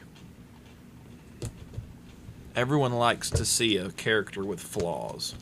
[2.57, 5.35] Everyone likes to see a character with flaws.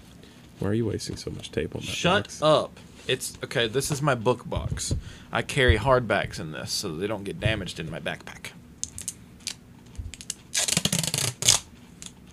[0.59, 1.87] Why are you wasting so much tape on that?
[1.87, 2.43] Shut box?
[2.43, 2.81] up.
[3.07, 3.69] It's okay.
[3.69, 4.95] This is my book box.
[5.31, 8.53] I carry hardbacks in this so they don't get damaged in my backpack.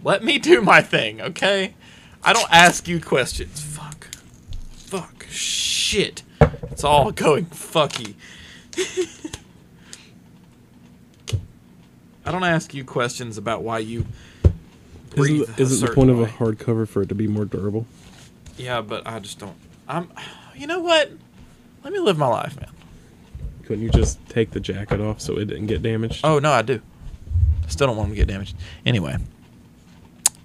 [0.01, 1.73] Let me do my thing, okay?
[2.23, 3.61] I don't ask you questions.
[3.61, 4.07] Fuck.
[4.71, 5.25] Fuck.
[5.29, 6.23] Shit.
[6.71, 8.13] It's all going fucky.
[12.25, 14.05] I don't ask you questions about why you
[15.19, 15.41] breathe.
[15.41, 17.85] Isn't, isn't the point of a hardcover for it to be more durable?
[18.57, 19.55] Yeah, but I just don't.
[19.87, 20.11] I'm.
[20.55, 21.11] You know what?
[21.83, 22.69] Let me live my life, man.
[23.65, 26.21] Couldn't you just take the jacket off so it didn't get damaged?
[26.23, 26.81] Oh no, I do.
[27.63, 28.55] I still don't want them to get damaged.
[28.85, 29.15] Anyway,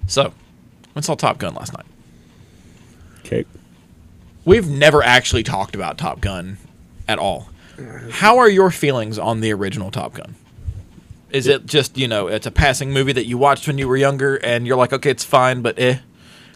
[0.07, 0.35] So,
[0.95, 1.87] went saw Top Gun last night.
[3.21, 3.47] Okay.
[4.45, 6.59] We've never actually talked about Top Gun
[7.09, 7.49] at all.
[8.11, 10.35] How are your feelings on the original Top Gun?
[11.35, 13.97] Is it just, you know, it's a passing movie that you watched when you were
[13.97, 15.99] younger and you're like, okay, it's fine, but eh?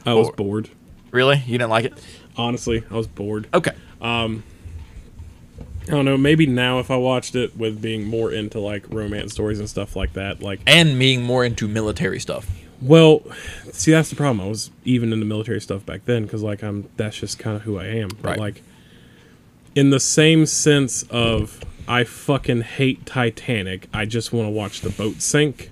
[0.07, 0.71] I was Or- bored.
[1.11, 1.43] Really?
[1.47, 1.95] You didn't like it?
[2.37, 3.49] Honestly, I was bored.
[3.53, 3.73] Okay.
[4.01, 4.45] Um,
[5.89, 6.17] I don't know.
[6.19, 9.97] Maybe now, if I watched it with being more into like romance stories and stuff
[9.97, 12.47] like that, like, And being more into military stuff.
[12.81, 13.23] well,
[13.73, 14.47] see, that's the problem.
[14.47, 17.63] I was even into military stuff back then because like I'm that's just kind of
[17.63, 18.09] who I am.
[18.23, 18.39] But Right.
[18.39, 18.63] like,
[19.75, 23.89] in the same sense of I fucking hate Titanic.
[23.93, 25.71] I just want to watch the boat sink.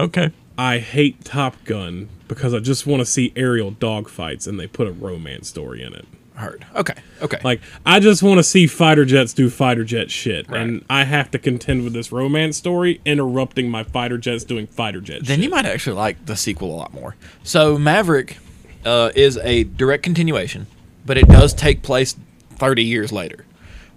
[0.00, 0.30] Okay.
[0.58, 4.88] I hate Top Gun because I just want to see aerial dogfights and they put
[4.88, 6.06] a romance story in it.
[6.34, 6.66] Heard.
[6.74, 6.94] Okay.
[7.22, 7.38] Okay.
[7.44, 10.60] Like I just want to see fighter jets do fighter jet shit, Right.
[10.60, 15.00] and I have to contend with this romance story interrupting my fighter jets doing fighter
[15.00, 15.44] jet then shit.
[15.44, 17.16] you might actually like the sequel a lot more.
[17.42, 18.36] So Maverick
[18.84, 20.66] uh, is a direct continuation,
[21.06, 22.16] but it does take place
[22.50, 23.46] 30 years later.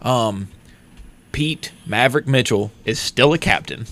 [0.02, 0.48] Um,
[1.32, 3.86] Pete Maverick Mitchell is still a captain,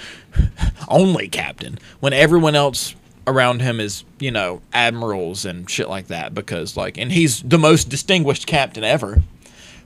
[0.88, 2.94] only captain, when everyone else
[3.26, 7.58] around him is you know admirals and shit like that because like and he's the
[7.58, 9.22] most distinguished captain ever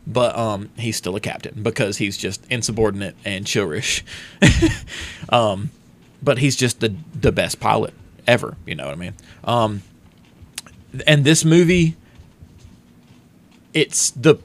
[0.07, 4.03] but um he's still a captain because he's just insubordinate and chillish
[5.29, 5.71] um
[6.23, 7.93] but he's just the the best pilot
[8.27, 8.57] ever.
[8.67, 9.15] You know what I mean?
[9.45, 9.83] Um,
[11.07, 11.97] and this movie,
[13.75, 14.37] it's the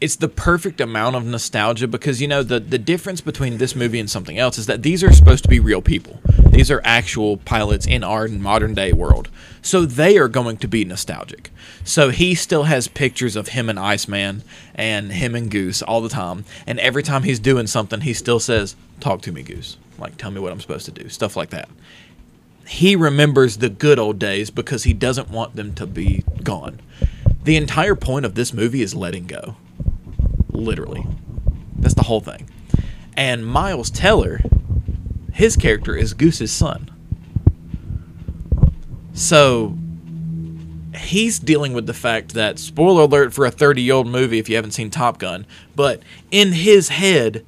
[0.00, 3.98] it's the perfect amount of nostalgia because you know the the difference between this movie
[3.98, 6.20] and something else is that these are supposed to be real people.
[6.50, 9.28] These are actual pilots in our modern day world.
[9.62, 11.50] So they are going to be nostalgic.
[11.84, 14.42] So he still has pictures of him and Iceman
[14.74, 16.44] and him and Goose all the time.
[16.66, 20.30] And every time he's doing something, he still says, "Talk to me, Goose." Like, tell
[20.30, 21.08] me what I'm supposed to do.
[21.08, 21.68] Stuff like that.
[22.66, 26.80] He remembers the good old days because he doesn't want them to be gone.
[27.44, 29.56] The entire point of this movie is letting go.
[30.58, 31.06] Literally.
[31.78, 32.48] That's the whole thing.
[33.16, 34.40] And Miles Teller,
[35.32, 36.90] his character is Goose's son.
[39.12, 39.76] So
[40.96, 44.48] he's dealing with the fact that spoiler alert for a 30 year old movie if
[44.48, 45.46] you haven't seen Top Gun,
[45.76, 47.44] but in his head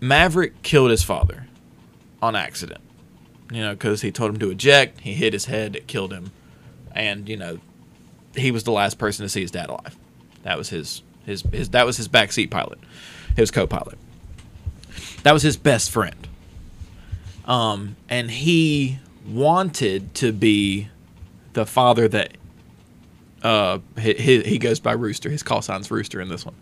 [0.00, 1.46] Maverick killed his father
[2.20, 2.80] on accident.
[3.50, 6.32] You know, because he told him to eject, he hit his head, it killed him,
[6.92, 7.58] and you know,
[8.34, 9.96] he was the last person to see his dad alive.
[10.46, 12.78] That was his his, his that was his backseat pilot,
[13.34, 13.98] his co-pilot.
[15.24, 16.28] That was his best friend.
[17.46, 20.88] Um, and he wanted to be
[21.54, 22.36] the father that
[23.42, 25.28] uh he, he, he goes by Rooster.
[25.28, 26.54] His call sign's Rooster in this one.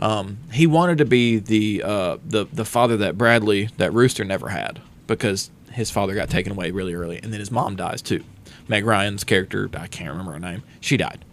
[0.00, 4.48] Um, he wanted to be the uh, the the father that Bradley that Rooster never
[4.48, 8.24] had because his father got taken away really early, and then his mom dies too.
[8.66, 10.64] Meg Ryan's character, I can't remember her name.
[10.80, 11.24] She died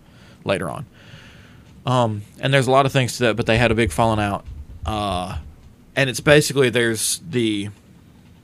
[0.45, 0.85] later on.
[1.85, 4.19] Um, and there's a lot of things to that, but they had a big falling
[4.19, 4.45] out.
[4.85, 5.39] Uh,
[5.95, 7.69] and it's basically there's the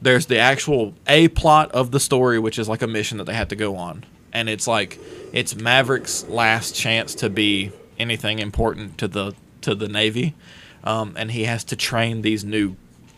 [0.02, 3.34] there's the actual a plot of the story, which is like a mission that they
[3.34, 5.00] had to go on, and it's like
[5.32, 10.36] it's Maverick's last chance to be anything important to the to the Navy,
[10.84, 12.76] um, and he has to train these new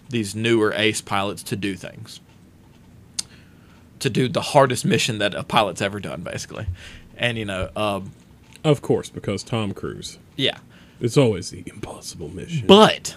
[0.09, 2.19] these newer ace pilots to do things,
[3.99, 6.67] to do the hardest mission that a pilot's ever done, basically,
[7.17, 8.11] and you know, um,
[8.67, 10.19] Of course, because Tom Cruise.
[10.35, 10.57] yeah,
[10.99, 12.67] It's always the impossible mission.
[12.67, 13.15] but.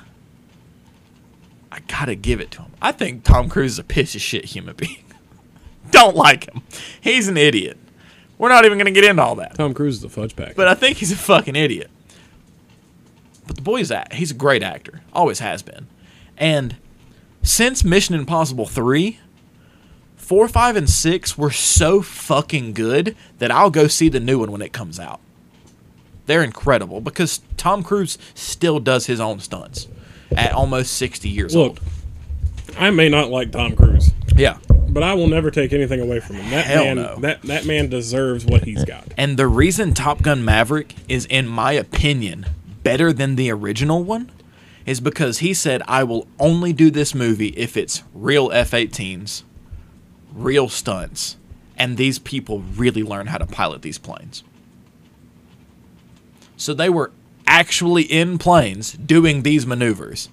[1.72, 2.72] I gotta give it to him.
[2.82, 5.04] I think Tom Cruise is a piece of shit human being.
[5.92, 6.62] Don't like him.
[7.00, 7.78] He's an idiot.
[8.38, 9.54] We're not even gonna get into all that.
[9.54, 10.56] Tom Cruise is a fudge pack.
[10.56, 11.90] But I think he's a fucking idiot.
[13.46, 15.00] But the boy's a he's a great actor.
[15.12, 15.86] Always has been.
[16.36, 16.76] And
[17.42, 19.18] since Mission Impossible 3,
[20.16, 24.50] 4, 5, and 6 were so fucking good that I'll go see the new one
[24.52, 25.20] when it comes out.
[26.30, 29.88] They're incredible because Tom Cruise still does his own stunts
[30.36, 31.80] at almost 60 years Look, old.
[32.78, 34.58] I may not like Tom Cruise, Yeah.
[34.90, 36.48] but I will never take anything away from him.
[36.50, 37.16] That Hell man, no.
[37.22, 39.12] that that man deserves what he's got.
[39.16, 42.46] And the reason Top Gun Maverick is, in my opinion,
[42.84, 44.30] better than the original one
[44.86, 49.42] is because he said, I will only do this movie if it's real F 18s,
[50.32, 51.38] real stunts,
[51.76, 54.44] and these people really learn how to pilot these planes.
[56.60, 57.10] So they were
[57.46, 60.28] actually in planes doing these maneuvers.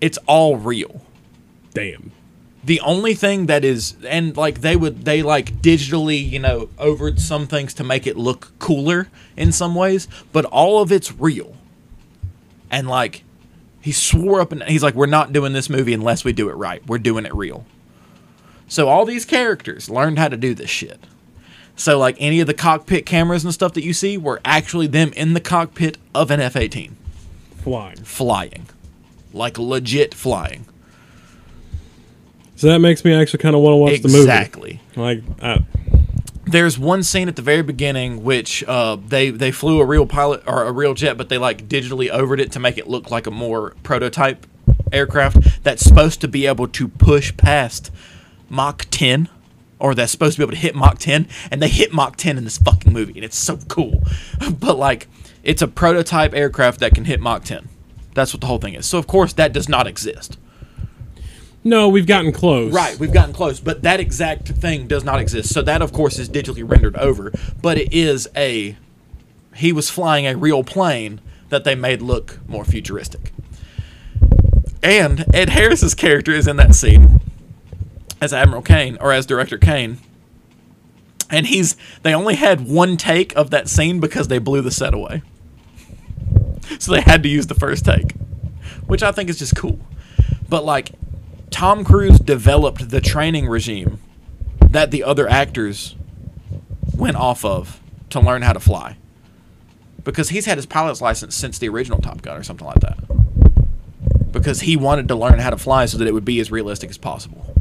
[0.00, 1.02] It's all real
[1.74, 2.12] Damn.
[2.62, 7.16] the only thing that is and like they would they like digitally you know over
[7.16, 11.56] some things to make it look cooler in some ways but all of it's real
[12.70, 13.24] and like
[13.80, 16.54] He swore up and he's like, "We're not doing this movie unless we do it
[16.54, 16.82] right.
[16.86, 17.64] We're doing it real."
[18.68, 20.98] So all these characters learned how to do this shit.
[21.78, 25.12] So like any of the cockpit cameras and stuff that you see were actually them
[25.14, 26.90] in the cockpit of an F-18
[27.62, 27.96] Flying.
[28.04, 28.66] flying.
[29.32, 30.66] Like legit flying.
[32.56, 34.20] So that makes me actually kind of want to watch the movie.
[34.20, 34.80] Exactly.
[34.96, 35.60] Like, uh,
[36.44, 40.42] There's one scene at the very beginning which uh, they they flew a real pilot
[40.46, 43.28] or a real jet, but they like digitally overed it to make it look like
[43.28, 44.44] a more prototype
[44.92, 47.92] aircraft that's supposed to be able to push past
[48.50, 49.28] Mach 10,
[49.78, 52.38] or that's supposed to be able to hit Mach 10, and they hit Mach 10
[52.38, 54.02] in this fucking movie, and it's so cool.
[54.60, 55.08] but like,
[55.42, 57.68] it's a prototype aircraft that can hit Mach 10.
[58.14, 58.86] That's what the whole thing is.
[58.86, 60.38] So of course that does not exist.
[61.62, 62.72] no, we've gotten close.
[62.72, 65.52] Right, we've gotten close, but that exact thing does not exist.
[65.52, 67.32] So that, of course, is digitally rendered over,
[67.62, 68.76] but it is a.
[69.54, 73.32] He was flying a real plane that they made look more futuristic.
[74.82, 77.20] And Ed Harris's character is in that scene
[78.20, 79.98] as Admiral Cain or as Director Cain.
[81.30, 84.94] And he's they only had one take of that scene because they blew the set
[84.94, 85.22] away.
[86.78, 88.12] So they had to use the first take,
[88.86, 89.78] which I think is just cool.
[90.48, 90.92] But like
[91.50, 94.00] Tom Cruise developed the training regime
[94.60, 95.94] that the other actors
[96.94, 97.80] went off of
[98.10, 98.96] to learn how to fly.
[100.04, 104.32] Because he's had his pilot's license since the original Top Gun or something like that.
[104.32, 106.90] Because he wanted to learn how to fly so that it would be as realistic
[106.90, 107.54] as possible.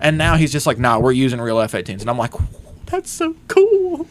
[0.00, 2.00] And now he's just like, nah, we're using real F 18s.
[2.00, 2.32] And I'm like,
[2.86, 4.06] that's so cool.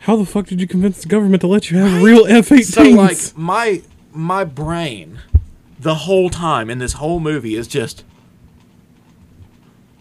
[0.00, 2.64] How the fuck did you convince the government to let you have real F-18s?
[2.64, 3.82] So like my
[4.12, 5.20] my brain
[5.78, 8.04] the whole time in this whole movie is just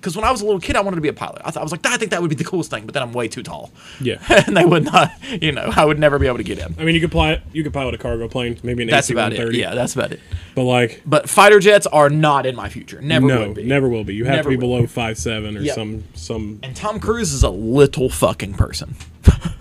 [0.01, 1.43] because when I was a little kid, I wanted to be a pilot.
[1.45, 3.03] I, thought, I was like, I think that would be the coolest thing, but then
[3.03, 3.71] I'm way too tall,
[4.01, 4.17] yeah.
[4.47, 5.11] and they would not,
[5.41, 6.75] you know, I would never be able to get in.
[6.79, 9.31] I mean, you could pilot, you could pilot a cargo plane, maybe an That's about
[9.31, 9.53] it.
[9.53, 10.19] Yeah, that's about it.
[10.55, 12.99] But like, But fighter jets are not in my future.
[12.99, 13.63] Never no, would be.
[13.63, 14.15] never will be.
[14.15, 15.75] You have Never to be will below five seven or Yep.
[15.75, 16.59] some some.
[16.63, 18.95] And Tom Cruise is a little fucking person.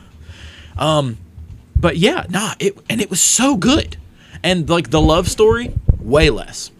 [0.78, 1.18] um,
[1.78, 3.96] but yeah, nah, it and it was so good,
[4.42, 6.70] and like the love story, way less.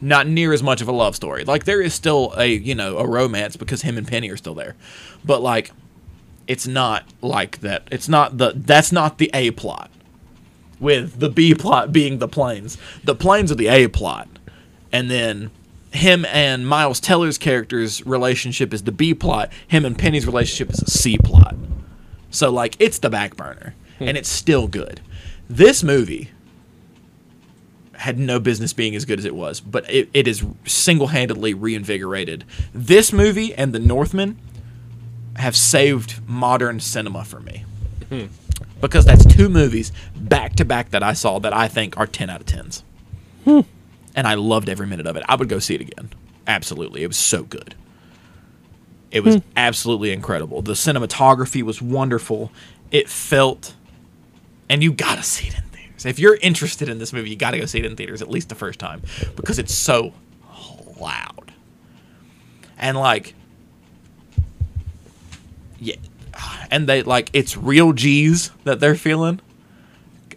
[0.00, 1.44] Not near as much of a love story.
[1.44, 4.54] Like there is still a you know a romance because him and Penny are still
[4.54, 4.76] there,
[5.24, 5.72] but like,
[6.46, 7.88] it's not like that.
[7.90, 9.90] It's not the that's not the A plot.
[10.78, 12.76] With the B plot being the planes.
[13.02, 14.28] The planes are the A plot,
[14.92, 15.50] and then
[15.92, 19.50] him and Miles Teller's character's relationship is the B plot.
[19.66, 21.54] Him and Penny's relationship is a C plot.
[22.30, 24.08] So like it's the back burner, hmm.
[24.08, 25.00] and it's still good.
[25.48, 26.30] This movie
[27.98, 31.54] had no business being as good as it was, but it, it is single handedly
[31.54, 32.44] reinvigorated.
[32.74, 34.38] This movie and The Northman
[35.36, 37.64] have saved modern cinema for me.
[38.08, 38.26] Hmm.
[38.80, 42.30] Because that's two movies back to back that I saw that I think are 10
[42.30, 42.82] out of 10s.
[43.44, 43.60] Hmm.
[44.14, 45.24] And I loved every minute of it.
[45.28, 46.10] I would go see it again.
[46.46, 47.02] Absolutely.
[47.02, 47.74] It was so good.
[49.10, 49.40] It was hmm.
[49.56, 50.62] absolutely incredible.
[50.62, 52.50] The cinematography was wonderful.
[52.90, 53.74] It felt,
[54.68, 55.64] and you gotta see it in
[55.96, 56.06] theaters.
[56.06, 58.48] If you're interested in this movie, you gotta go see it in theaters at least
[58.48, 59.02] the first time
[59.36, 60.12] because it's so
[61.00, 61.52] loud.
[62.78, 63.34] And like,
[65.80, 65.96] yeah,
[66.70, 69.40] and they like it's real G's that they're feeling.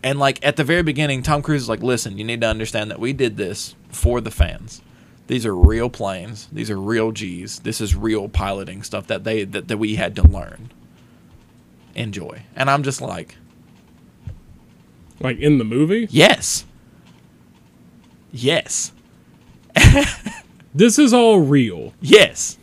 [0.01, 2.89] And like at the very beginning, Tom Cruise is like, "Listen, you need to understand
[2.91, 4.81] that we did this for the fans.
[5.27, 6.47] These are real planes.
[6.51, 7.59] These are real G's.
[7.59, 10.71] This is real piloting stuff that they that, that we had to learn.
[11.95, 13.35] Enjoy." And I'm just like,
[15.19, 16.65] Like in the movie, "Yes,
[18.31, 18.91] yes,
[20.73, 21.93] this is all real.
[22.01, 22.57] yes."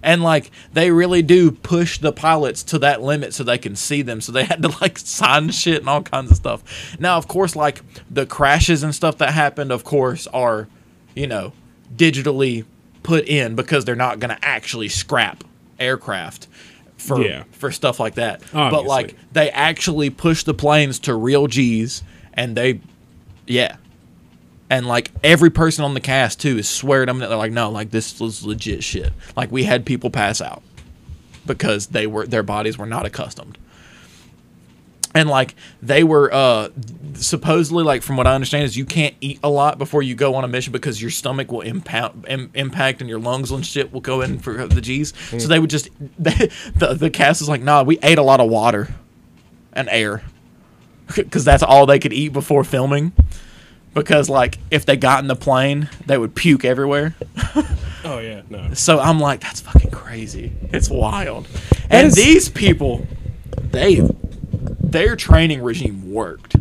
[0.00, 4.00] And like they really do push the pilots to that limit so they can see
[4.02, 4.20] them.
[4.20, 6.96] So they had to like sign shit and all kinds of stuff.
[7.00, 10.68] Now, of course, like the crashes and stuff that happened, of course, are,
[11.16, 11.52] you know,
[11.94, 12.64] digitally
[13.02, 15.42] put in because they're not going to actually scrap
[15.80, 16.46] aircraft
[16.98, 17.44] for Yeah.
[17.52, 18.42] for stuff like that.
[18.52, 22.02] But like they actually push the planes to real G's
[22.34, 22.80] and they
[23.46, 23.76] yeah.
[24.70, 27.70] And like every person on the cast too is swearing them that they're like, no,
[27.70, 29.12] like this was legit shit.
[29.36, 30.62] Like we had people pass out
[31.46, 33.56] because they were their bodies were not accustomed.
[35.14, 36.68] And like they were uh
[37.14, 40.34] supposedly like from what I understand is you can't eat a lot before you go
[40.34, 43.92] on a mission because your stomach will impact Im- impact and your lungs and shit
[43.92, 45.14] will go in for the G's.
[45.38, 48.50] So they would just the the cast is like, nah, we ate a lot of
[48.50, 48.88] water
[49.72, 50.22] and air
[51.16, 53.12] because that's all they could eat before filming.
[53.94, 57.14] Because like if they got in the plane, they would puke everywhere.
[58.04, 58.72] Oh yeah, no.
[58.74, 60.52] So I'm like, that's fucking crazy.
[60.72, 61.48] It's wild.
[61.90, 63.04] And is- these people,
[63.72, 64.08] they
[64.60, 66.56] their training regime worked.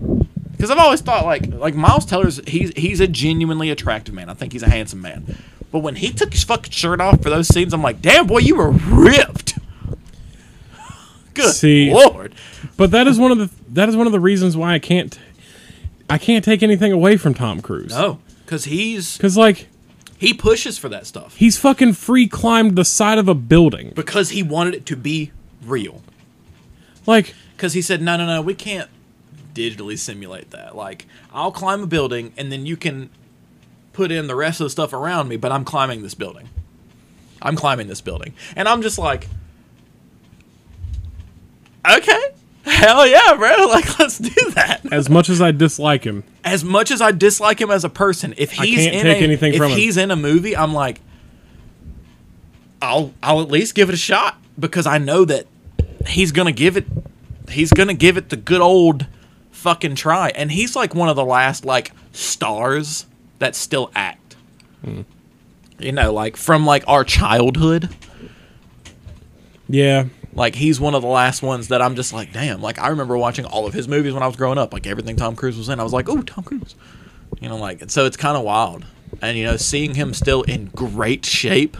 [0.00, 4.28] Because because I've always thought like like Miles Teller's he's he's a genuinely attractive man.
[4.30, 5.36] I think he's a handsome man.
[5.70, 8.38] But when he took his fucking shirt off for those scenes, I'm like, damn boy,
[8.38, 9.58] you were ripped.
[11.34, 12.34] Good See- lord.
[12.76, 15.18] But that is one of the that is one of the reasons why I can't
[16.08, 17.90] I can't take anything away from Tom Cruise.
[17.90, 19.68] No, because he's Cuz like
[20.16, 23.92] he pushes for that stuff he's fucking free climbed the side of a building.
[23.94, 25.32] because he wanted it to be
[25.64, 26.02] real.
[27.06, 28.90] Like Because he said, no, no, no, we can't
[29.54, 30.74] digitally simulate that.
[30.76, 33.10] Like, I'll climb a building and then you can
[33.92, 36.48] put in the rest of the stuff around me, but I'm climbing this building.
[37.40, 38.34] I'm climbing this building.
[38.56, 39.28] And I'm just like,
[41.88, 42.20] okay,
[42.64, 43.66] hell yeah, bro.
[43.68, 44.80] Like, let's do that.
[44.92, 48.34] as much as I dislike him, As much as I dislike him as a person,
[48.36, 49.78] if he's in take a, anything if from him.
[49.78, 51.00] he's in a movie, I'm like,
[52.80, 55.46] I'll I'll at least give it a shot because I know that
[56.06, 56.86] he's gonna give it
[57.50, 59.06] he's gonna give it the good old
[59.50, 60.30] fucking try.
[60.34, 63.06] And he's like one of the last like stars
[63.38, 64.36] that still act.
[64.84, 65.02] Hmm.
[65.78, 67.88] You know, like from like our childhood.
[69.68, 70.04] yeah,
[70.34, 72.60] Like he's one of the last ones that I'm just like, damn.
[72.60, 74.72] Like I remember watching all of his movies when I was growing up.
[74.72, 76.74] Like everything Tom Cruise was in, I was like, oh, Tom Cruise.
[77.40, 78.84] You know, like so it's kind of wild.
[79.22, 81.76] And you know, seeing him still in great shape.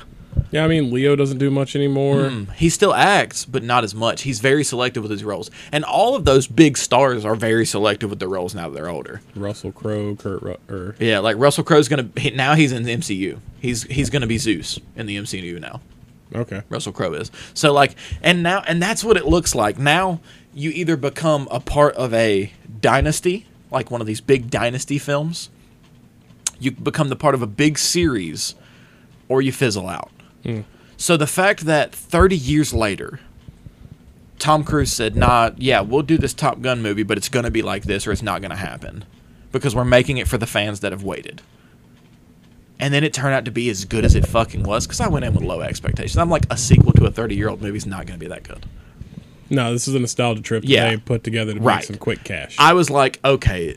[0.50, 0.64] Yeah.
[0.64, 2.30] I mean, Leo doesn't do much anymore.
[2.56, 4.22] He still acts, but not as much.
[4.22, 8.10] He's very selective with his roles, and all of those big stars are very selective
[8.10, 9.20] with their roles now that they're older.
[9.34, 13.38] Russell Crowe, Kurt, or Yeah, like Russell Crowe's gonna he, now he's in the MCU.
[13.60, 15.80] He's he's gonna be Zeus in the MCU now.
[16.34, 17.30] okay, Russell Crowe is.
[17.54, 19.78] So like and now and that's what it looks like.
[19.78, 20.20] Now
[20.52, 25.50] you either become a part of a dynasty, like one of these big dynasty films.
[26.60, 28.54] You become the part of a big series
[29.28, 30.10] or you fizzle out.
[30.44, 30.64] Mm.
[30.96, 33.20] So the fact that 30 years later
[34.38, 37.50] Tom Cruise said, "Nah, yeah, we'll do this Top Gun movie, but it's going to
[37.50, 39.04] be like this or it's not going to happen
[39.52, 41.40] because we're making it for the fans that have waited."
[42.80, 45.08] And then it turned out to be as good as it fucking was because I
[45.08, 46.18] went in with low expectations.
[46.18, 48.28] I'm like, a sequel to a 30 year old movie is not going to be
[48.28, 48.66] that good.
[49.50, 50.90] no, this is a nostalgia trip that Yeah.
[50.90, 51.76] they put together to Right.
[51.76, 52.56] make some quick cash.
[52.58, 53.76] I was like, okay,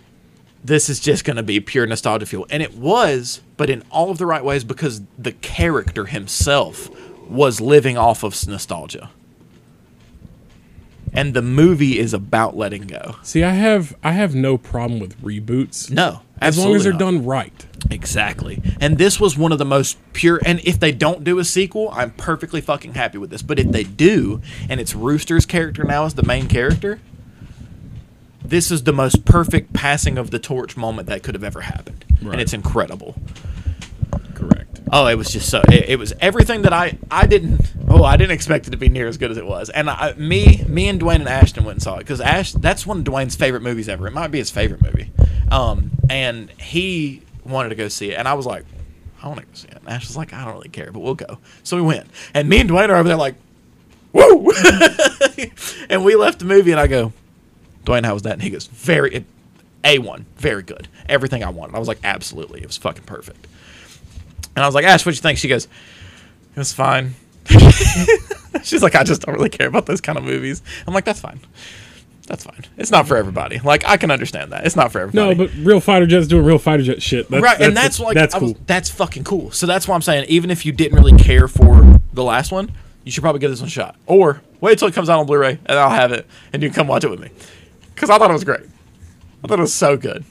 [0.64, 2.48] this is just going to be pure nostalgia fuel.
[2.50, 6.90] And it was, but in all of the right ways because the character himself
[7.30, 9.10] was living off of nostalgia.
[11.14, 13.16] And the movie is about letting go.
[13.24, 17.00] See, I have I have no problem with reboots No, as long as they're not.
[17.00, 17.66] done right.
[17.90, 18.62] Exactly.
[18.82, 20.40] And this was one of the most pure.
[20.46, 23.42] And if they don't do a sequel, I'm perfectly fucking happy with this.
[23.42, 27.00] But if they do, and it's Rooster's character now as the main character,
[28.50, 32.06] this is the most perfect passing of the torch moment that could have ever happened.
[32.22, 32.34] Right.
[32.34, 33.16] And it's incredible.
[34.34, 34.82] Correct.
[34.92, 35.62] Oh, it was just so.
[35.68, 37.74] It, it was everything that I I didn't.
[37.90, 39.70] Oh, I didn't expect it to be near as good as it was.
[39.70, 42.54] And I, me, me and Dwayne and Ashton went and saw it because Ash.
[42.54, 44.08] That's one of Dwayne's favorite movies ever.
[44.08, 45.12] It might be his favorite movie.
[45.52, 48.66] Um, and he wanted to go see it, and I was like,
[49.22, 49.78] I want to go see it.
[49.78, 51.40] And Ash was like, I don't really care, but we'll go.
[51.64, 53.36] So we went, and me and Dwayne are over there like,
[54.14, 54.52] whoa.
[55.90, 57.14] and we left the movie, and I go,
[57.88, 58.34] Dwayne, how was that?
[58.34, 59.16] And he goes, very.
[59.16, 59.26] It,
[59.84, 60.88] a one, very good.
[61.08, 61.76] Everything I wanted.
[61.76, 63.48] I was like, absolutely, it was fucking perfect.
[64.56, 65.38] And I was like, Ash, what do you think?
[65.38, 67.14] She goes, it was fine.
[68.64, 70.62] She's like, I just don't really care about those kind of movies.
[70.86, 71.40] I'm like, that's fine.
[72.26, 72.66] That's fine.
[72.76, 73.60] It's not for everybody.
[73.60, 74.66] Like, I can understand that.
[74.66, 75.36] It's not for everybody.
[75.36, 77.30] No, but real fighter jets doing real fighter jet shit.
[77.30, 78.62] That's, right, and that's like that's I was- cool.
[78.66, 79.52] that's fucking cool.
[79.52, 82.72] So that's why I'm saying, even if you didn't really care for the last one,
[83.06, 83.96] you should probably give this one a shot.
[84.08, 86.76] Or wait till it comes out on Blu-ray, and I'll have it, and you can
[86.76, 87.30] come watch it with me.
[87.98, 88.62] Because I thought it was great.
[89.44, 90.24] I thought it was so good.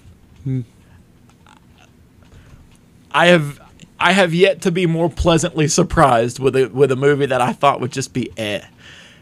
[3.10, 3.60] I have
[3.98, 7.52] I have yet to be more pleasantly surprised with a with a movie that I
[7.52, 8.60] thought would just be eh,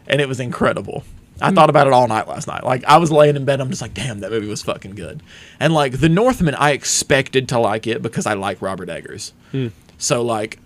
[0.07, 1.05] and it was incredible.
[1.41, 2.65] I thought about it all night last night.
[2.65, 5.23] Like I was laying in bed, I'm just like, damn, that movie was fucking good.
[5.59, 9.33] And like The Northman, I expected to like it because I like Robert Eggers.
[9.97, 10.59] So like,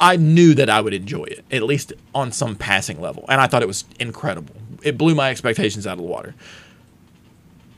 [0.00, 3.46] I knew that I would enjoy it at least on some passing level, and I
[3.46, 4.56] thought it was incredible.
[4.82, 6.34] It blew my expectations out of the water.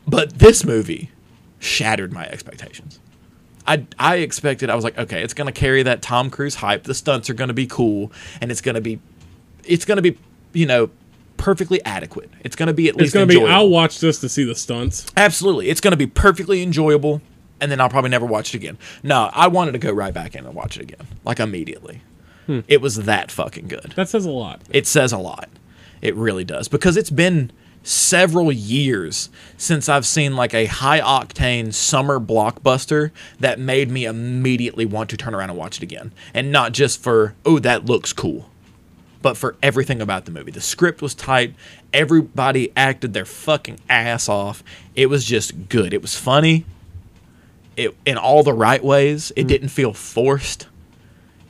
[0.07, 1.11] But this movie
[1.59, 3.01] shattered my expectations.
[3.67, 6.93] I, I expected I was like okay it's gonna carry that Tom Cruise hype the
[6.93, 8.13] stunts are gonna be cool
[8.43, 9.01] and it's gonna be
[9.65, 10.19] it's gonna be
[10.53, 10.91] you know
[11.39, 13.51] perfectly adequate it's gonna be at least It's least gonna be.
[13.51, 15.07] I'll watch this to see the stunts.
[15.17, 17.23] absolutely it's gonna be perfectly enjoyable
[17.59, 20.35] and then I'll probably never watch it again no I wanted to go right back
[20.35, 22.03] in and watch it again like immediately
[22.45, 22.61] hmm.
[22.69, 24.61] it was that fucking good That says a lot.
[24.69, 25.49] it says a lot.
[26.03, 27.51] It really does because it's been
[27.85, 34.87] several years since I've seen like a high octane summer blockbuster that made me immediately
[34.87, 36.11] want to turn around and watch it again.
[36.33, 38.49] And not just for, oh, that looks cool.
[39.25, 40.51] but for everything about the movie.
[40.51, 41.55] The script was tight.
[41.95, 44.63] Everybody acted their fucking ass off.
[44.95, 45.95] It was just good.
[45.95, 46.67] It was funny.
[47.75, 49.33] It in all the right ways.
[49.35, 49.49] It mm.
[49.49, 50.67] didn't feel forced.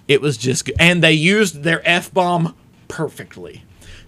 [0.07, 0.77] It was just good.
[0.79, 2.55] And they used their F bomb
[2.87, 3.65] perfectly.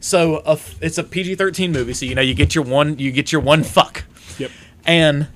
[0.06, 3.10] So a it's a PG thirteen movie, so you know you get your one you
[3.10, 4.04] get your one fuck.
[4.38, 4.52] Yep.
[4.84, 5.26] And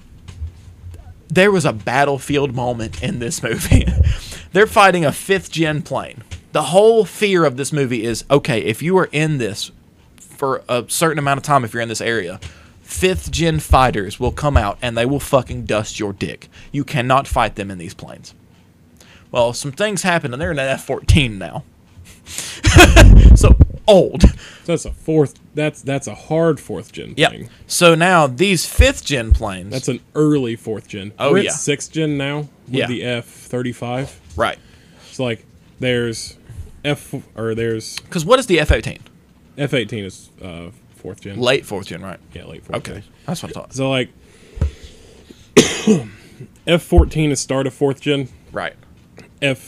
[1.26, 3.84] there was a battlefield moment in this movie.
[4.52, 6.22] They're fighting a fifth gen plane.
[6.52, 9.72] The whole fear of this movie is okay, if you are in this
[10.20, 12.38] for a certain amount of time, if you're in this area,
[12.80, 16.48] fifth gen fighters will come out and they will fucking dust your dick.
[16.70, 18.34] You cannot fight them in these planes.
[19.32, 21.64] Well, some things happen and they're in an F 14 now.
[23.36, 24.22] so old.
[24.22, 24.28] So
[24.66, 25.34] that's a fourth.
[25.54, 27.48] That's that's a hard fourth gen thing.
[27.66, 29.70] So now these fifth gen planes.
[29.72, 31.12] That's an early fourth gen.
[31.18, 31.50] Oh, We're at yeah.
[31.52, 32.86] sixth gen now with Yeah.
[32.86, 34.20] the F thirty five.
[34.36, 34.58] right.
[35.08, 35.44] It's like
[35.80, 36.36] there's
[36.84, 38.98] F or there's Because what is the F 18?
[39.58, 41.38] F eighteen is uh, fourth gen.
[41.40, 42.20] Late fourth gen, right?
[42.32, 42.78] yeah, late fourth.
[42.78, 43.04] Okay, gen.
[43.26, 43.72] that's what I thought.
[43.74, 44.08] So like
[46.66, 48.28] F fourteen is start of fourth gen.
[48.52, 48.74] Right.
[49.42, 49.58] F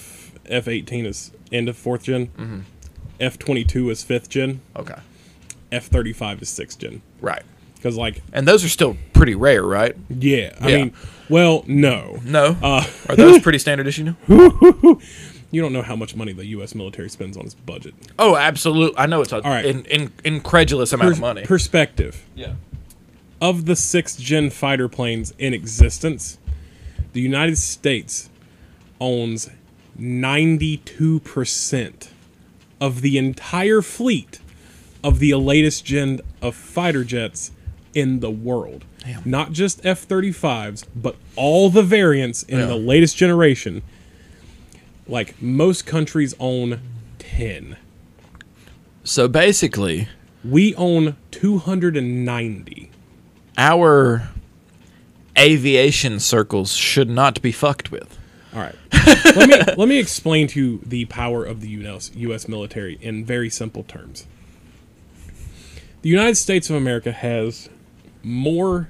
[0.47, 2.27] F eighteen is end of fourth gen.
[2.29, 2.61] Mm-hmm.
[3.21, 4.61] F twenty two is fifth gen.
[4.77, 4.97] Okay.
[5.71, 7.03] F thirty five is sixth gen.
[7.21, 7.43] Right.
[7.77, 9.97] Because like And those are still pretty rare, right?
[10.09, 10.77] yeah, I Yeah.
[10.77, 10.95] mean,
[11.29, 12.57] well, no, No.
[12.63, 14.17] Uh, are those pretty standard issue now?
[15.51, 16.75] you don't know how much money the U.S.
[16.75, 17.95] military spends on its budget.
[18.19, 18.97] Oh, absolutely.
[18.99, 19.65] I know it's a right.
[19.65, 21.43] in, in, incredulous amount Pers- of money.
[21.45, 22.55] Perspective yeah.
[23.41, 26.39] of the sixth gen fighter planes in existence,
[27.15, 28.31] the United States
[29.01, 29.51] owns
[30.03, 32.11] ninety two percent
[32.81, 34.41] of the entire fleet
[35.05, 37.53] of the latest gen of fighter jets
[37.95, 38.85] in the world.
[39.05, 39.23] Damn.
[39.25, 42.67] Not just F 35s, but all the variants in Yeah.
[42.67, 43.83] the latest generation.
[45.07, 46.81] Like most countries own
[47.19, 47.77] 10.
[49.05, 50.09] So basically,
[50.45, 52.91] We own 290.
[53.59, 54.29] our
[55.39, 58.19] aviation circles should not be fucked with.
[58.55, 58.75] All right.
[59.37, 63.25] let me let me explain to you the power of the US, US military in
[63.25, 64.27] very simple terms.
[66.03, 67.69] The United States of America has
[68.23, 68.89] more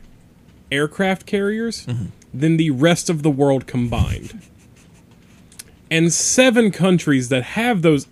[0.70, 2.06] aircraft carriers mm-hmm.
[2.32, 4.42] than the rest of the world combined.
[5.90, 8.06] And seven countries that have those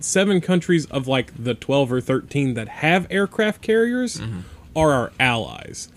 [0.00, 4.40] seven countries of like the 12 or 13 that have aircraft carriers mm-hmm.
[4.76, 5.88] are our allies.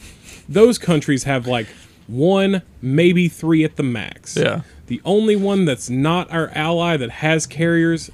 [0.49, 1.67] Those countries have like
[2.07, 4.35] one, maybe three at the max.
[4.37, 4.61] Yeah.
[4.87, 8.09] The only one that's not our ally that has carriers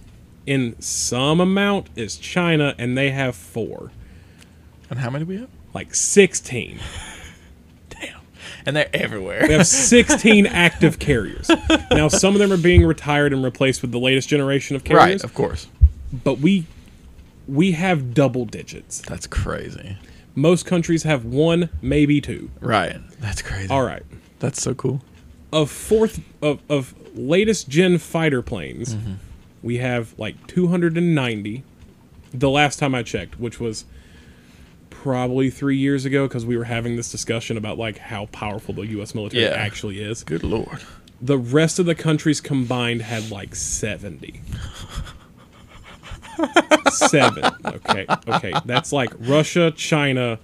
[0.46, 3.92] in some amount is China, and they have four.
[4.90, 5.50] And how many do we have?
[5.74, 6.80] Like 16.
[7.90, 8.20] Damn.
[8.66, 9.46] And they're everywhere.
[9.48, 11.50] We have 16 active carriers.
[11.92, 15.00] Now, some of them are being retired and replaced with the latest generation of carriers,
[15.22, 15.68] right, of course.
[16.12, 16.66] but we
[17.48, 19.02] we have double digits.
[19.02, 19.98] That's crazy.
[20.36, 22.50] Most countries have one, maybe two.
[22.60, 22.98] Right.
[23.20, 23.70] That's crazy.
[23.70, 24.04] All right.
[24.40, 25.02] That's so cool.
[25.52, 29.14] Of fourth of, of latest gen fighter planes, mm-hmm.
[29.62, 31.64] we have like 290.
[32.34, 33.86] The last time I checked, which was
[34.90, 38.88] probably three years ago, because we were having this discussion about like how powerful the
[38.88, 39.14] U.S.
[39.14, 39.50] military Yeah.
[39.52, 40.24] actually is.
[40.24, 40.80] Good lord.
[41.22, 44.42] The rest of the countries combined had like 70.
[46.92, 47.44] Seven.
[47.66, 48.06] Okay.
[48.28, 48.54] Okay.
[48.66, 50.40] That's like Russia, China,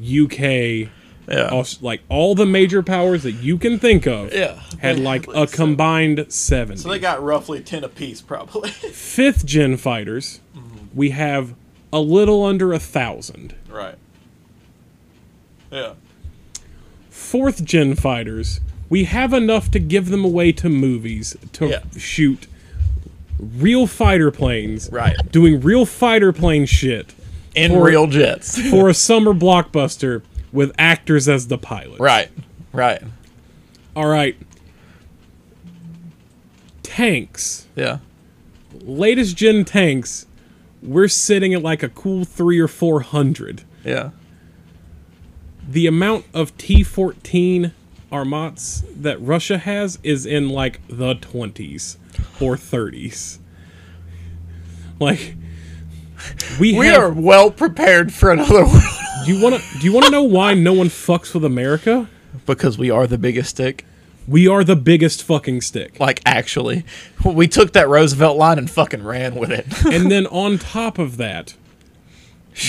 [0.00, 0.88] UK,
[1.28, 1.48] Yeah.
[1.52, 4.60] Aus- like all the major powers that you can think of yeah.
[4.80, 6.76] had like a combined seven.
[6.76, 8.70] So they got roughly 10 apiece, probably.
[8.92, 10.86] Fifth gen fighters, mm-hmm.
[10.94, 11.54] we have
[11.92, 13.54] a little under a thousand.
[13.68, 13.96] right.
[15.70, 15.94] Yeah.
[17.08, 18.60] Fourth gen fighters,
[18.90, 21.80] we have enough to give them away to movies to Yeah.
[21.96, 22.46] shoot
[23.58, 25.16] real fighter planes, Right.
[25.32, 27.12] doing real fighter plane shit
[27.54, 28.58] In For- real jets.
[28.70, 32.00] for a summer blockbuster with actors as the pilots.
[32.00, 32.30] right.
[32.72, 33.02] Right.
[33.96, 34.36] All right.
[36.82, 37.66] Tanks.
[37.76, 37.98] Yeah.
[38.84, 40.26] latest gen tanks,
[40.82, 43.62] we're sitting at like a cool three or four hundred.
[43.84, 44.10] Yeah.
[45.68, 47.72] The amount of T fourteen
[48.10, 51.96] Armats that Russia has is in like the twenties
[52.42, 53.38] or thirties.
[54.98, 55.36] Like
[56.60, 58.82] we, We have, are well prepared for another world.
[59.24, 59.78] Do you want to?
[59.78, 62.08] Do you want to know why no one fucks with America?
[62.46, 63.84] because we are the biggest stick.
[64.26, 65.98] We are the biggest fucking stick.
[65.98, 66.84] Like, actually.
[67.24, 69.66] We took that Roosevelt line and fucking ran with it.
[69.92, 71.54] and then on top of that,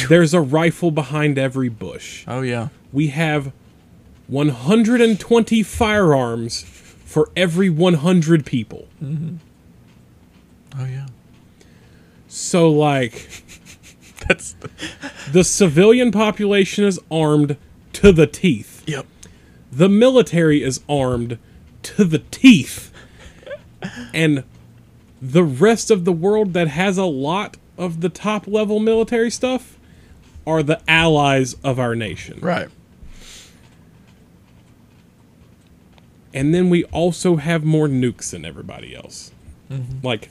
[0.09, 2.23] there's a rifle behind every bush.
[2.27, 2.69] oh, yeah.
[2.91, 3.51] we have
[4.27, 8.87] 120 firearms for every 100 people.
[9.03, 9.35] Mm-hmm.
[10.77, 11.07] Oh, yeah.
[12.27, 13.29] So like
[14.27, 14.55] That's
[15.31, 17.57] the civilian population is armed
[17.93, 18.83] to the teeth.
[18.87, 19.05] yep.
[19.71, 21.39] The military is armed
[21.83, 22.91] to the teeth.
[24.13, 24.43] And
[25.21, 29.77] the rest of the world that has a lot of the top level military stuff
[30.45, 32.39] are the allies of our nation.
[32.39, 32.69] Right.
[36.33, 39.31] And then we also have more nukes than everybody else.
[39.69, 40.05] Mm-hmm.
[40.05, 40.29] Like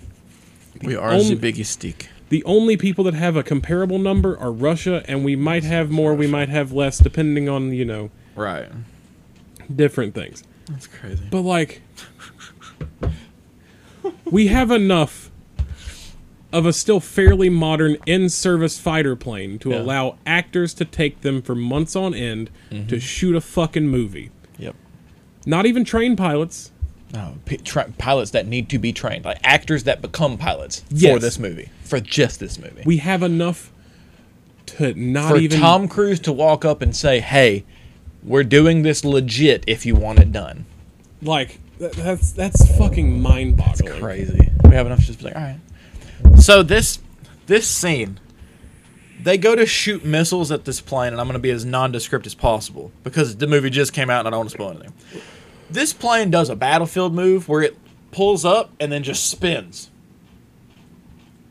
[0.82, 2.08] We are only- the biggest stick.
[2.28, 6.14] the only people that have a comparable number are Russia, and we might have more,
[6.14, 8.68] we might have less, depending on, you know, Right.
[9.74, 10.42] different things.
[10.66, 11.22] That's crazy.
[11.30, 11.82] But like,
[14.24, 15.30] we have enough
[16.52, 19.80] of a still fairly modern in-service fighter plane to Yeah.
[19.80, 22.98] allow actors to take them for months on end to mm-hmm.
[22.98, 24.30] shoot a fucking movie.
[24.58, 24.74] Yep.
[25.46, 26.71] Not even trained pilots.
[27.14, 31.18] Um, p- tra- pilots that need to be trained, like actors that become pilots for
[31.18, 32.82] this movie, for just this movie.
[32.86, 33.70] We have enough
[34.66, 37.64] to not for even Tom Cruise to walk up and say, "Hey,
[38.22, 39.62] we're doing this legit.
[39.66, 40.64] If you want it done."
[41.22, 44.00] like that's that's fucking mind-boggling.
[44.00, 44.50] Crazy.
[44.64, 46.40] We have enough to just be like, all right.
[46.40, 46.98] So this
[47.46, 48.20] this scene,
[49.22, 52.26] they go to shoot missiles at this plane, and I'm going to be as nondescript
[52.26, 54.92] as possible because the movie just came out, and I don't want to spoil anything.
[55.72, 57.76] This plane does a battlefield move where it
[58.10, 59.90] pulls up and then just spins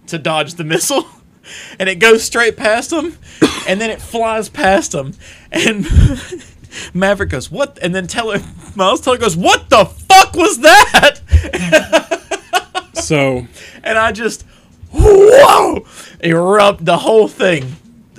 [0.07, 1.05] to dodge the missile.
[1.79, 3.17] And it goes straight past them,
[3.67, 5.15] and then it flies past them,
[5.51, 5.87] and
[6.93, 8.39] Maverick goes, "What?" And then Teller,
[8.75, 11.19] Miles Teller goes, "What the fuck was that?"
[12.93, 13.47] So
[13.83, 14.45] and I just
[14.91, 15.83] whoa
[16.19, 17.75] erupt the whole thing.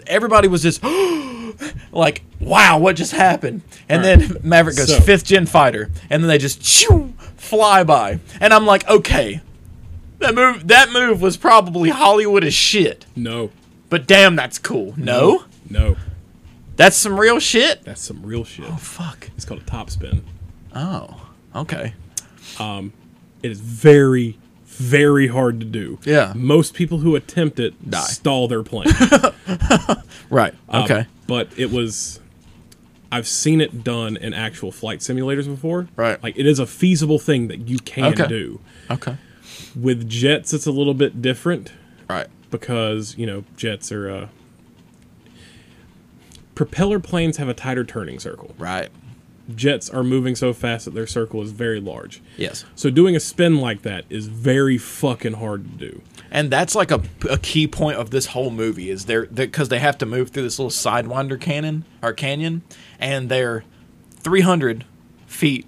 [0.09, 0.83] Everybody was just
[1.93, 4.19] like, "Wow, what just happened?" And right.
[4.19, 8.53] then Maverick goes So- fifth gen fighter, and then they just shoo, fly by, and
[8.53, 9.41] I'm like, "Okay,
[10.19, 13.51] that move that move was probably Hollywood as shit, no,
[13.91, 15.97] but damn, that's cool." No, no,
[16.77, 17.85] that's some real shit.
[17.85, 18.67] that's some real shit.
[18.69, 19.31] Oh fuck.
[19.37, 20.25] It's called a top spin.
[20.75, 21.95] Oh, okay.
[22.59, 22.93] Um
[23.43, 24.39] it is very,
[24.73, 25.99] very hard to do.
[26.05, 26.33] Yeah.
[26.35, 27.99] Most people who attempt it Die.
[28.01, 28.87] stall their plane.
[30.31, 30.55] Right.
[30.71, 31.07] Um, Okay.
[31.27, 32.19] but it was.
[33.11, 35.89] I've seen it done in actual flight simulators before.
[35.95, 36.23] Right.
[36.23, 38.27] Like it is a feasible thing that you can Okay.
[38.27, 38.61] do.
[38.91, 39.17] okay.
[39.79, 41.73] With jets, it's a little bit different
[42.09, 42.29] Right.
[42.51, 44.11] because you know jets are.
[44.11, 44.29] Uh,
[46.55, 48.55] propeller planes have a tighter turning circle.
[48.59, 48.89] Right.
[49.55, 52.23] Jets are moving so fast that their circle is very large.
[52.37, 52.65] Yes.
[52.77, 56.03] So doing a spin like that is very fucking hard to do.
[56.31, 59.81] And that's like a, a key point of this whole movie is they're because they
[59.81, 62.63] have to move through this little sidewinder canyon or canyon,
[62.99, 63.65] and they're
[64.21, 64.85] 300
[65.27, 65.67] feet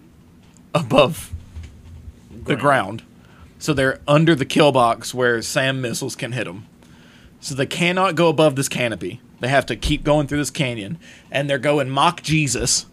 [0.75, 1.33] above
[2.31, 3.03] the ground,
[3.59, 6.67] so they're under the kill box where SAM missiles can hit them.
[7.41, 9.21] So they cannot go above this canopy.
[9.41, 10.99] They have to keep going through this canyon,
[11.31, 12.87] and they're going Mach Jesus,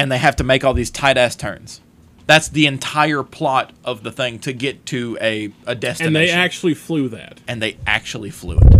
[0.00, 1.80] and they have to make all these tight ass turns.
[2.26, 6.30] That's the entire plot of the thing to get to a, a destination And they
[6.30, 7.40] actually flew that.
[7.48, 8.74] and they actually flew it.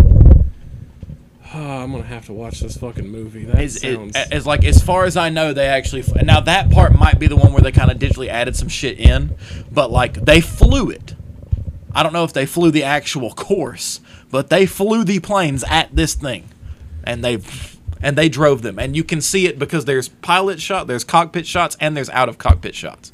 [1.53, 3.45] Oh, I'm gonna have to watch this fucking movie.
[3.45, 4.13] That it- sounds.
[4.17, 7.27] it's like as far as I know, they actually fl- now that part might be
[7.27, 9.35] the one where they kind of digitally added some shit in,
[9.71, 11.15] but like they flew it.
[11.93, 15.95] I don't know if they flew the actual course, but they flew the planes at
[15.95, 16.49] this thing,
[17.03, 17.39] and they
[18.03, 21.47] and they drove them, and you can see it because there's pilot shot, there's cockpit
[21.47, 23.13] shots, and there's out of cockpit shots.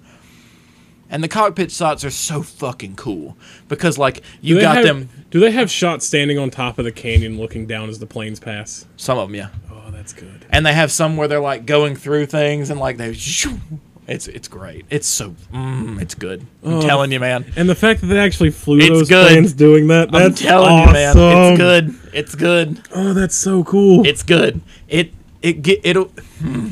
[1.09, 3.37] And the cockpit shots are so fucking cool
[3.69, 6.91] because like you got have- them, Do they have shots standing on top of the
[6.93, 8.87] canyon, looking down as the planes pass?
[8.97, 9.49] some of them, yeah.
[9.71, 10.45] Oh, that's good.
[10.51, 13.61] and they have some where they're like going through things and like they shoo.
[14.09, 14.85] It's it's great.
[14.91, 16.47] It's so mm, it's good.
[16.65, 17.45] I'm Oh, telling you man.
[17.57, 19.29] And the fact that they actually flew It's those good.
[19.29, 20.89] planes doing that, i'm telling awesome.
[20.89, 21.17] you man.
[21.17, 22.15] It's good.
[22.15, 22.83] It's good.
[22.95, 24.07] Oh, that's so cool.
[24.07, 24.61] it's good.
[24.89, 25.13] It
[25.43, 26.07] it get it'll
[26.41, 26.71] hmm.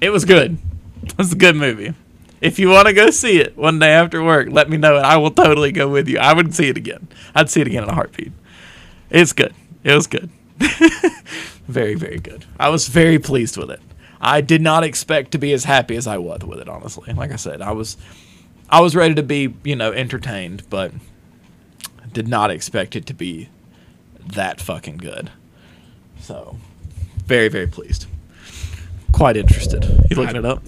[0.00, 0.58] it was good.
[1.04, 1.94] It was a good movie.
[2.40, 5.04] If you want to go see it one day after work let me know and
[5.04, 6.18] i will totally go with you.
[6.18, 7.08] I would see it again.
[7.34, 8.32] I'd see it again in a heartbeat.
[9.10, 9.54] It's good.
[9.84, 10.28] It was good.
[11.68, 12.44] Very very good.
[12.58, 13.80] I was very pleased with it
[14.20, 17.12] i did not expect to be as happy as i was with it honestly.
[17.12, 17.96] Like i said i was
[18.70, 20.92] i was ready to be you know entertained but
[22.12, 23.48] did not expect it to be
[24.34, 25.30] that fucking good.
[26.20, 26.56] So
[27.26, 28.06] very very pleased.
[29.12, 29.84] Quite interested.
[30.10, 30.62] You looking I- it up?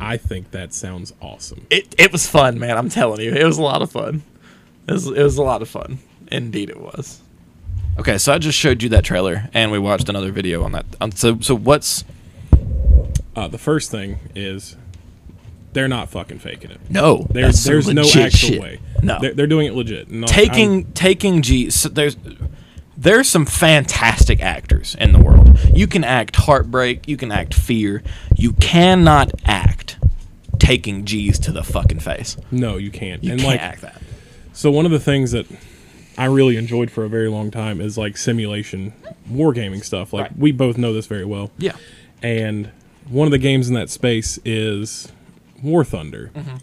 [0.00, 1.64] I think that sounds awesome.
[1.70, 3.32] it, it was fun man i'm telling you.
[3.32, 4.22] It was a lot of fun.
[4.88, 5.98] It was, it was a lot of fun.
[6.30, 7.20] Indeed it was.
[7.98, 10.86] Okay so i just showed you that trailer and we watched another video on that.
[11.00, 12.04] Um, so so what's
[13.34, 14.76] Uh, the first thing is
[15.72, 16.80] they're not fucking faking it.
[16.90, 18.60] no There's there's no actual shit.
[18.60, 18.78] way.
[19.02, 19.18] No.
[19.20, 20.10] they're, they're doing it legit.
[20.10, 21.70] No, taking I'm- taking G.
[21.70, 22.16] So there's
[22.96, 25.58] there's some fantastic actors in the world.
[25.74, 27.08] You can act heartbreak.
[27.08, 28.02] You can act fear.
[28.36, 29.96] You cannot act
[30.58, 32.36] taking G's to the fucking face.
[32.50, 33.24] no, you can't.
[33.24, 34.00] You and can't like, act that.
[34.52, 35.46] so one of the things that
[36.18, 38.92] I really enjoyed for a very long time is like simulation
[39.28, 40.12] wargaming stuff.
[40.12, 40.38] Like Right.
[40.38, 41.50] we both know this very well.
[41.58, 41.72] Yeah.
[42.22, 42.70] and
[43.12, 45.12] one of the games in that space is
[45.62, 46.30] War Thunder.
[46.34, 46.56] Mm-hmm.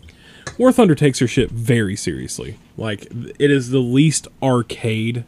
[0.58, 2.58] War Thunder takes her shit very seriously.
[2.78, 3.08] Like
[3.40, 5.24] it is the least arcade,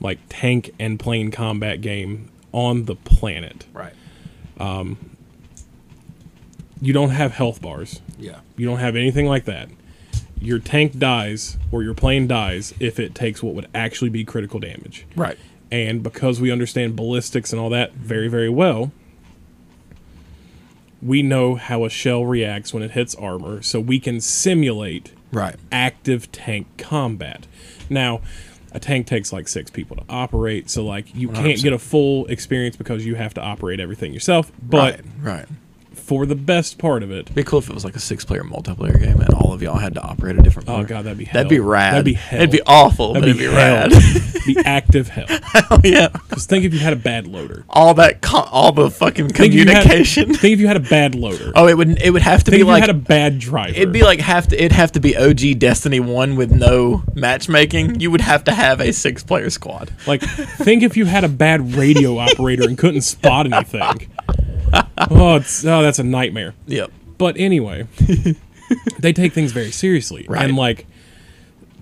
[0.00, 3.66] like tank and plane combat game on the planet.
[3.72, 3.92] Right.
[4.58, 4.96] Um,
[6.80, 8.00] You don't have health bars.
[8.18, 8.40] Yeah.
[8.56, 9.68] You don't have anything like that.
[10.40, 14.58] Your tank dies or your plane dies if it takes what would actually be critical
[14.58, 15.06] damage.
[15.14, 15.38] Right.
[15.70, 18.90] And because we understand ballistics and all that very, very well,
[21.02, 25.56] we know how a shell reacts when it hits armor, so we can simulate Right.
[25.72, 27.46] active tank combat.
[27.90, 28.20] Now,
[28.72, 32.26] a tank takes like six people to operate, so like you can't get a full
[32.26, 34.52] experience because you have to operate everything yourself.
[34.62, 35.36] But right.
[35.38, 35.46] Right.
[35.94, 38.42] for the best part of it, It'd be cool if it was like a six-player
[38.44, 40.68] multiplayer game and all of y'all had to operate a different.
[40.68, 40.88] oh board.
[40.88, 41.40] god, that'd be hell.
[41.42, 41.92] that'd be rad.
[41.94, 42.38] That'd be hell.
[42.40, 43.90] It'd be awful, That'd but be, it'd be rad.
[44.46, 44.56] be
[44.94, 45.26] active hell.
[45.68, 46.08] Hell yeah.
[46.08, 47.64] Because think if you had a bad loader.
[47.68, 50.34] All that, co- all the fucking Think if had- communication.
[50.34, 51.52] think if you had a bad loader.
[51.54, 52.00] oh, it would.
[52.00, 53.70] It would have to think be if like you had a bad driver.
[53.74, 54.56] It'd be like have to.
[54.56, 58.00] It'd have to be OG Destiny One with no matchmaking.
[58.00, 59.92] You would have to have a six-player squad.
[60.06, 64.10] Like, think if you had a bad radio operator and couldn't spot anything.
[65.10, 66.54] Oh, it's, oh, that's a nightmare.
[66.66, 66.90] Yep.
[67.18, 67.86] But anyway,
[68.98, 70.44] they take things very seriously, Right.
[70.44, 70.86] and like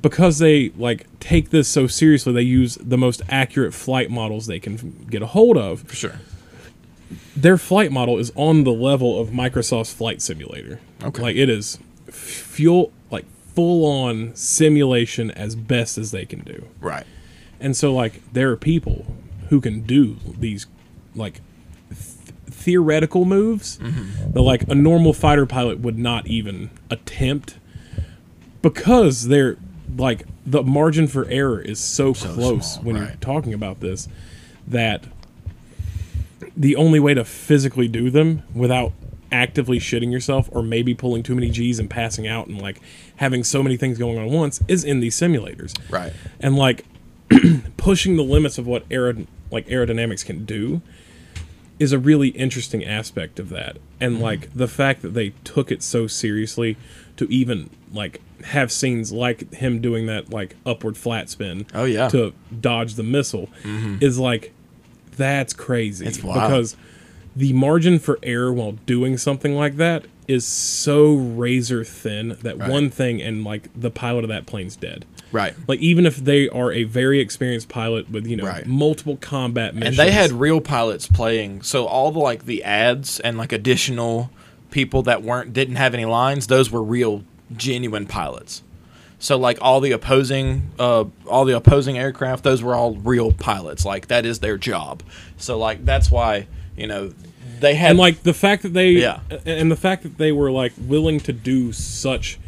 [0.01, 4.61] because they like take this so seriously, they use the most accurate flight models they
[4.61, 5.83] can get a hold of.
[5.83, 6.21] For sure.
[7.35, 10.81] Their flight model is on the level of Microsoft's Flight Simulator.
[11.03, 11.23] Okay.
[11.23, 11.79] like it is
[12.09, 13.25] fuel like
[13.55, 16.67] full on simulation as best as they can do.
[16.81, 17.05] Right.
[17.61, 19.07] And so, like, there are people
[19.51, 20.67] who can do these,
[21.15, 21.41] like,
[21.89, 24.33] th- theoretical moves mm-hmm.
[24.33, 27.59] that, like, a normal fighter pilot would not even attempt
[28.63, 29.59] because they're,
[29.97, 34.09] like, the margin for error is so, close small, when you're talking about this
[34.67, 35.05] that
[36.57, 38.93] the only way to physically do them without
[39.33, 42.81] actively shitting yourself or maybe pulling too many G's and passing out and, like,
[43.17, 46.13] having so many things going on at once is in these simulators Right.
[46.41, 46.85] and like
[47.77, 50.81] pushing the limits of what aerod- like aerodynamics can do
[51.79, 54.23] is a really interesting aspect of that and Mm-hmm.
[54.23, 56.77] like the fact that they took it so seriously
[57.21, 62.09] to even like have scenes like him doing that like upward flat spin Oh, yeah.
[62.09, 62.17] Mm-hmm.
[62.17, 64.53] to dodge the missile is like
[65.17, 66.41] that's crazy It's wild.
[66.51, 66.77] because
[67.37, 72.71] the margin for error while doing something like that is so razor thin that Right.
[72.71, 75.55] one thing and like the pilot of that plane's dead Right.
[75.69, 78.67] like even if they are a very experienced pilot with you know Right.
[78.67, 81.61] multiple combat missions, And they had real pilots playing.
[81.63, 84.31] So all the like the ads and like additional
[84.71, 87.25] people that weren't didn't have any lines, those were real
[87.57, 88.63] genuine pilots.
[89.19, 93.85] So like all the opposing uh all the opposing aircraft, those were all real pilots.
[93.85, 95.03] Like that is their job.
[95.37, 97.13] So like that's why, you know,
[97.59, 99.21] they had and like the fact that they Yeah.
[99.45, 102.39] and the fact that they were like willing to do such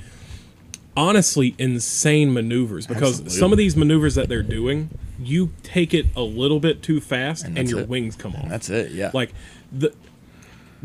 [0.96, 3.38] honestly insane maneuvers because Absolutely.
[3.38, 7.44] some of these maneuvers that they're doing you take it a little bit too fast
[7.44, 7.88] and, that's your it.
[7.88, 9.10] wings come off that's it, yeah.
[9.14, 9.32] like
[9.70, 9.92] the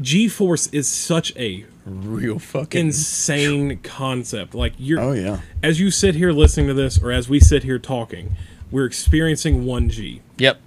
[0.02, 5.40] g-force is such a real fucking insane concept like you're Oh yeah.
[5.64, 8.36] as you sit here listening to this or as we sit here talking
[8.72, 10.60] we're experiencing 1g Yep.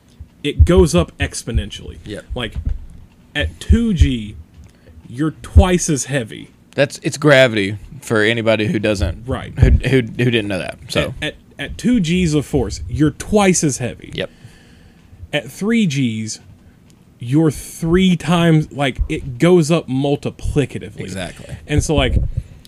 [0.42, 1.98] it goes up exponentially.
[2.04, 2.24] Yep.
[2.34, 2.54] Like
[3.36, 4.34] at 2G,
[5.08, 6.50] you're twice as heavy.
[6.74, 9.52] That's it's gravity for anybody who doesn't Right.
[9.58, 10.78] who who, who didn't know that.
[10.88, 14.10] So At, at at 2 Gs of force, you're twice as heavy.
[14.14, 14.30] yep.
[15.32, 16.40] At 3 Gs,
[17.20, 21.04] you're three times like it goes up multiplicatively.
[21.04, 21.54] Exactly.
[21.66, 22.14] And so like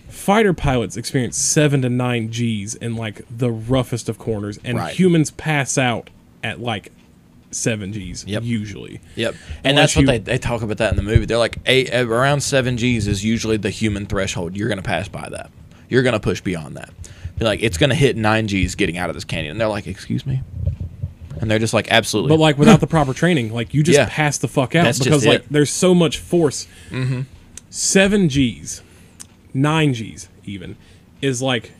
[0.07, 4.93] fighter pilots experience 7 to 9 Gs in like the roughest of corners and Right.
[4.93, 6.09] humans pass out
[6.43, 6.91] at like
[7.49, 8.43] 7 Gs Yep.
[8.43, 9.01] usually.
[9.15, 11.25] Yep, and Unless that's what they, they talk about that in the movie.
[11.25, 14.55] They're like eight, around seven G's is usually the human threshold.
[14.55, 15.49] You're gonna pass by that.
[15.89, 16.91] You're gonna push beyond that.
[17.37, 19.51] Be like it's gonna hit nine G's getting out of this canyon.
[19.51, 20.41] And they're like, excuse me,
[21.43, 22.29] and they're just like, absolutely.
[22.29, 24.07] But like without the proper training, like you just Yeah.
[24.09, 26.67] pass the fuck out That's because like there's so much force.
[26.89, 27.21] Mm-hmm.
[27.69, 28.81] Seven Gs,
[29.53, 30.75] nine Gs even
[31.21, 31.71] is like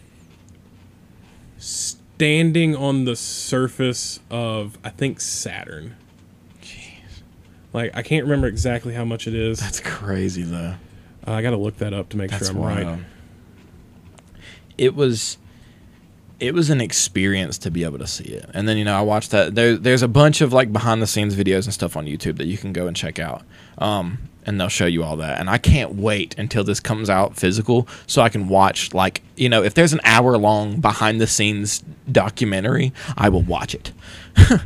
[1.57, 5.95] standing on the surface of I think Saturn.
[6.61, 7.21] Jeez,
[7.73, 9.59] Like I can't remember exactly how much it is.
[9.59, 10.75] that's crazy though.
[11.25, 12.99] Uh, I got to look that up to make That's sure I'm right.
[14.77, 15.37] It was,
[16.43, 18.49] it was an experience to be able to see it.
[18.53, 19.55] And then you know I watched that.
[19.55, 22.47] There, there's a bunch of like behind the scenes videos and stuff on YouTube that
[22.47, 23.43] you can go and check out.
[23.77, 25.39] Um, and they'll show you all that.
[25.39, 29.47] And I can't wait until this comes out physical so I can watch like you
[29.47, 33.93] know if there's an hour long behind the scenes documentary, I will watch it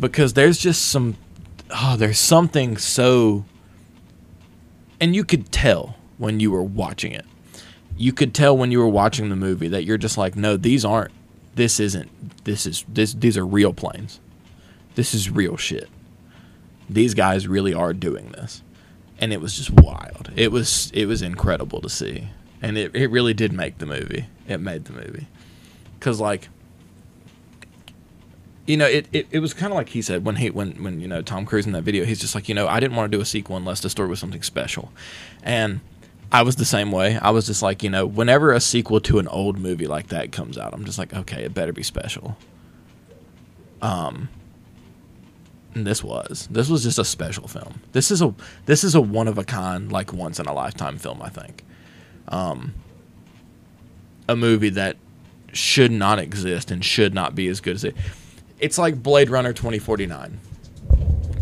[0.00, 1.16] because there's just some
[1.70, 3.44] oh there's something so
[5.00, 7.26] and you could tell when you were watching it
[7.96, 10.84] you could tell when you were watching the movie that you're just like, no, these
[10.84, 11.12] aren't.
[11.54, 12.44] This isn't.
[12.44, 13.12] This is this.
[13.12, 14.20] These are real planes.
[14.94, 15.88] This is real shit.
[16.88, 18.62] These guys really are doing this,
[19.18, 20.30] and it was just wild.
[20.34, 22.28] It was it was incredible to see,
[22.62, 24.26] and it it really did make the movie.
[24.48, 25.28] It made the movie,
[26.00, 26.48] cause like.
[28.64, 31.00] You know, it, it, it was kind of like he said when he when when
[31.00, 32.04] you know Tom Cruise in that video.
[32.04, 34.08] He's just like you know I didn't want to do a sequel unless the story
[34.08, 34.92] was something special,
[35.42, 35.80] and
[36.32, 37.18] I was the same way.
[37.18, 40.32] I was just like, you know, whenever a sequel to an old movie like that
[40.32, 42.38] comes out, I'm just like, okay, it better be special.
[43.82, 44.30] Um
[45.74, 46.48] this was.
[46.50, 47.80] This was just a special film.
[47.92, 48.34] This is a
[48.64, 51.64] this is a one of a kind, like once in a lifetime film, I think.
[52.28, 52.74] Um
[54.26, 54.96] a movie that
[55.52, 57.94] should not exist and should not be as good as it.
[58.58, 60.40] It's like Blade Runner 2049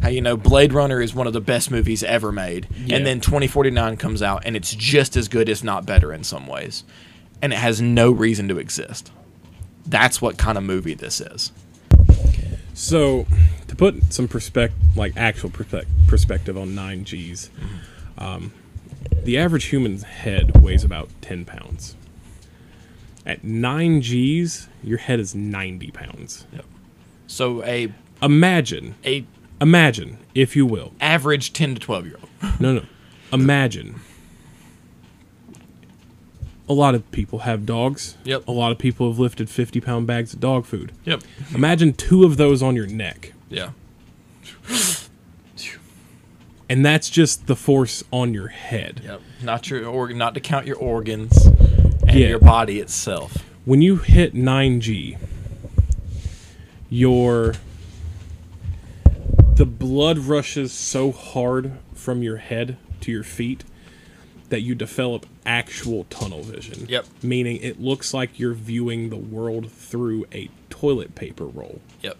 [0.02, 2.96] how you know Blade Runner is one of the best movies ever made, Yeah.
[2.96, 6.46] and then 2049 comes out and it's just as good, if not better, in some
[6.46, 6.84] ways,
[7.42, 9.10] and it has no reason to exist.
[9.86, 11.52] That's what kind of movie this is.
[12.74, 13.26] So,
[13.68, 17.50] to put some perspective, like actual perspec- perspective on nine Gs,
[18.16, 18.52] um,
[19.24, 21.96] the average human's head weighs about ten pounds.
[23.26, 26.46] At nine Gs, your head is ninety pounds.
[26.52, 26.64] Yep.
[27.26, 29.24] So a Imagine, a
[29.60, 32.60] imagine, if you will, average 10 to 12 year old.
[32.60, 32.84] no, no,
[33.32, 34.00] imagine.
[36.68, 38.16] A lot of people have dogs.
[38.22, 38.46] Yep.
[38.46, 40.92] A lot of people have lifted fifty pound bags of dog food.
[41.04, 41.22] Yep.
[41.52, 43.32] Imagine two of those on your neck.
[43.48, 43.70] Yeah.
[46.68, 49.00] and that's just the force on your head.
[49.04, 49.20] Yep.
[49.42, 50.16] Not your organ.
[50.18, 51.46] Not to count your organs
[52.06, 52.28] and Yeah.
[52.28, 53.38] your body itself.
[53.64, 55.18] When you hit 9G,
[56.88, 57.54] your
[59.60, 63.62] the blood rushes so hard from your head to your feet
[64.48, 66.86] that you develop actual tunnel vision.
[66.88, 67.04] Yep.
[67.22, 71.82] Meaning it looks like you're viewing the world through a toilet paper roll.
[72.00, 72.16] Yep.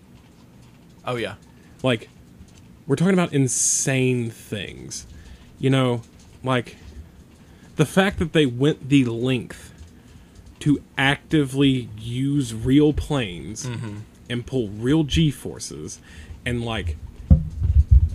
[1.07, 1.37] Oh yeah.
[1.83, 2.11] Like,
[2.87, 5.07] we're talking about insane things.
[5.59, 6.03] You know,
[6.45, 6.77] like,
[7.77, 9.73] the fact that they went the length
[10.59, 14.01] to actively use real planes mm-hmm.
[14.29, 16.03] and pull real G forces
[16.45, 16.99] and, like,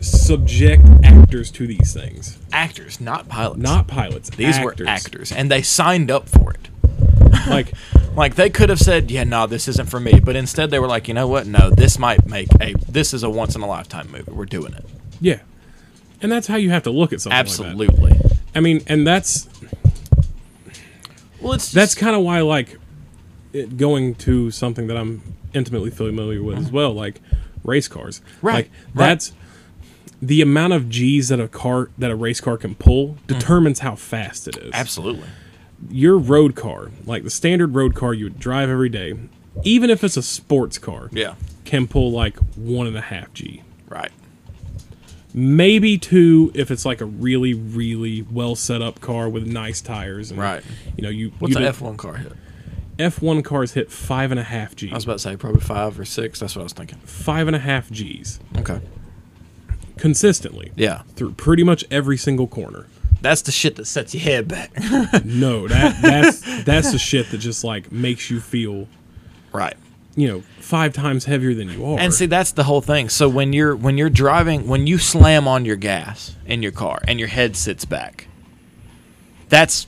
[0.05, 2.37] subject actors to these things.
[2.51, 3.59] Actors, not pilots.
[3.59, 4.29] Not pilots.
[4.29, 4.85] These actors.
[4.85, 6.59] were actors, and they signed up for it.
[7.47, 7.73] Like,
[8.15, 10.87] Like they could have said, "Yeah, no, this isn't for me," but instead they were
[10.87, 11.45] like, "You know what?
[11.47, 12.73] No, this might make a.
[12.87, 14.31] This is a once in a lifetime movie.
[14.31, 14.85] We're doing it."
[15.19, 15.39] yeah.
[16.21, 17.51] And that's how you have to look at something like that.
[17.51, 18.19] Absolutely.
[18.55, 19.49] I mean, and that's
[21.41, 22.79] Well, it's that's kind of why like
[23.51, 25.21] it going to something that I'm
[25.53, 26.75] intimately familiar with as mm-hmm.
[26.75, 27.21] well, like
[27.63, 28.21] race cars.
[28.41, 29.07] Right, Like right.
[29.07, 29.33] that's
[30.27, 33.27] the amount of G's that a car that a race car can pull mm-hmm.
[33.27, 34.71] determines how fast it is.
[34.73, 35.27] absolutely.
[35.89, 39.13] Your road car, like the standard road car you would drive every day,
[39.63, 41.35] even if it's a sports car, Yeah.
[41.65, 43.61] can pull like one and a half G.
[43.87, 44.11] Right.
[45.33, 50.31] Maybe two if it's like a really, really well set up car with nice tires
[50.31, 50.63] and Right.
[50.95, 52.31] you know you What's you an F one car hit?
[52.97, 54.89] F1 cars hit five and a half G.
[54.89, 56.39] I was about to say probably five or six.
[56.39, 56.97] That's what I was thinking.
[56.99, 58.79] Five and a half G's Okay.
[59.97, 61.01] Consistently Yeah.
[61.15, 62.85] through pretty much every single corner.
[63.21, 64.71] That's the shit that sets your head back.
[65.25, 68.87] No, that that's that's the shit that just like makes you feel,
[69.51, 69.75] right.
[70.15, 71.99] you know, five times heavier than you are.
[71.99, 73.09] And see, that's the whole thing.
[73.09, 76.99] So when you're when you're driving, when you slam on your gas in your car
[77.07, 78.27] and your head sits back,
[79.49, 79.87] that's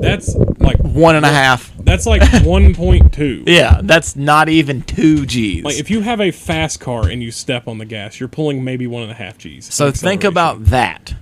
[0.00, 1.72] that's like one and a half.
[1.78, 3.44] that's like one point two.
[3.46, 5.64] Yeah, that's not even two G's.
[5.64, 8.62] Like if you have a fast car and you step on the gas, you're pulling
[8.64, 9.72] maybe one and a half G's.
[9.72, 11.14] so think about that.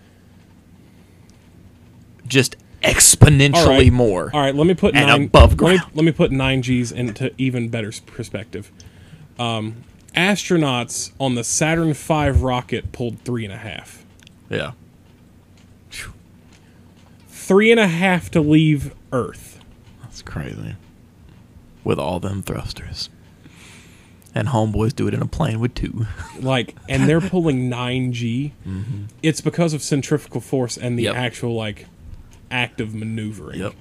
[2.26, 3.92] Just exponentially All right.
[3.92, 4.30] more.
[4.32, 5.90] All right, let me put And nine above Let me, ground.
[5.94, 8.70] let me put nine G's into even better perspective.
[9.38, 9.82] Um,
[10.16, 14.04] astronauts on the Saturn V rocket pulled three and a half.
[14.48, 14.72] Yeah.
[17.46, 19.60] Three and a half to leave Earth.
[20.02, 20.74] That's crazy.
[21.84, 23.08] With all them thrusters.
[24.34, 26.06] And homeboys do it in a plane with two.
[26.40, 28.52] Like, and they're pulling nine G.
[28.66, 29.04] Mm-hmm.
[29.22, 31.14] It's because of centrifugal force and the Yep.
[31.14, 31.86] actual like
[32.50, 33.60] active maneuvering.
[33.60, 33.74] Yep.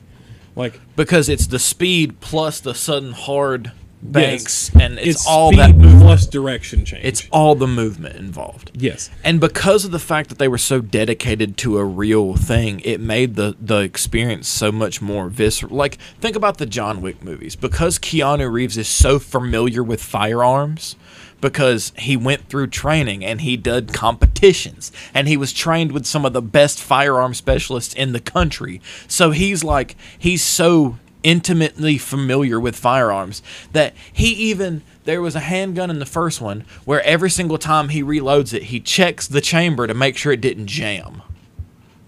[0.56, 3.72] Like because it's the speed plus the sudden hard
[4.12, 6.02] banks, yes, and it's, it's all speed that movement.
[6.02, 7.04] plus direction change.
[7.06, 8.72] It's all the movement involved.
[8.74, 12.80] yes, And because of the fact that they were so dedicated to a real thing,
[12.82, 15.76] it made the the experience so much more visceral.
[15.76, 17.56] Like think about the John Wick movies.
[17.56, 20.96] Because Keanu Reeves is so familiar with firearms,
[21.42, 26.26] because he went through training and he did competitions and he was trained with some
[26.26, 28.82] of the best firearm specialists in the country.
[29.08, 33.42] So he's like he's so intimately familiar with firearms
[33.74, 37.90] that he even there was a handgun in the first one where every single time
[37.90, 41.24] he reloads it he checks the chamber to make sure it didn't jam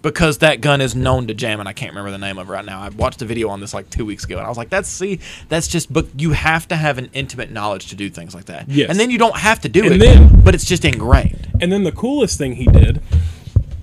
[0.02, 2.52] because that gun is known to jam and I can't remember the name of it
[2.52, 2.80] right now.
[2.80, 4.88] I watched a video on this like 2 weeks ago and I was like that's
[4.88, 5.18] see
[5.48, 8.68] that's just but you have to have an intimate knowledge to do things like that.
[8.68, 8.88] Yes.
[8.88, 11.48] And then you don't have to do And it then- but it's just ingrained.
[11.60, 13.02] And then the coolest thing he did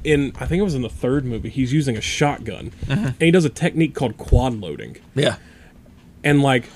[0.05, 2.71] in I think it was in the third movie, he's using a shotgun.
[2.85, 3.05] Mm-hmm.
[3.07, 4.97] And he does a technique called quad loading.
[5.15, 5.37] Yeah.
[6.23, 6.69] And like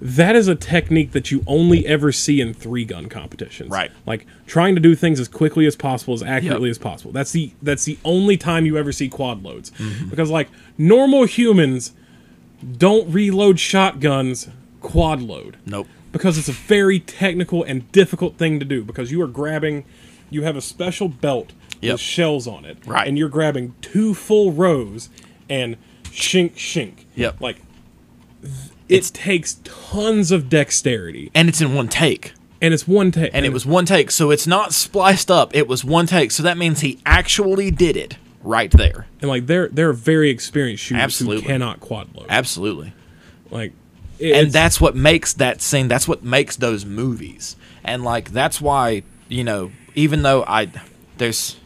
[0.00, 3.70] that is a technique that you only ever see in three gun competitions.
[3.70, 3.90] Right.
[4.06, 6.72] Like trying to do things as quickly as possible, as accurately Yep.
[6.72, 7.12] as possible.
[7.12, 9.70] That's the that's the only time you ever see quad loads.
[9.72, 10.08] Mm-hmm.
[10.10, 11.92] Because like normal humans
[12.78, 14.48] don't reload shotguns
[14.80, 15.56] quad load.
[15.66, 15.86] Nope.
[16.12, 19.84] because it's a very technical and difficult thing to do because you are grabbing
[20.30, 21.52] you have a special belt
[21.84, 21.92] Yep.
[21.94, 23.06] with shells on it Right.
[23.06, 25.08] and you're grabbing two full rows
[25.48, 27.40] and shink shink Yep.
[27.40, 27.56] like
[28.42, 28.52] th-
[28.88, 32.32] it takes tons of dexterity And it's in one take.
[32.60, 34.10] and it's one take And it was one take.
[34.10, 35.54] So it's not spliced up.
[35.54, 36.30] It was one take.
[36.30, 39.06] So that means he actually did it right there.
[39.22, 41.42] and like they're they're very experienced shooters Absolutely.
[41.42, 42.92] who cannot quad load Absolutely.
[43.50, 43.72] like
[44.22, 49.02] and that's what makes that scene that's what makes those movies and like that's why
[49.28, 50.68] you know even though i
[51.18, 51.56] there's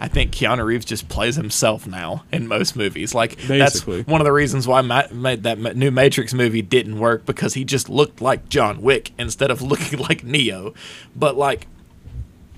[0.00, 3.58] i think keanu reeves just plays himself now in most movies like Basically.
[4.02, 7.54] that's one of the reasons why Ma- made that new matrix movie didn't work because
[7.54, 10.74] he just looked like john wick instead of looking like neo
[11.14, 11.66] but like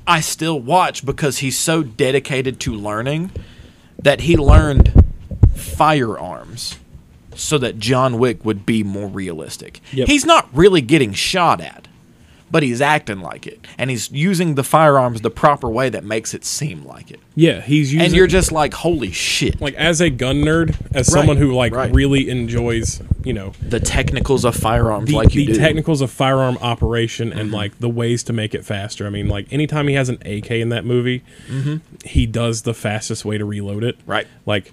[0.06, 3.30] i still watch because he's so dedicated to learning
[3.98, 4.92] that he learned
[5.56, 6.78] firearms
[7.34, 9.80] so that John Wick would be more realistic.
[9.92, 10.08] Yep.
[10.08, 11.87] He's not really getting shot at,
[12.50, 13.64] but he's acting like it.
[13.76, 17.20] And he's using the firearms the proper way that makes it seem like it.
[17.34, 19.60] yeah he's using And you're just like, holy shit.
[19.60, 21.92] like as a gun nerd as someone who like right.
[21.94, 25.58] really enjoys you know the technicals of firearms the, like you the do.
[25.58, 27.38] technicals of firearm operation Mm-hmm.
[27.38, 29.06] and like the ways to make it faster.
[29.06, 31.22] I mean, like anytime he has an AK in that movie,
[32.04, 33.98] he does the fastest way to reload it.
[33.98, 34.10] Mm-hmm.
[34.10, 34.26] Right.
[34.46, 34.72] Like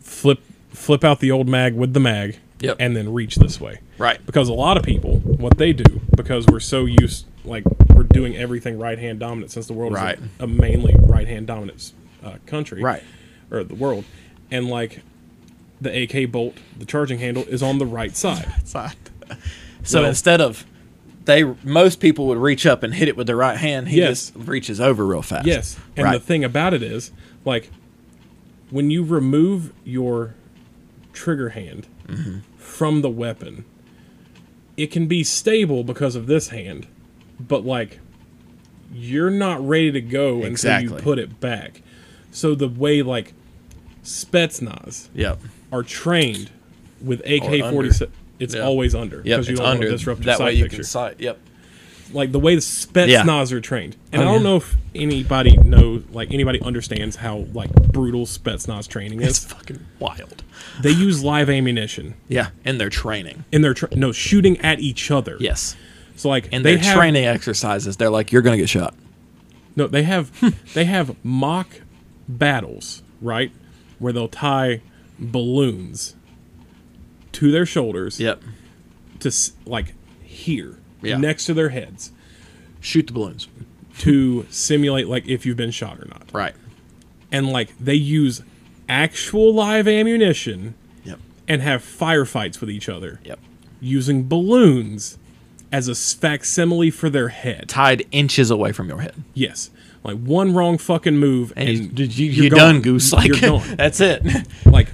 [0.00, 0.40] flip
[0.70, 2.76] flip out the old mag with the mag, Yep.
[2.80, 3.80] and then reach this way.
[3.98, 4.24] Right.
[4.24, 7.64] Because a lot of people, what they do, because we're so used, like
[7.94, 10.18] we're doing everything right hand dominant since the world Right.
[10.18, 11.92] is a, a mainly right hand dominant
[12.24, 12.82] uh, country.
[12.82, 13.02] Right.
[13.50, 14.04] Or the world,
[14.50, 15.02] and like.
[15.80, 18.48] The AK bolt, the charging handle is on the right side.
[18.64, 18.94] side.
[19.82, 20.64] So Well- instead of
[21.24, 24.30] they most people would reach up and hit it with their right hand, he Yes.
[24.30, 25.44] just reaches over real fast.
[25.44, 25.76] Yes.
[25.96, 26.12] And right.
[26.12, 27.10] the thing about it is,
[27.44, 27.68] like,
[28.70, 30.34] when you remove your
[31.12, 32.38] trigger hand Mm-hmm.
[32.72, 33.64] From the weapon,
[34.78, 36.86] it can be stable because of this hand,
[37.38, 38.00] but like,
[38.94, 41.82] you're not ready to go until you put it back.
[42.30, 43.34] So the way like
[44.02, 45.40] Spetsnaz Yep.
[45.70, 46.50] are trained
[47.02, 47.92] with AK Or forty under.
[47.92, 48.64] seven, it's Yep.
[48.64, 49.48] always under Yep.
[49.48, 49.86] you don't want under.
[49.88, 51.16] to disrupt your that sight way you picture can sight.
[51.20, 51.38] Yep.
[52.12, 53.96] Like the way the Spetsnaz are trained.
[54.12, 54.48] And Oh, I don't yeah.
[54.50, 59.28] know if anybody knows, like anybody understands how like brutal Spetsnaz training is.
[59.28, 60.42] It's fucking wild.
[60.80, 62.50] they use live ammunition Yeah.
[62.64, 63.44] In their training.
[63.52, 65.36] in their tra- no shooting at each other.
[65.40, 65.76] Yes.
[66.16, 68.94] So like In they their have training exercises, they're like, you're gonna get shot.
[69.76, 70.30] no, they have
[70.74, 71.68] they have mock
[72.28, 73.50] battles right
[73.98, 74.80] where they'll tie
[75.18, 76.14] balloons
[77.32, 78.42] to their shoulders Yep.
[79.20, 81.16] to s- like here Yeah.
[81.18, 82.12] next to their heads
[82.80, 83.48] Shoot the balloons.
[84.00, 86.22] to simulate like if you've been shot or not.
[86.32, 86.54] Right.
[87.30, 88.42] and like they use
[88.88, 90.74] actual live ammunition
[91.04, 91.18] Yep.
[91.48, 93.38] and have firefights with each other Yep.
[93.80, 95.18] using balloons
[95.70, 97.64] as a facsimile for their head.
[97.68, 99.14] Tied inches away from your head.
[99.32, 99.70] Yes,
[100.04, 102.58] like one wrong fucking move and, And, you, did you, you're you gone.
[102.58, 103.12] done, goose.
[103.12, 103.76] Like You're gone.
[103.76, 104.22] that's it.
[104.66, 104.88] like,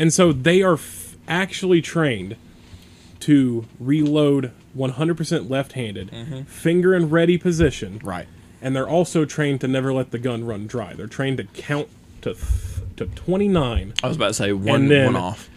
[0.00, 2.34] and so they are f- actually trained
[3.26, 6.42] to reload 100% left-handed, mm-hmm.
[6.42, 8.28] finger in ready position, right.
[8.62, 10.92] and they're also trained to never let the gun run dry.
[10.92, 11.88] They're trained to count
[12.22, 12.44] to th-
[12.96, 15.50] to 29 I was about to say one one off.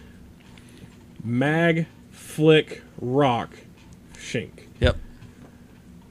[1.24, 3.52] mag, flick, rock,
[4.16, 4.64] shink.
[4.80, 4.98] Yep.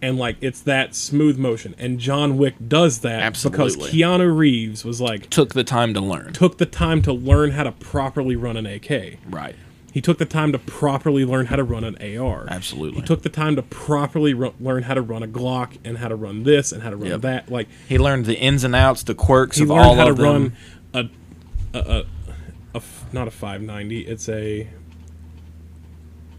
[0.00, 1.74] And like it's that smooth motion.
[1.76, 3.44] And John Wick does that because
[3.74, 3.90] Absolutely.
[3.90, 6.32] Keanu Reeves was like Took the time to learn.
[6.34, 9.18] took the time to learn how to properly run an AK.
[9.28, 9.56] Right.
[9.92, 12.46] He took the time to properly learn how to run an AR.
[12.48, 13.00] Absolutely.
[13.00, 16.08] He took the time to properly ru- learn how to run a Glock and how
[16.08, 17.20] to run this and how to run Yep.
[17.22, 17.50] that.
[17.50, 19.78] Like He learned the ins and outs, the quirks he of them.
[19.78, 20.52] He learned how to of run
[20.94, 21.08] a,
[21.74, 22.04] a,
[22.74, 22.82] a,
[23.12, 24.00] not a 590.
[24.06, 24.68] It's a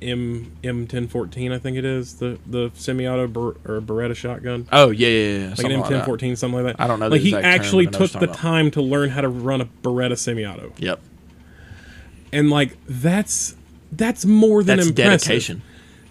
[0.01, 1.51] M M ten fourteen.
[1.51, 4.65] I think it is the the semi-auto ber, or Beretta shotgun.
[4.71, 5.47] Oh yeah, yeah, yeah.
[5.49, 6.05] Like something an M10 that.
[6.05, 6.81] 14, something like that.
[6.81, 8.81] I don't know Like he term, actually but I know what took the time to
[8.81, 11.01] learn how to run a Beretta semi-auto, Yep,
[12.31, 13.56] and like that's
[13.91, 15.19] that's more than that's impressive.
[15.27, 15.61] dedication.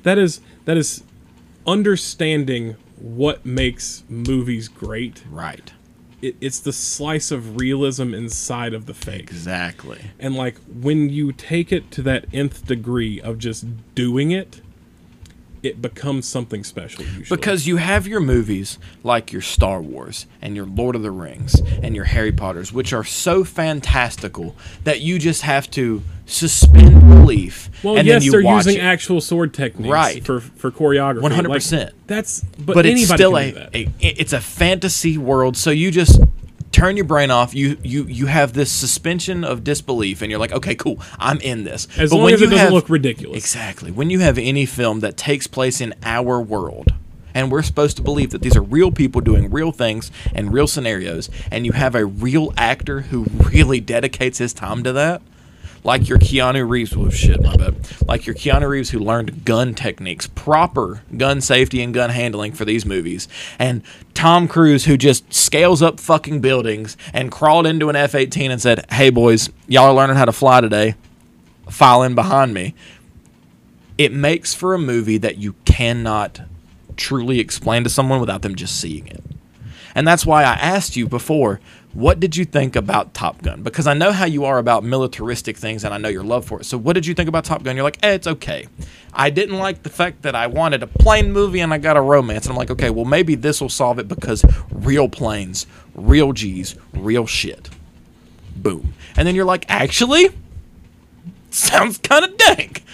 [0.02, 1.02] That is that is
[1.66, 5.22] understanding what makes movies great.
[5.30, 5.72] Right.
[6.20, 9.20] It, it's the slice of realism inside of the fake.
[9.30, 10.00] Exactly.
[10.18, 14.60] And like when you take it to that nth degree of just doing it,
[15.62, 17.36] it becomes something special usually.
[17.36, 21.60] Because you have your movies like your Star Wars and your Lord of the Rings
[21.82, 24.54] and your Harry Potters, which are so fantastical
[24.84, 27.70] that you just have to suspend belief.
[27.82, 28.80] well, and yes, they're using it.
[28.82, 30.24] actual sword techniques Right.
[30.24, 31.22] for for choreography.
[31.22, 31.84] 100%.
[31.84, 36.20] Like, that's but, but it's still a, a it's a fantasy world so you just
[36.72, 40.52] turn your brain off you you you have this suspension of disbelief and you're like
[40.52, 42.88] okay cool i'm in this as but long when as you it doesn't have, look
[42.88, 43.38] ridiculous.
[43.38, 46.92] exactly when you have any film that takes place in our world
[47.34, 50.66] and we're supposed to believe that these are real people doing real things and real
[50.66, 55.22] scenarios and you have a real actor who really dedicates his time to that
[55.88, 57.74] like your Keanu Reeves was shit, my bad.
[58.06, 62.66] Like your Keanu Reeves who learned gun techniques, proper gun safety and gun handling for
[62.66, 63.26] these movies,
[63.58, 63.82] and
[64.12, 68.84] Tom Cruise who just scales up fucking buildings and crawled into an F-18 and said,
[68.92, 70.94] "Hey boys, y'all are learning how to fly today.
[71.70, 72.74] File in behind me."
[73.96, 76.42] It makes for a movie that you cannot
[76.96, 79.24] truly explain to someone without them just seeing it.
[79.94, 81.60] And that's why I asked you before,
[81.98, 83.64] what did you think about Top Gun?
[83.64, 86.60] Because I know how you are about militaristic things and I know your love for
[86.60, 86.64] it.
[86.64, 87.74] So what did you think about Top Gun?
[87.74, 88.68] You're like, eh, it's okay.
[89.12, 92.00] I didn't like the fact that I wanted a plane movie and I got a
[92.00, 92.46] romance.
[92.46, 95.66] And I'm like, okay, well, maybe this will solve it because real planes,
[95.96, 97.68] real G's, real shit.
[98.54, 98.94] Boom.
[99.16, 100.28] And then you're like, actually,
[101.50, 102.84] sounds kind of dank.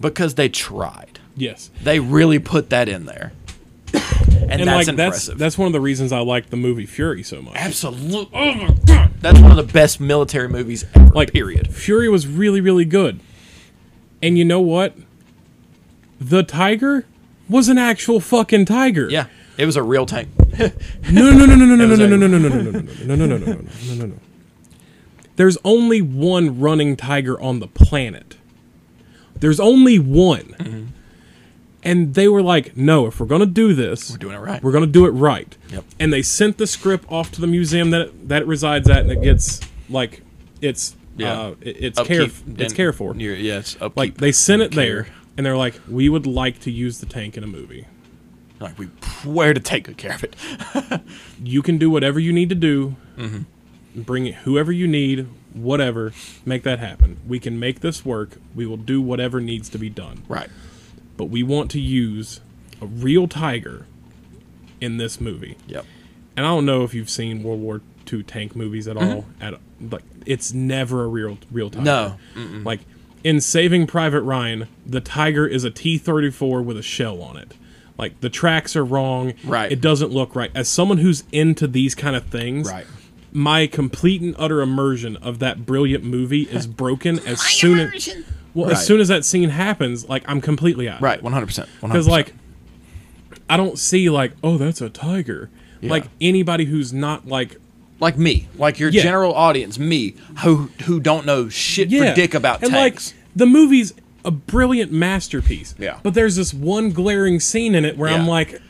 [0.00, 1.18] Because they tried.
[1.34, 1.70] yes.
[1.82, 3.32] They really put that in there.
[4.50, 5.38] And, And that's like that's impressive.
[5.38, 7.54] that's one of the reasons I like the movie Fury so much.
[7.56, 8.38] Absolutely.
[8.38, 9.10] Oh my god.
[9.20, 11.06] That's one of the best military movies ever.
[11.12, 11.74] Like period.
[11.74, 13.20] Fury was really really good.
[14.22, 14.96] And you know what?
[16.20, 17.04] The tiger
[17.48, 19.08] was an actual fucking tiger.
[19.10, 19.26] Yeah.
[19.56, 20.28] It was a real tank.
[21.10, 22.70] No, no, no, no, no, no, was no, a- no, no, no, no, no, no,
[22.70, 24.14] no, no, no, no, no, no, no, no, no.
[25.36, 28.36] There's only one running tiger on the planet.
[29.38, 30.92] There's only one.
[31.84, 34.62] And they were like, no, if we're going to do this, We're doing it right.
[34.62, 35.54] we're going to do it right.
[35.70, 35.84] Yep.
[36.00, 39.00] And they sent the script off to the museum that it, that it resides at,
[39.02, 40.22] and it gets, like,
[40.60, 41.38] it's, Yeah.
[41.40, 43.14] uh, it- it's, care, it's cared for.
[43.14, 43.96] You're, yeah, it's upkeep.
[43.96, 47.36] Like, they sent it there, and they're like, we would like to use the tank
[47.36, 47.86] in a movie.
[48.60, 48.86] Like we
[49.24, 50.36] where to take good care of it.
[51.44, 52.94] you can do whatever you need to do.
[53.18, 54.00] Mm-hmm.
[54.02, 56.12] Bring it whoever you need, whatever.
[56.46, 57.18] Make that happen.
[57.26, 58.38] We can make this work.
[58.54, 60.22] We will do whatever needs to be done.
[60.28, 60.48] right.
[61.16, 62.40] But we want to use
[62.80, 63.86] a real tiger
[64.80, 65.56] in this movie.
[65.66, 65.84] Yep.
[66.36, 67.80] And I don't know if you've seen World War
[68.12, 69.24] II tank movies at all.
[69.40, 72.16] At like, it's never a real real tiger.
[72.34, 72.58] Mm-hmm.
[72.58, 72.64] No.
[72.64, 72.80] Like
[73.22, 77.36] in Saving Private Ryan, the tiger is a T thirty four with a shell on
[77.36, 77.52] it.
[77.96, 79.34] Like the tracks are wrong.
[79.44, 79.70] Right.
[79.70, 80.50] It doesn't look right.
[80.54, 82.86] As someone who's into these kind of things, Right.
[83.32, 88.08] my complete and utter immersion of that brilliant movie is broken as soon as
[88.54, 88.72] well Right.
[88.76, 90.08] as soon as that scene happens.
[90.08, 91.00] Like I'm completely out.
[91.00, 91.22] Right.
[91.22, 91.68] One hundred percent.
[91.82, 92.32] Because like,
[93.48, 95.50] I don't see like, oh, that's a tiger.
[95.82, 97.56] Like anybody who's not like
[98.00, 99.02] like me, like your Yeah.
[99.02, 103.12] general audience, me, who who don't know shit yeah, for dick about and tanks.
[103.12, 103.92] like the movie's
[104.24, 105.74] a brilliant masterpiece.
[105.78, 105.98] Yeah.
[106.02, 108.62] But there's this one glaring scene in it where I'm like,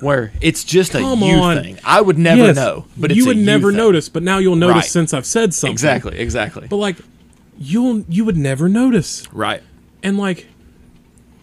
[0.00, 1.62] where it's just a you on.
[1.62, 1.78] thing.
[1.84, 3.76] I would never yes, know, but it's you would never thing.
[3.76, 4.84] notice, but now you'll notice Right.
[4.86, 5.72] since I've said something.
[5.72, 6.18] Exactly.
[6.18, 6.66] Exactly.
[6.68, 6.96] But like,
[7.62, 9.30] you'll you would never notice.
[9.32, 9.62] right.
[10.02, 10.48] and like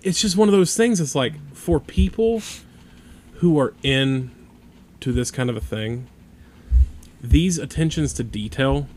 [0.02, 2.42] it's just one of those things it's like for people
[3.36, 4.32] who are in
[5.00, 6.08] to this kind of a thing
[7.22, 8.88] these attentions to detail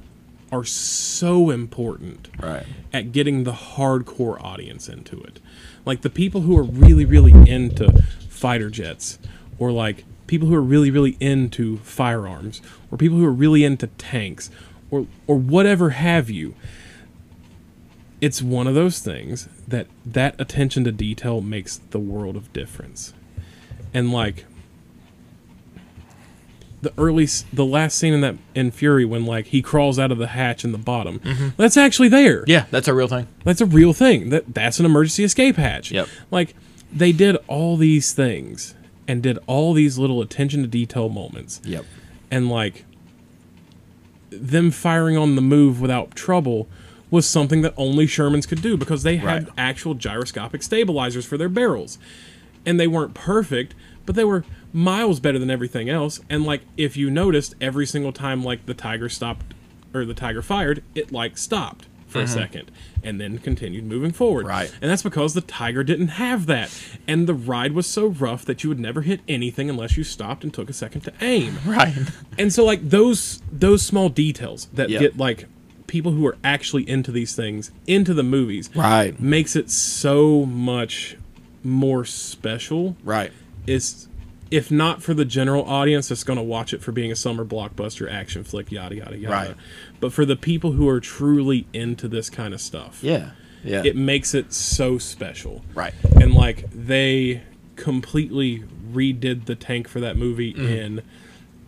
[0.52, 2.64] are so important Right.
[2.92, 5.40] at getting the hardcore audience into it
[5.84, 7.92] like the people who are really really into
[8.28, 9.18] fighter jets
[9.58, 13.88] or like people who are really really into firearms or people who are really into
[13.98, 14.50] tanks
[14.90, 16.54] or or whatever have you
[18.20, 23.14] it's one of those things that that attention to detail makes the world of difference
[23.94, 24.44] and like
[26.82, 30.16] the early the last scene in that in Fury when like he crawls out of
[30.18, 31.18] the hatch in the bottom.
[31.20, 31.48] Mm-hmm.
[31.58, 32.42] That's actually there.
[32.46, 33.26] Yeah, that's a real thing.
[33.44, 34.30] That's a real thing.
[34.30, 35.92] That that's an emergency escape hatch.
[35.92, 36.08] Yep.
[36.30, 36.54] Like
[36.90, 38.74] they did all these things
[39.06, 41.84] and did all these little attention to detail moments Yep.
[42.30, 42.84] and like
[44.30, 46.66] them firing on the move without trouble
[47.10, 49.52] was something that only Shermans could do because they had Right.
[49.58, 51.98] actual gyroscopic stabilizers for their barrels.
[52.64, 53.74] And they weren't perfect,
[54.06, 56.20] but they were miles better than everything else.
[56.30, 59.54] And like if you noticed every single time like the tiger stopped
[59.92, 62.70] or the tiger fired, it like stopped for a second
[63.04, 64.42] and then continued moving forward.
[64.44, 64.50] Mm-hmm.
[64.50, 64.72] Right.
[64.82, 66.70] And that's because the tiger didn't have that.
[67.08, 70.42] And the ride was so rough that you would never hit anything unless you stopped
[70.44, 71.94] and took a second to aim Right.
[72.38, 75.00] and so like those those small details that Yep.
[75.00, 75.46] get like
[75.90, 79.18] people who are actually into these things into the movies Right.
[79.20, 81.16] makes it so much
[81.64, 83.32] more special Right.
[83.66, 84.06] is
[84.52, 87.44] if not for the general audience that's going to watch it for being a summer
[87.44, 89.54] blockbuster action flick yada yada yada Right.
[90.00, 93.30] but for the people who are truly into this kind of stuff Yeah.
[93.64, 93.82] Yeah.
[93.84, 95.92] it makes it so special right.
[96.20, 97.42] and like they
[97.76, 98.62] completely
[98.92, 100.66] redid the tank for that movie Mm-hmm.
[100.66, 101.02] in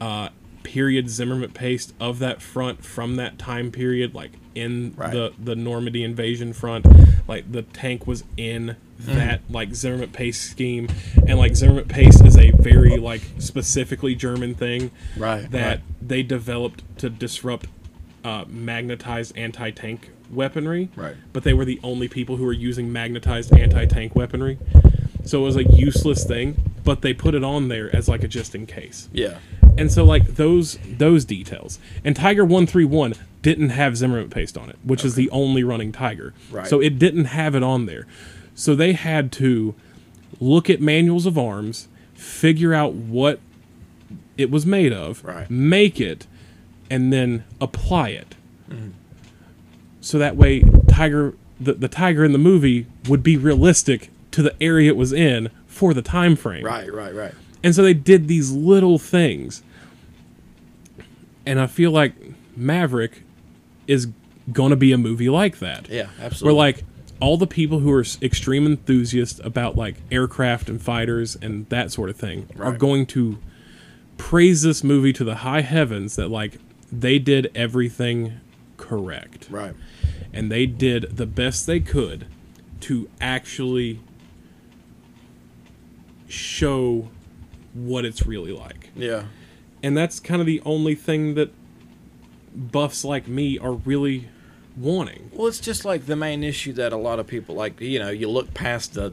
[0.01, 0.29] uh
[0.63, 5.13] period Zimmerman paste of that front from that time period like in Right.
[5.13, 6.87] the the Normandy invasion front
[7.29, 10.89] like the tank was in that like Zimmerman paste scheme
[11.27, 15.81] and like Zimmerman paste is a very like specifically German thing Right, that right.
[16.01, 17.67] they developed to disrupt
[18.25, 21.17] uh, magnetized anti-tank weaponry Right.
[21.33, 24.59] but they were the only people who were using magnetized anti-tank weaponry
[25.25, 28.29] so it was a useless thing but they put it on there as like a
[28.29, 29.39] just in case Yeah.
[29.79, 34.77] And so like those those details and tiger 131 didn't have zimmerman paste on it
[34.85, 36.67] which is the only running tiger Right.
[36.67, 38.07] so it didn't have it on there
[38.55, 39.75] so they had to
[40.41, 43.41] look at manuals of arms figure out what
[44.37, 45.51] it was made of Right.
[45.51, 46.27] make it
[46.91, 48.35] and then apply it
[48.71, 48.91] mm-hmm.
[50.01, 54.55] so that way tiger the, the tiger in the movie would be realistic to the
[54.63, 56.93] area it was in for the time frame Right.
[56.93, 57.15] Right.
[57.15, 57.33] Right.
[57.65, 59.63] And so they did these little things.
[61.47, 62.15] And I feel like
[62.57, 63.23] Maverick
[63.87, 64.09] is
[64.53, 65.89] going to be a movie like that.
[65.89, 66.09] Yeah.
[66.21, 66.47] Absolutely.
[66.47, 66.85] Where like
[67.21, 72.11] all the people who are extreme enthusiasts about like aircraft and fighters and that sort
[72.11, 73.39] of thing are going to
[74.17, 76.59] praise this movie to the high heavens that like
[76.91, 78.41] they did everything
[78.77, 79.75] correct Right.
[80.33, 82.27] and they did the best they could
[82.81, 84.01] to actually
[86.29, 87.09] show
[87.75, 88.91] what it's really like.
[88.97, 89.25] Yeah.
[89.83, 91.53] And that's kind of the only thing that
[92.55, 94.29] buffs like me are really
[94.77, 95.31] wanting.
[95.33, 97.81] Well, it's just like the main issue that a lot of people like.
[97.81, 99.13] You know, you look past the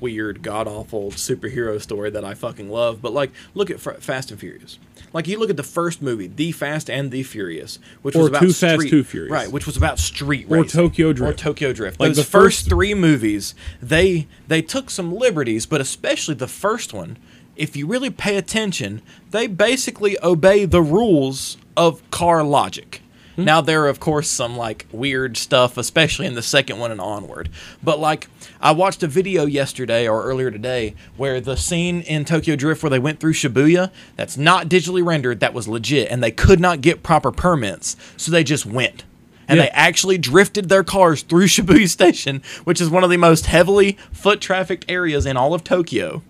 [0.00, 4.30] weird, god awful superhero story that I fucking love, but like, look at F- Fast
[4.30, 4.78] and Furious.
[5.14, 8.28] Like, you look at the first movie, The Fast and the Furious, which Or was
[8.28, 9.30] about Too Fast, street, Too Furious.
[9.32, 9.50] right?
[9.50, 10.68] Which was about street Or racing.
[10.80, 11.40] Tokyo Drift.
[11.40, 12.00] or Tokyo Drift.
[12.00, 16.48] Like Those the first, first- three movies, they they took some liberties, but especially the
[16.48, 17.16] first one.
[17.56, 23.00] If you really pay attention, they basically obey the rules of car logic.
[23.36, 23.44] Hmm.
[23.44, 27.00] Now there are of course some like weird stuff, especially in the second one and
[27.00, 27.48] onward.
[27.82, 28.28] But like
[28.60, 32.90] I watched a video yesterday or earlier today where the scene in Tokyo Drift where
[32.90, 36.80] they went through Shibuya, that's not digitally rendered, that was legit, and they could not
[36.80, 39.04] get proper permits, so they just went.
[39.46, 39.64] And Yeah.
[39.64, 43.98] they actually drifted their cars through Shibuya Station, which is one of the most heavily
[44.12, 46.22] foot trafficked areas in all of Tokyo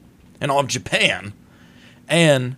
[0.45, 1.33] and all of Japan.
[2.07, 2.57] And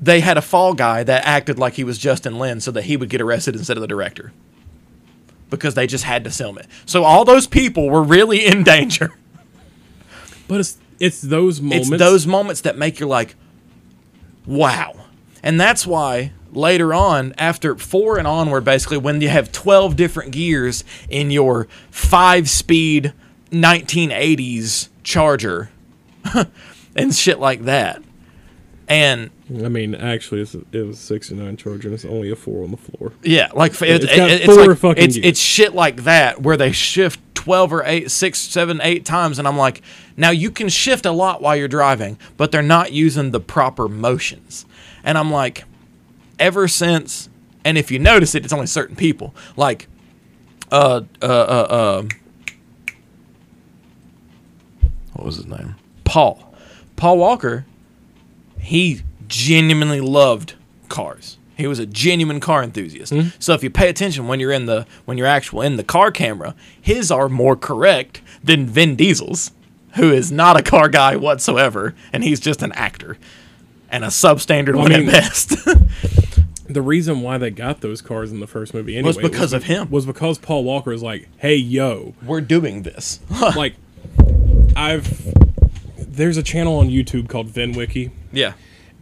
[0.00, 2.96] they had a fall guy that acted like he was Justin Lin so that he
[2.96, 4.32] would get arrested instead of the director.
[5.48, 6.66] Because they just had to film it.
[6.84, 9.14] So all those people were really in danger.
[10.48, 13.36] But it's it's those moments It's those moments that make you like,
[14.44, 14.94] wow.
[15.42, 20.32] And that's why later on, after four and onward, basically, when you have 12 different
[20.32, 23.12] gears in your five speed
[23.52, 25.70] 1980s Charger
[26.96, 28.02] and shit like that.
[28.88, 32.70] And I mean, actually, it's, it was 69 Charger, and it's only a four on
[32.70, 33.12] the floor.
[33.22, 36.42] Yeah, like f- it, it's it- it's four like fucking it's it's shit like that
[36.42, 39.82] where they shift twelve or eight, six, seven, eight times, and I'm like,
[40.16, 43.88] now you can shift a lot while you're driving, but they're not using the proper
[43.88, 44.66] motions,
[45.02, 45.64] and I'm like,
[46.38, 47.28] ever since,
[47.64, 49.88] and if you notice it, it's only certain people, like,
[50.70, 52.02] uh, uh, uh, uh
[55.12, 55.76] what was his name?
[56.06, 56.54] Paul,
[56.96, 57.66] Paul Walker
[58.66, 60.54] he genuinely loved
[60.88, 61.38] cars.
[61.56, 63.12] He was a genuine car enthusiast.
[63.12, 63.28] Mm-hmm.
[63.38, 66.10] So if you pay attention when you're in the when you're actual in the car
[66.10, 69.52] camera, his are more correct than Vin Diesel's,
[69.94, 73.16] who is not a car guy whatsoever, and he's just an actor.
[73.88, 75.56] and a substandard one mean- at best.
[76.68, 79.62] The reason why they got those cars in the first movie anyway Was because of
[79.62, 79.88] him.
[79.88, 83.20] Was because Paul Walker is like, "Hey, yo, We're doing this.
[83.54, 83.76] like
[84.74, 85.32] I've
[86.16, 88.54] there's a channel on YouTube called VinWiki, yeah.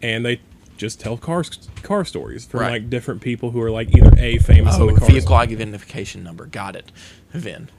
[0.03, 0.41] and they
[0.77, 1.45] just tell car
[1.83, 2.73] car stories from Right.
[2.73, 5.09] like different people who are like either a famous Oh, in the oh, car.
[5.09, 6.47] vehicle identification number.
[6.47, 6.91] Got it.
[7.33, 7.71] Vin.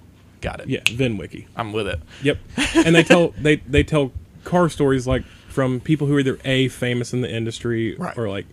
[0.41, 0.69] Got it.
[0.69, 1.47] Yeah, VinWiki.
[1.55, 1.99] I'm with it.
[2.23, 2.37] Yep.
[2.75, 4.11] And they tell they they tell
[4.43, 8.17] car stories like from people who are either a famous in the industry Right.
[8.17, 8.45] or like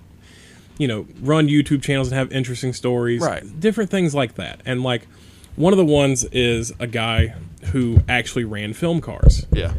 [0.78, 3.60] you know run YouTube channels and have interesting stories, Right.
[3.60, 4.60] Different things like that.
[4.64, 5.06] And like
[5.54, 7.34] one of the ones is a guy
[7.72, 9.46] who actually ran film cars.
[9.52, 9.72] Yeah.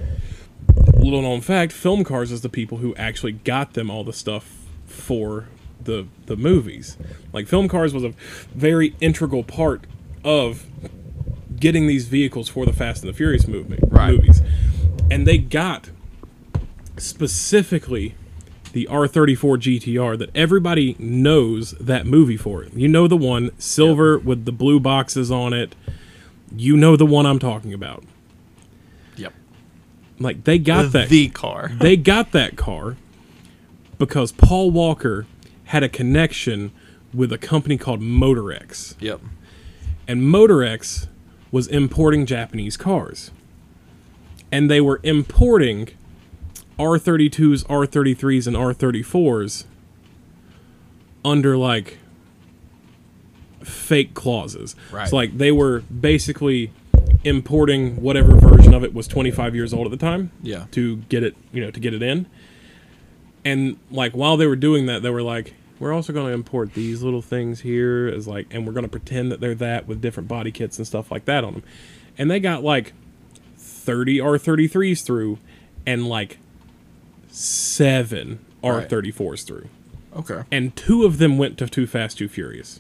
[1.04, 4.56] Little known fact: film cars is the people who actually got them all the stuff
[4.86, 5.48] for
[5.84, 6.96] the the movies.
[7.34, 8.14] Like film cars was a
[8.56, 9.82] very integral part
[10.24, 10.66] of
[11.60, 14.12] getting these vehicles for the Fast and the Furious movement Right.
[14.14, 14.42] movies,
[15.12, 15.90] and they got
[16.98, 18.16] specifically
[18.72, 22.64] the R34 GTR that everybody knows that movie for.
[22.74, 25.76] You know the one silver with the blue boxes on it.
[26.56, 28.04] You know the one I'm talking about.
[30.24, 31.72] Like they got that the car.
[31.80, 32.98] they got that car
[33.98, 35.28] because Paul Walker
[35.66, 36.72] had a connection
[37.14, 38.96] with a company called Motorex.
[39.00, 39.22] Yep.
[40.08, 41.08] And Motorex
[41.52, 43.32] was importing Japanese cars.
[44.52, 45.90] And they were importing
[46.80, 49.66] R32s, R33s, and R34s
[51.24, 52.00] under like
[53.64, 54.76] fake clauses.
[54.92, 55.08] Right.
[55.08, 56.72] So like they were basically
[57.24, 60.66] importing whatever version of it was 25 years old at the time Yeah.
[60.72, 62.26] to get it, you know, to get it in.
[63.46, 66.74] And like while they were doing that, they were like, we're also going to import
[66.76, 70.02] these little things here as like, and we're going to pretend that they're that with
[70.02, 71.64] different body kits and stuff like that on them.
[72.18, 72.94] And they got like
[73.58, 75.40] 30 R33s through
[75.86, 76.38] and like
[77.30, 78.88] seven Right.
[78.90, 79.68] R34s through.
[80.16, 80.44] Okay.
[80.52, 82.80] And two of them went to Too Fast, Too Furious.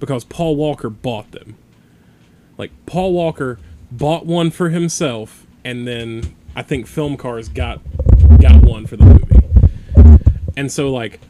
[0.00, 1.56] Because Paul Walker bought them.
[2.56, 3.58] Like, Paul Walker
[3.90, 7.80] bought one for himself, and then I think Film Cars got
[8.40, 10.18] got one for the movie.
[10.56, 11.20] And so, like,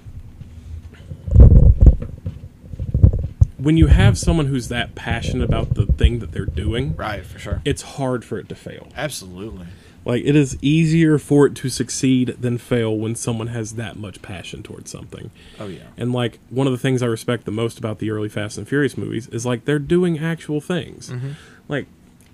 [3.59, 7.39] when you have someone who's that passionate about the thing that they're doing, Right, for
[7.39, 7.62] sure.
[7.65, 8.89] it's hard for it to fail.
[8.97, 9.66] Absolutely.
[10.09, 14.22] Like it is easier for it to succeed than fail when someone has that much
[14.22, 15.30] passion towards something.
[15.60, 15.82] Oh yeah.
[15.98, 18.66] And like one of the things I respect the most about the early Fast and
[18.66, 21.10] Furious movies is like they're doing actual things.
[21.10, 21.32] Mm-hmm.
[21.68, 21.89] Like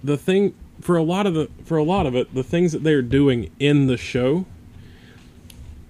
[0.05, 2.85] the thing for a lot of the for a lot of it, the things that
[2.85, 4.47] they're doing in the show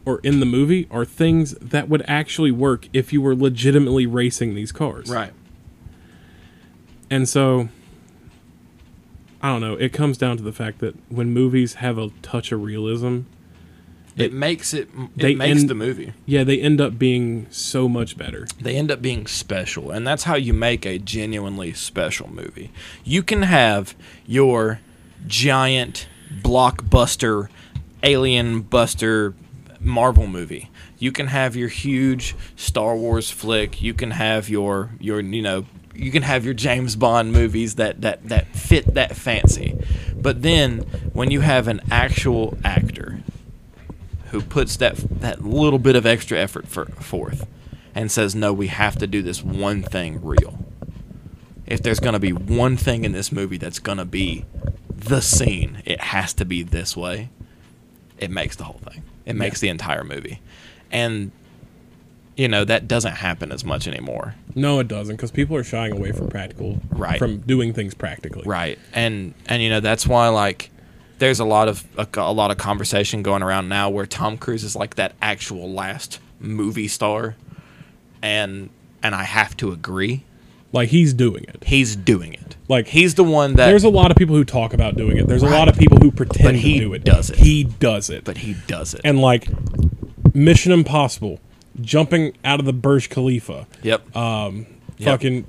[0.06, 4.54] or in the movie are things that would actually work if you were legitimately racing
[4.54, 5.10] these cars.
[5.10, 5.34] Right.
[7.10, 7.68] And so
[9.44, 12.50] I don't know, it comes down to the fact that when movies have a touch
[12.50, 13.20] of realism,
[14.16, 14.88] It makes it.
[14.96, 16.12] It they makes end- the movie.
[16.24, 18.46] yeah, they end up being so much better.
[18.60, 22.70] They end up being special, and that's how you make a genuinely special movie.
[23.04, 23.94] You can have
[24.26, 24.80] your
[25.26, 26.06] giant
[26.42, 27.48] blockbuster,
[28.02, 29.34] alien buster
[29.80, 30.70] Marvel movie.
[30.98, 33.82] You can have your huge Star Wars flick.
[33.82, 38.00] You can have your your you know you can have your James Bond movies that
[38.02, 39.78] that that fit that fancy.
[40.16, 40.80] But then
[41.12, 43.20] when you have an actual actor
[44.30, 47.46] who puts that that little bit of extra effort for, forth
[47.94, 50.58] and says, "No, we have to do this one thing real."
[51.66, 54.44] If there's going to be one thing in this movie that's going to be
[54.88, 57.30] the scene, it has to be this way.
[58.18, 59.02] It makes the whole thing.
[59.24, 60.40] It makes the entire movie.
[60.92, 61.32] And
[62.36, 64.34] you know, that doesn't happen as much anymore.
[64.54, 67.18] No, it doesn't, because people are shying away from practical, Right.
[67.18, 68.78] From doing things practically, Right.
[68.92, 70.70] And and you know, that's why like
[71.18, 74.64] there's a lot of a, a lot of conversation going around now where Tom Cruise
[74.64, 77.36] is like that actual last movie star.
[78.22, 78.70] And
[79.02, 80.24] and I have to agree.
[80.72, 81.62] Like he's doing it.
[81.64, 82.56] He's doing it.
[82.68, 85.28] Like He's the one that There's a lot of people who talk about doing it.
[85.28, 87.04] There's a lot of people who pretend he to do it.
[87.04, 87.36] does it.
[87.36, 88.24] He does it.
[88.24, 89.02] but he does it.
[89.04, 89.46] and like
[90.34, 91.38] Mission Impossible,
[91.80, 94.14] jumping out of the Burj Khalifa, yep.
[94.16, 94.66] um,
[94.98, 95.08] Yep.
[95.08, 95.44] fucking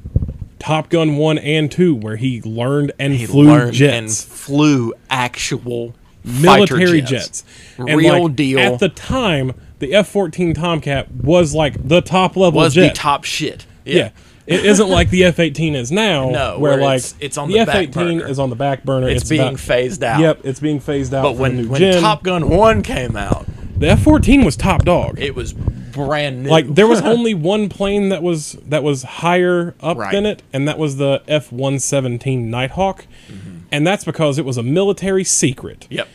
[0.60, 4.94] Top Gun one and two, where he learned and he flew learned and jets, flew
[5.10, 5.94] actual
[6.24, 7.44] military fighter jets,
[7.78, 8.60] And, Real like, deal.
[8.60, 12.90] At the time, the F-14 Tomcat was like the top level was jet.
[12.90, 13.66] the top shit.
[13.86, 14.10] Yeah.
[14.48, 17.48] It isn't like the F eighteen is now, No, where, where like it's- it's on
[17.50, 19.10] the the F eighteen is on the back burner.
[19.10, 20.20] It's, being about- phased out.
[20.20, 21.24] Yep, it's being phased out.
[21.24, 22.02] But when when gen.
[22.02, 23.48] Top Gun 1 came out,
[23.78, 25.20] the F fourteen was top dog.
[25.20, 26.50] it was brand new.
[26.50, 30.12] like there was only one plane that was that was higher up Right.
[30.12, 33.58] than it, and that was the F one seventeen Nighthawk, Mm-hmm.
[33.72, 35.88] and that's because it was a military secret.
[35.90, 36.08] Yep.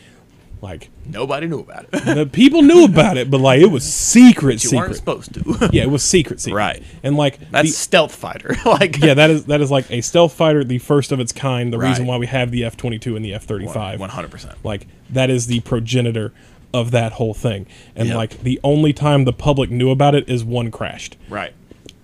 [0.61, 1.91] Like Nobody knew about it.
[2.05, 4.71] the people knew about it, but like it was secret, secret.
[4.71, 5.69] you weren't supposed to.
[5.73, 6.55] Yeah, it was secret, secret.
[6.55, 6.83] Right.
[7.01, 8.55] And like That's the- stealth fighter.
[8.65, 11.73] like yeah, that is that is like a stealth fighter, the first of its kind.
[11.73, 13.99] The reason why we have the F twenty two and the F thirty five.
[13.99, 14.55] one hundred percent.
[14.63, 16.31] Like that is the progenitor
[16.73, 17.65] of that whole thing.
[17.95, 18.17] And Yep.
[18.17, 21.17] like the only time the public knew about it is one crashed.
[21.29, 21.53] Right.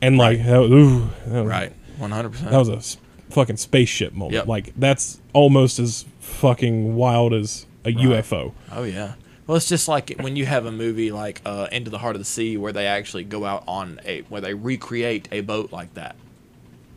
[0.02, 1.72] And like that was, ooh, was- Right.
[1.98, 2.52] One hundred percent.
[2.52, 4.34] that was a fucking spaceship moment.
[4.34, 4.48] Yep.
[4.48, 8.53] Like that's almost as fucking wild as a UFO.
[8.72, 9.14] Oh yeah.
[9.48, 12.19] Well, it's just like when you have a movie like uh, Into the Heart of
[12.19, 15.94] the Sea, where they actually go out on a where they recreate a boat like
[15.94, 16.18] that,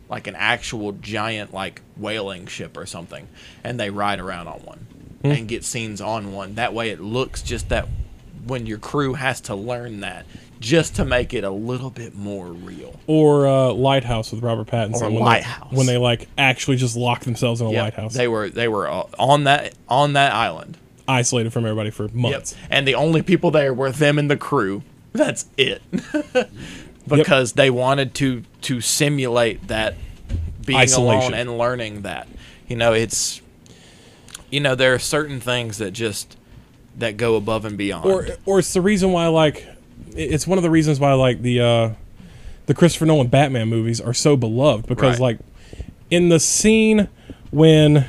[0.09, 3.27] like an actual giant like whaling ship or something,
[3.63, 4.85] and they ride around on one
[5.23, 6.55] and get scenes on one.
[6.55, 7.87] That way, it looks just that
[8.45, 10.25] when your crew has to learn that
[10.59, 12.99] just to make it a little bit more real.
[13.07, 15.01] Or uh, Lighthouse with Robert Pattinson.
[15.01, 15.71] Or when they- Lighthouse.
[15.71, 18.87] when they like actually just lock themselves in a Yeah, lighthouse, They were they were
[18.89, 20.77] uh, on that on that island.
[21.07, 22.53] isolated from everybody for months.
[22.53, 22.67] Yep.
[22.71, 24.83] And the only people there were them and the crew.
[25.13, 25.81] That's it.
[27.07, 29.95] because they wanted to to simulate that
[30.65, 31.33] being Isolation.
[31.33, 32.27] alone and learning that.
[32.67, 33.41] You know, it's
[34.51, 36.37] you know, there are certain things that just
[36.97, 38.05] that go above and beyond.
[38.05, 39.65] or or it's the reason why like
[40.15, 41.89] it's one of the reasons why like the uh
[42.65, 45.37] the Christopher Nolan Batman movies are so beloved because Right.
[45.37, 45.39] like
[46.09, 47.07] in the scene
[47.51, 48.05] when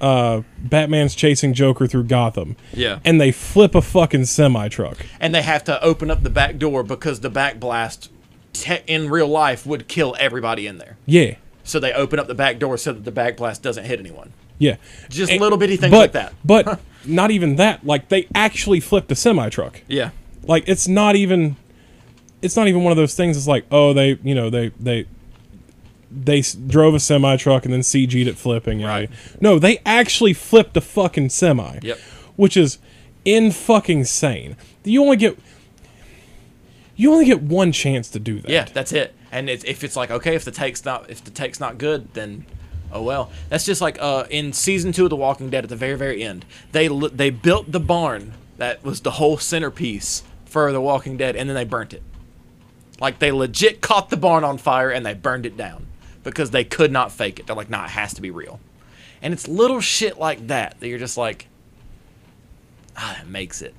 [0.00, 3.00] uh Batman's chasing Joker through Gotham Yeah.
[3.04, 6.58] and they flip a fucking semi truck and they have to open up the back
[6.58, 8.10] door because the back blast
[8.52, 10.96] te- in real life would kill everybody in there.
[11.06, 11.34] yeah
[11.64, 14.32] So they open up the back door so that the back blast doesn't hit anyone.
[14.62, 14.76] Yeah
[15.08, 16.32] Just And- little bitty things but, like that.
[16.44, 20.10] but not even that like they actually flipped a semi truck Yeah.
[20.44, 21.56] like it's not even
[22.40, 25.06] it's not even one of those things it's like oh they you know they they
[26.10, 28.92] they s- drove a semi truck and then CG'd it flipping you know.
[28.92, 29.10] Right.
[29.40, 31.98] no they actually flipped a fucking semi Yep.
[32.36, 32.78] which is
[33.24, 35.38] in fucking sane you only get
[36.96, 39.14] you only get one chance to do that Yeah, that's it.
[39.32, 42.12] And it's, if it's like okay, if the take's not if the take's not good,
[42.14, 42.44] then
[42.92, 43.30] oh well.
[43.48, 46.22] That's just like uh, in season two of The Walking Dead at the very very
[46.22, 46.44] end.
[46.72, 51.48] They they built the barn that was the whole centerpiece for The Walking Dead, and
[51.48, 52.02] then they burnt it.
[53.00, 55.86] Like they legit caught the barn on fire and they burned it down
[56.22, 57.46] because they could not fake it.
[57.46, 58.60] They're like, nah, it has to be real.
[59.20, 61.48] And it's little shit like that that you're just like,
[62.96, 63.74] ah, that makes it.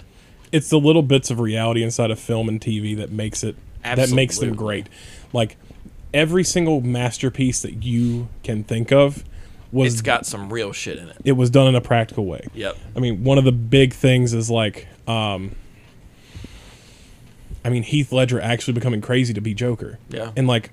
[0.51, 4.11] it's the little bits of reality inside of film and TV that makes it that
[4.11, 4.87] makes them great.
[5.31, 5.57] Like
[6.13, 9.23] every single masterpiece that you can think of
[9.71, 11.17] was It's got some real shit in it.
[11.25, 12.45] it was done in a practical way.
[12.53, 12.77] Yep.
[12.95, 15.55] I mean, one of the big things is like um
[17.65, 19.97] I mean, Heath Ledger actually becoming crazy to be Joker.
[20.09, 20.31] Yeah.
[20.35, 20.71] And like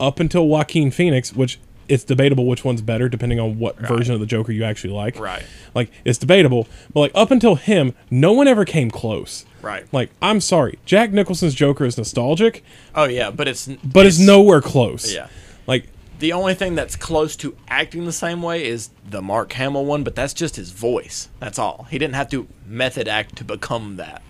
[0.00, 4.20] up until Joaquin Phoenix, which it's debatable which one's better depending on what version of
[4.20, 5.18] the Joker you actually like.
[5.18, 5.44] Right.
[5.74, 9.44] Like it's debatable, but like up until him, no one ever came close.
[9.60, 9.86] Right.
[9.92, 12.64] Like I'm sorry, Jack Nicholson's Joker is nostalgic,
[12.94, 15.12] Oh yeah, but it's but it's, nowhere close.
[15.12, 15.28] Yeah.
[15.66, 15.88] Like
[16.18, 20.02] The only thing that's close to acting the same way is the Mark Hamill one,
[20.04, 21.28] but that's just his voice.
[21.40, 21.86] That's all.
[21.90, 24.22] He didn't have to method act to become that.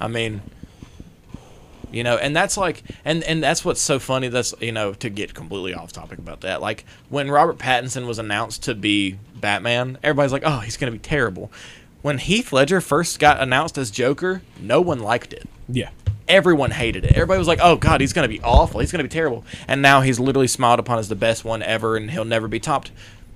[0.00, 0.42] I mean,
[1.92, 4.28] you know, and that's like, and and that's what's so funny.
[4.28, 6.60] That's you know, to get completely off topic about that.
[6.60, 10.98] Like when Robert Pattinson was announced to be Batman, everybody's like, oh, he's gonna be
[10.98, 11.50] terrible.
[12.02, 15.90] When Heath Ledger first got announced as Joker, no one liked it yeah.
[16.28, 17.12] everyone hated it.
[17.12, 18.80] Everybody was like, "Oh God, he's gonna be awful.
[18.80, 21.96] He's gonna be terrible." And now he's literally smiled upon as the best one ever,
[21.96, 22.90] and he'll never be topped.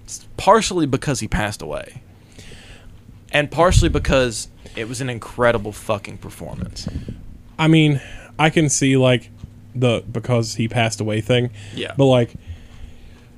[0.05, 2.03] It's partially because he passed away,
[3.33, 6.89] and partially because it was an incredible fucking performance.
[7.59, 8.01] I mean,
[8.41, 9.31] I can see like
[9.75, 11.51] the because he passed away thing.
[11.75, 11.95] Yeah.
[11.97, 12.35] But like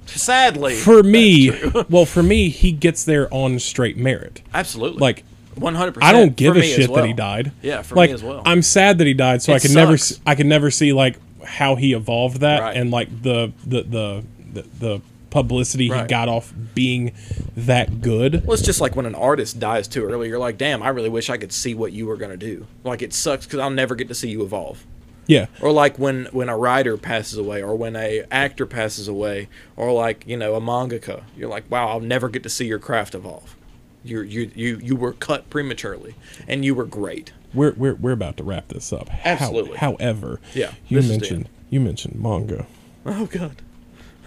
[0.07, 1.51] Sadly, for me,
[1.89, 4.43] well, for me, he gets there on straight merit.
[4.53, 5.25] absolutely, Like
[5.55, 6.09] one hundred percent.
[6.09, 7.53] I don't give a shit that he died.
[7.63, 8.43] Yeah, for like, me as well.
[8.45, 10.19] I'm sad that he died, so It I can never, sucks.
[10.19, 12.77] s- I can never see like how he evolved that Right.
[12.77, 14.25] and like the the the
[14.55, 15.01] the, the
[15.33, 17.13] publicity he got off being
[17.57, 18.45] that good.
[18.47, 20.29] Well, it's just like when an artist dies too early.
[20.29, 22.67] You're like, damn, I really wish I could see what you were gonna do.
[22.85, 24.87] Like it sucks because I'll never get to see you evolve.
[25.27, 29.49] Yeah, or like when when a writer passes away or when a actor passes away
[29.77, 32.81] or like you know a mangaka you're like wow i'll never get to see your
[32.81, 33.55] craft evolve
[34.03, 36.17] you you you you were cut prematurely
[36.49, 39.09] and you were great we're we're we're about to wrap this up.
[39.11, 39.77] How- Absolutely.
[39.79, 42.67] however, Yeah, you this is the mentioned you mentioned manga.
[43.07, 43.63] oh god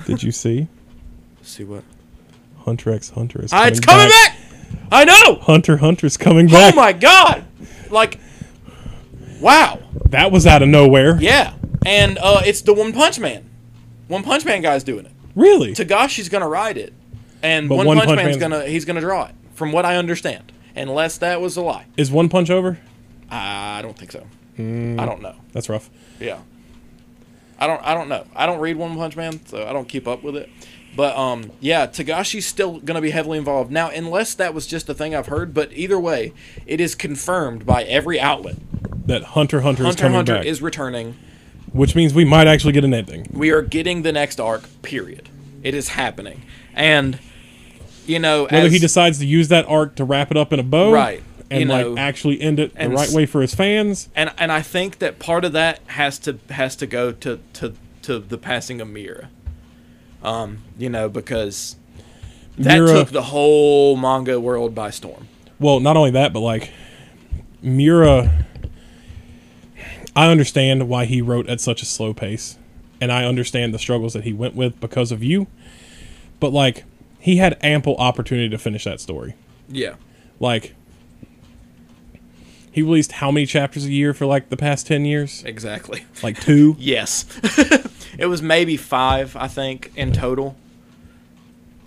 [0.06, 0.69] Did you see
[1.45, 1.84] see what
[2.65, 4.38] Hunter x Hunter is ah, it's coming back.
[4.91, 6.73] i know Hunter Hunter's coming back.
[6.73, 7.45] oh my god
[7.89, 8.19] like
[9.39, 11.17] wow That was out of nowhere.
[11.19, 11.53] yeah
[11.85, 13.49] and uh it's the one punch man
[14.07, 15.73] one punch man guy's doing it Really?
[15.73, 16.93] Togashi's gonna ride it,
[17.43, 19.97] and One, One Punch, Punch Man's Man's- gonna he's gonna draw it, from what I
[19.97, 20.53] understand.
[20.77, 21.88] unless that was a lie.
[21.97, 22.80] Is One Punch over?
[23.30, 24.26] I don't think so.
[24.55, 24.97] Hmm.
[24.97, 25.35] I don't know.
[25.51, 25.89] That's rough.
[26.22, 26.39] Yeah.
[27.59, 28.26] I don't I don't know.
[28.34, 30.49] I don't read One Punch Man, so I don't keep up with it.
[30.95, 33.72] But um yeah, Togashi's still going to be heavily involved.
[33.72, 36.34] Now, unless that was just a thing I've heard, but either way,
[36.65, 38.55] it is confirmed by every outlet.
[39.07, 41.15] That Hunter Hunter, is Hunter coming Hunter back, is returning.
[41.73, 43.27] which means we might actually get an ending.
[43.31, 45.30] We are getting the next arc, period.
[45.63, 46.43] It is happening.
[46.73, 47.19] And
[48.07, 50.59] you know, Whether as, he decides to use that arc to wrap it up in
[50.59, 51.23] a bow, Right.
[51.49, 54.51] and You like know, actually end it the right way for his fans, and and
[54.51, 57.73] I think that part of that has to has to go to to
[58.03, 59.30] to the passing of Miura.
[60.26, 61.76] Um, you know, because
[62.57, 65.27] that Miura- took the whole manga world by storm.
[65.60, 66.72] well, not only that, but like
[67.61, 68.45] Miura,
[70.15, 72.57] I understand why he wrote at such a slow pace,
[73.02, 75.47] and I understand the struggles that he went with because of you.
[76.39, 76.85] But like,
[77.19, 79.35] he had ample opportunity to finish that story.
[79.69, 79.95] Yeah.
[80.39, 80.76] Like,
[82.76, 85.41] he released how many chapters a year for like the past ten years?
[85.45, 86.06] Exactly.
[86.22, 86.76] Like two.
[86.80, 87.26] Yes.
[88.19, 90.57] it was maybe five, I think, in total.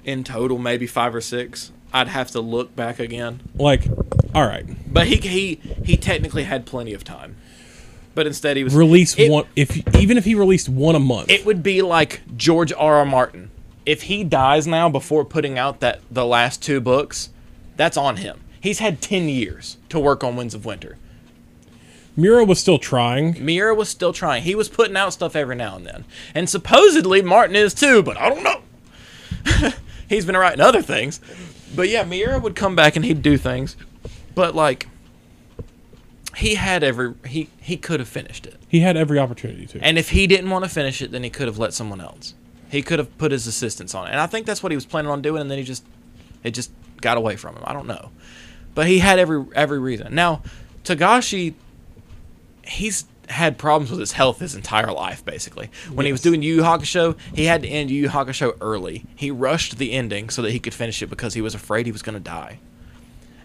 [0.02, 1.72] In total, maybe five or six.
[1.92, 3.40] I'd have to look back again.
[3.54, 3.86] Like,
[4.34, 7.36] all right, But he he he technically had plenty of time.
[8.14, 9.44] But instead he was release it- one.
[9.56, 12.96] If even if he released one a month, It would be like George R.
[12.96, 13.04] R.
[13.04, 13.50] Martin.
[13.84, 17.28] If he dies now before putting out that the last two books,
[17.76, 18.40] that's on him.
[18.60, 20.96] He's had 10 years to work on Winds of Winter.
[22.16, 23.44] Miura was still trying.
[23.44, 24.42] Miura was still trying.
[24.42, 26.04] He was putting out stuff every now and then.
[26.34, 29.70] And supposedly Martin is too, but I don't know.
[30.08, 31.20] He's been writing other things.
[31.76, 33.76] But yeah, Miura would come back and he'd do things.
[34.34, 34.88] But like
[36.36, 38.56] he had every he he could have finished it.
[38.68, 39.80] He had every opportunity to.
[39.80, 42.34] And if he didn't want to finish it, then he could have let someone else.
[42.70, 44.10] He could have put his assistants on it.
[44.10, 45.84] And I think that's what he was planning on doing and then he just
[46.42, 47.62] it just got away from him.
[47.64, 48.10] I don't know.
[48.78, 50.14] But he had every every reason.
[50.14, 50.40] Now,
[50.84, 51.54] Togashi
[52.62, 55.68] he's had problems with his health his entire life basically.
[55.92, 59.04] When he was doing Yu Yu Hakusho, he had to end Yu Yu Hakusho early.
[59.16, 61.92] He rushed the ending so that he could finish it because he was afraid he
[61.92, 62.60] was going to die.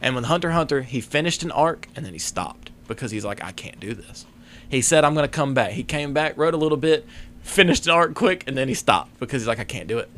[0.04, 3.44] And with Hunter Hunter, he finished an arc and then he stopped because he's like,
[3.44, 4.28] I can't do this.
[4.70, 5.72] He said, I'm going to come back.
[5.72, 7.08] He came back, wrote a little bit,
[7.42, 10.12] finished an arc quick, and then he stopped because he's like, I can't do it.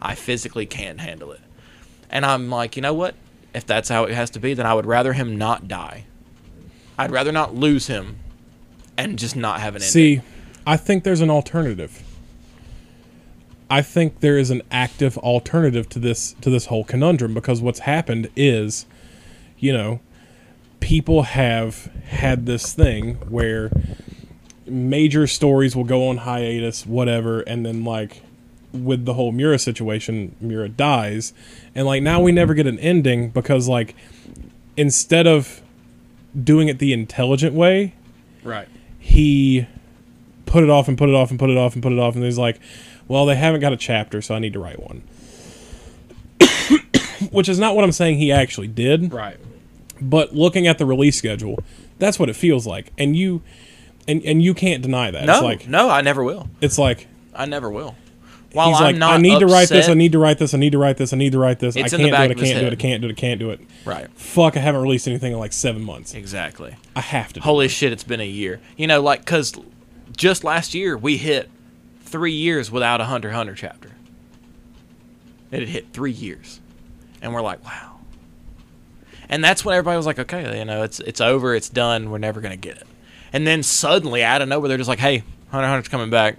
[0.00, 1.40] I physically can't handle it.
[2.08, 3.16] And I'm like, you know what?
[3.54, 6.04] If that's how it has to be, then I would rather him not die.
[6.98, 8.18] I'd rather not lose him
[8.96, 9.90] and just not have an ending.
[9.90, 10.20] See,
[10.66, 12.02] I think there's an alternative.
[13.70, 17.80] I think there is an active alternative to this to this whole conundrum because what's
[17.80, 18.84] happened is,
[19.58, 20.00] you know,
[20.80, 23.70] people have had this thing where
[24.66, 28.22] major stories will go on hiatus, whatever, and then like
[28.72, 31.32] with the whole Miura situation, Miura dies,
[31.74, 33.94] and like now we never get an ending because like
[34.76, 35.60] instead of
[36.44, 37.94] doing it the intelligent way,
[38.44, 38.68] Right.
[38.98, 39.66] he
[40.46, 42.14] put it off and put it off and put it off and put it off
[42.16, 42.58] and he's like
[43.06, 45.00] well they haven't got a chapter so i need to write one
[47.30, 49.36] which is not what i'm saying he actually did Right.
[50.00, 51.62] but looking at the release schedule
[52.00, 53.42] that's what it feels like and you
[54.08, 56.48] and and you can't deny that No, it's like no, I never will.
[56.60, 57.94] it's like I never will.
[58.52, 60.54] While he's I'm like not i need to write this i need to write this
[60.54, 62.34] i need to write this i need to write this i can't do it i
[62.34, 64.10] can't do it i can't do it i can't do it Right.
[64.14, 66.74] fuck i haven't released anything in like seven months Exactly.
[66.96, 67.70] i have to do Holy it.
[67.70, 68.60] shit, it's been a year.
[68.76, 69.54] You know, like, because
[70.16, 71.48] just last year we hit
[72.02, 73.92] three years without a Hunter Hunter chapter.
[75.52, 76.60] It had hit three years.
[77.22, 77.98] And we're like, wow.
[79.28, 82.18] And that's when everybody was like, okay, you know, it's it's over, it's done, we're
[82.18, 82.86] never going to get it.
[83.32, 86.38] And then suddenly, out of nowhere, they're just like, hey, Hunter Hunter's coming back.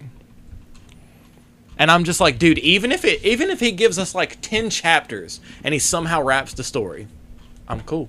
[1.81, 4.69] And I'm just like, dude, even if it even if he gives us like 10
[4.69, 7.07] chapters and he somehow wraps the story,
[7.67, 8.07] I'm cool.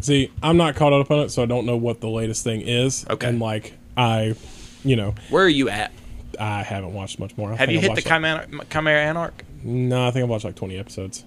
[0.00, 2.62] See, I'm not caught up on it, so I don't know what the latest thing
[2.62, 3.04] is.
[3.10, 3.28] Okay.
[3.28, 4.34] And like, I,
[4.82, 5.92] you know, Where are you at?
[6.40, 7.52] I haven't watched much more.
[7.52, 9.44] I Have you I've hit the watched, like- Chimera, Chimera Ant arc?
[9.62, 11.24] No, I think I've watched like 20 episodes.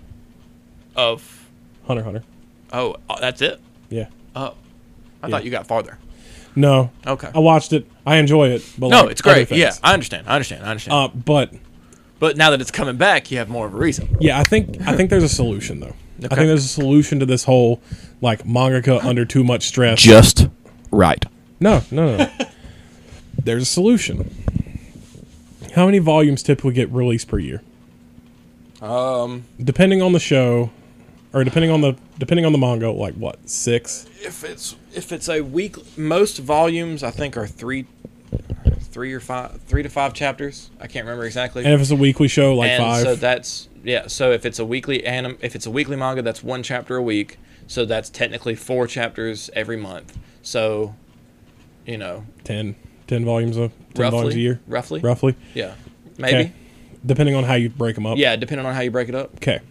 [0.95, 1.48] Of
[1.86, 2.23] Hunter Hunter.
[2.73, 3.61] oh, oh, that's it.
[3.90, 4.07] Yeah.
[4.36, 4.56] Oh,
[5.22, 5.32] I Yeah.
[5.32, 5.99] thought you got farther.
[6.56, 6.91] No.
[7.06, 7.30] Okay.
[7.34, 7.90] I watched it.
[8.06, 8.64] I enjoy it.
[8.77, 9.49] But no, like, it's great.
[9.49, 9.60] things.
[9.60, 10.27] Yeah, I understand.
[10.27, 10.65] I understand.
[10.65, 10.94] I understand.
[10.94, 11.53] Uh, but
[12.19, 14.15] but now that it's coming back, you have more of a reason.
[14.19, 15.95] yeah, I think I think there's a solution though.
[16.23, 17.82] I think there's a solution to this whole
[18.22, 19.99] like mangaka under too much stress.
[20.02, 20.48] Just
[20.91, 21.23] right.
[21.60, 22.32] No, no, no.
[23.44, 24.34] there's a solution.
[25.76, 27.61] How many volumes typically get released per year?
[28.82, 30.72] Um, Depending on the show,
[31.36, 34.07] or depending on the depending on the manga, like what six?
[34.22, 37.86] if it's if it's a week, most volumes I think are three,
[38.80, 40.72] three or five, three to five chapters.
[40.80, 41.66] I can't remember exactly.
[41.66, 43.03] And if it's a weekly show, like and five.
[43.03, 44.07] so that's yeah.
[44.07, 47.03] So if it's a weekly anim, if it's a weekly manga, that's one chapter a
[47.03, 47.38] week.
[47.68, 50.18] So that's technically four chapters every month.
[50.44, 50.95] So,
[51.86, 52.76] you know, 10,
[53.07, 55.36] 10 volumes of 10 roughly volumes a year, roughly, roughly.
[55.56, 55.74] yeah,
[56.20, 56.52] maybe, Okay.
[57.03, 58.20] Depending on how you break them up.
[58.20, 59.34] yeah, depending on how you break it up.
[59.38, 59.62] Okay.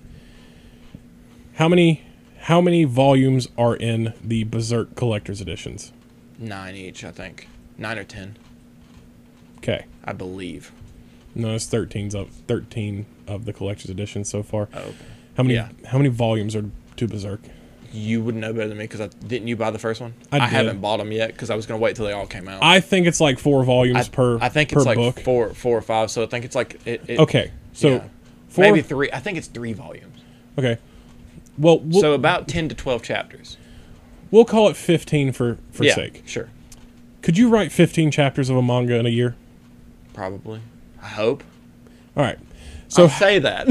[1.54, 2.02] How many
[2.40, 5.92] how many volumes are in the Berserk collector's editions?
[6.38, 7.48] Nine each, I think,
[7.78, 8.36] nine or ten,
[9.58, 9.86] Okay.
[10.04, 10.72] I believe.
[11.34, 14.68] No, it's 13's of 13 of the collector's editions so far.
[14.74, 14.94] Oh, okay.
[15.36, 15.68] How many yeah.
[15.86, 16.64] how many volumes are
[16.96, 17.40] to Berserk?
[17.92, 20.14] You would know better than me because I didn't you buy the first one?
[20.32, 20.48] I did.
[20.48, 22.62] haven't bought them yet because I was gonna wait till they all came out.
[22.62, 25.20] I think it's like 4 volumes I, per I think per it's like book.
[25.20, 26.10] four, four or five.
[26.10, 27.52] So I think it's like it, it, Okay.
[27.72, 28.04] So yeah.
[28.48, 29.10] four maybe three.
[29.12, 30.18] I think it's three volumes.
[30.58, 30.78] Okay.
[31.58, 33.56] Well, we'll, so about ten to twelve chapters.
[34.30, 36.22] we'll call it 15 for for yeah, sake.
[36.26, 36.48] sure,
[37.22, 39.36] Could you write 15 chapters of a manga in a year?
[40.12, 40.60] probably.
[41.02, 41.42] I hope.
[42.16, 42.38] All right.
[42.88, 43.68] So So say that.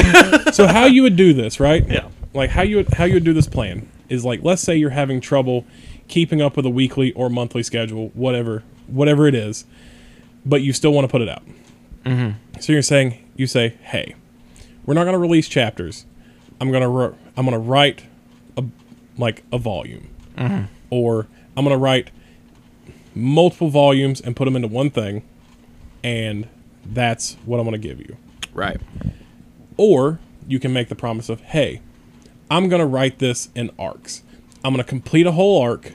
[0.54, 1.88] so how you would do this, right?
[1.90, 2.10] yeah.
[2.34, 4.90] Like how you would how you would do this plan is like let's say you're
[4.92, 5.66] having trouble
[6.08, 9.66] keeping up with a weekly or monthly schedule, whatever whatever it is,
[10.46, 11.44] but you still want to put it out.
[12.06, 12.60] Mm-hmm.
[12.60, 14.16] So you're saying you say, hey,
[14.86, 16.06] we're not going to release chapters.
[16.60, 18.06] I'm gonna ri- I'm gonna write
[18.58, 18.64] a
[19.18, 20.66] like a volume, mm-hmm.
[20.90, 22.12] or I'm gonna write
[23.16, 25.24] multiple volumes and put them into one thing,
[26.04, 26.48] and
[26.86, 28.18] that's what I'm gonna give you.
[28.54, 28.80] Right.
[29.78, 31.82] Or you can make the promise of, hey,
[32.50, 34.24] I'm going to write this in arcs.
[34.64, 35.94] I'm going to complete a whole arc,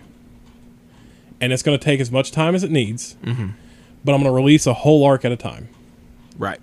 [1.40, 3.50] and it's going to take as much time as it needs, mm-hmm.
[4.04, 5.68] but I'm going to release a whole arc at a time.
[6.36, 6.60] Right.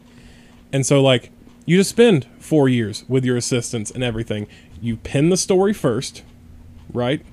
[0.73, 1.31] And so, like,
[1.65, 4.47] you just spend four years with your assistants and everything.
[4.81, 6.23] You pin the story first,
[6.93, 7.25] right?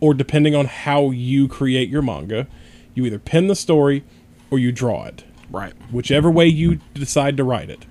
[0.00, 2.46] Or depending on how you create your manga,
[2.94, 4.04] you either pin the story
[4.50, 5.72] or you draw it Right.
[5.90, 7.86] whichever way you decide to write it.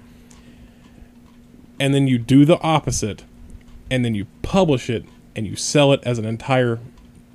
[1.79, 3.23] And then you do the opposite,
[3.91, 5.05] and then you publish it
[5.35, 6.79] and you sell it as an entire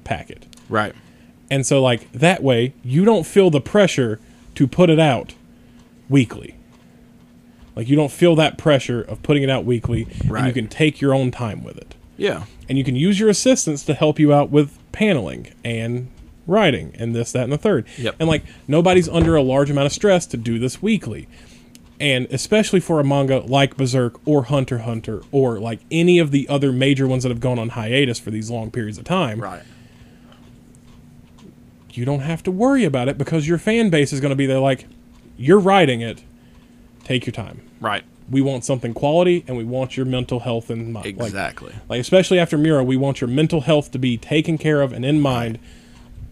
[0.05, 0.47] packet.
[0.69, 0.95] Right.
[1.51, 4.19] And so, like, that way, you don't feel the pressure
[4.55, 5.35] to put it out
[6.09, 6.57] weekly.
[7.75, 11.01] Like, you don't feel that pressure of putting it out weekly, and you can take
[11.01, 11.95] your own time with it.
[12.19, 12.45] Yeah.
[12.69, 16.09] And you can use your assistants to help you out with paneling and
[16.47, 17.87] writing and this, that, and the third.
[17.99, 18.17] Yep.
[18.21, 21.29] And like nobody's under a large amount of stress to do this weekly.
[21.99, 26.49] And especially for a manga like Berserk or Hunter Hunter or like any of the
[26.49, 29.63] other major ones that have gone on hiatus for these long periods of time, Right.
[31.93, 34.47] you don't have to worry about it because your fan base is going to be
[34.47, 34.87] there like,
[35.37, 36.23] you're writing it,
[37.05, 37.61] take your time.
[37.81, 38.05] Right.
[38.31, 41.19] We want something quality and we want your mental health in mind.
[41.19, 41.75] Like, Exactly.
[41.89, 45.05] like especially after Miura, we want your mental health to be taken care of and
[45.05, 45.59] in mind.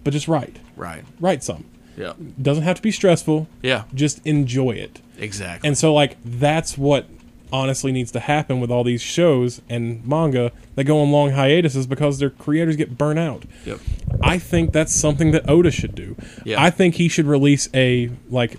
[0.02, 1.04] But just write, right.
[1.20, 1.64] write some.
[1.96, 2.14] Yeah.
[2.40, 3.48] Doesn't have to be stressful.
[3.62, 3.84] Yeah.
[3.92, 5.00] Just enjoy it.
[5.18, 5.66] Exactly.
[5.68, 7.06] And so, like, that's what
[7.52, 11.86] honestly needs to happen with all these shows and manga that go on long hiatuses
[11.86, 13.44] because their creators get burnt out.
[13.66, 13.80] yep.
[14.22, 16.16] I think that's something that Oda should do.
[16.44, 16.62] Yeah.
[16.62, 18.56] I think he should release a like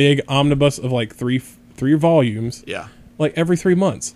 [0.00, 1.38] big omnibus of like three
[1.74, 2.88] three volumes Yeah.
[3.18, 4.14] like every three months.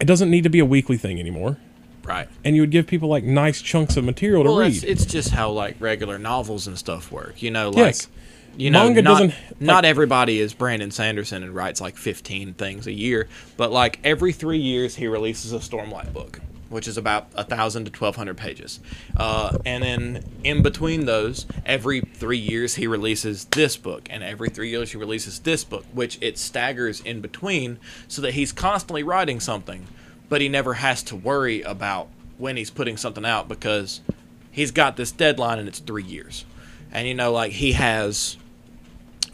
[0.00, 1.56] It doesn't need to be a weekly thing anymore.
[2.04, 2.28] Right.
[2.44, 4.74] and you would give people like nice chunks of material to read.
[4.74, 7.42] it's, it's just how like regular novels and stuff work.
[7.42, 8.08] You know, like Yes.
[8.56, 12.86] you know, Manga not, doesn't- not everybody is Brandon Sanderson and writes like 15 things
[12.86, 17.28] a year, but like every three years he releases a Stormlight book, which is about
[17.34, 18.80] a thousand to 1,200 pages,
[19.16, 24.48] uh, and then in between those, every three years he releases this book, and every
[24.48, 27.78] three years he releases this book, which it staggers in between,
[28.08, 29.86] so that he's constantly writing something,
[30.28, 34.00] but he never has to worry about when he's putting something out because
[34.50, 36.44] he's got this deadline and it's three years.
[36.92, 38.36] And you know, like he has,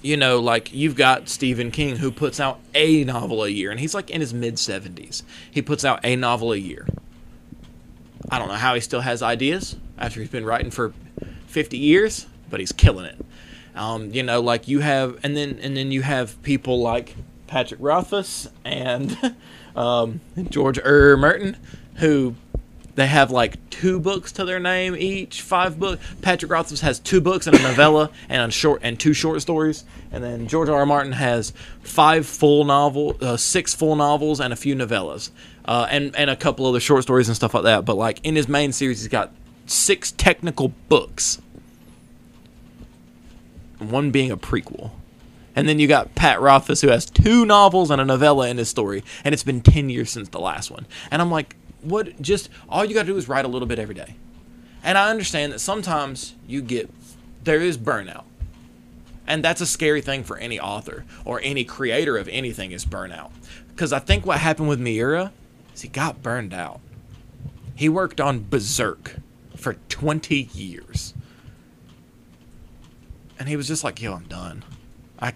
[0.02, 3.78] you know, like you've got Stephen King who puts out a novel a year, and
[3.78, 5.22] he's like in his mid 70s.
[5.50, 6.86] He puts out a novel a year.
[8.30, 10.92] I don't know how he still has ideas after he's been writing for
[11.48, 13.24] 50 years, but he's killing it.
[13.74, 17.14] Um, you know, like you have, and then and then you have people like
[17.46, 19.34] Patrick Rothfuss and
[19.76, 20.20] um,
[20.50, 21.16] George R.
[21.16, 21.56] Martin
[21.96, 22.34] who
[22.94, 26.04] they have like two books to their name each, five books.
[26.20, 29.84] Patrick Rothfuss has two books and a novella and a short and two short stories,
[30.10, 30.80] and then George R.
[30.80, 30.86] R.
[30.86, 35.30] Martin has five full novel, uh, six full novels and a few novellas,
[35.64, 37.84] uh, and and a couple other short stories and stuff like that.
[37.84, 39.32] But like in his main series, he's got
[39.66, 41.40] six technical books,
[43.78, 44.90] one being a prequel.
[45.54, 48.70] And then you got Pat Rothfuss, who has two novels and a novella in his
[48.70, 50.86] story, and it's been 10 years since the last one.
[51.10, 52.20] And I'm like, what?
[52.22, 54.16] Just all you got to do is write a little bit every day.
[54.82, 56.90] And I understand that sometimes you get,
[57.44, 58.24] there is burnout.
[59.26, 63.30] And that's a scary thing for any author or any creator of anything is burnout.
[63.68, 65.32] Because I think what happened with Miura
[65.74, 66.80] is he got burned out.
[67.74, 69.16] He worked on Berserk
[69.56, 71.14] for 20 years.
[73.38, 74.64] And he was just like, yo, I'm done.
[75.18, 75.32] I,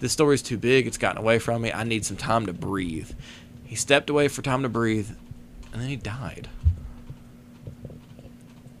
[0.00, 0.86] this story's too big.
[0.86, 1.72] It's gotten away from me.
[1.72, 3.10] I need some time to breathe.
[3.64, 5.10] He stepped away for time to breathe,
[5.72, 6.48] and then he died.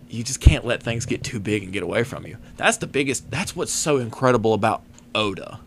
[0.08, 2.36] You just can't let things get too big and get away from you.
[2.56, 4.82] That's the biggest, that's what's so incredible about
[5.14, 5.60] Oda.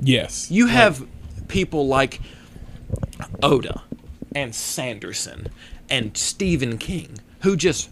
[0.00, 0.50] Yes.
[0.50, 1.06] You have
[1.48, 2.20] people like
[3.42, 3.82] Oda
[4.34, 5.48] and Sanderson
[5.88, 7.90] and Stephen King who just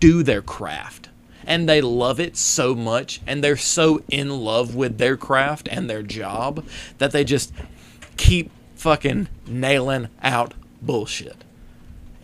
[0.00, 1.08] do their craft
[1.46, 5.88] and they love it so much and they're so in love with their craft and
[5.88, 6.64] their job
[6.98, 7.52] that they just
[8.16, 11.36] keep fucking nailing out bullshit.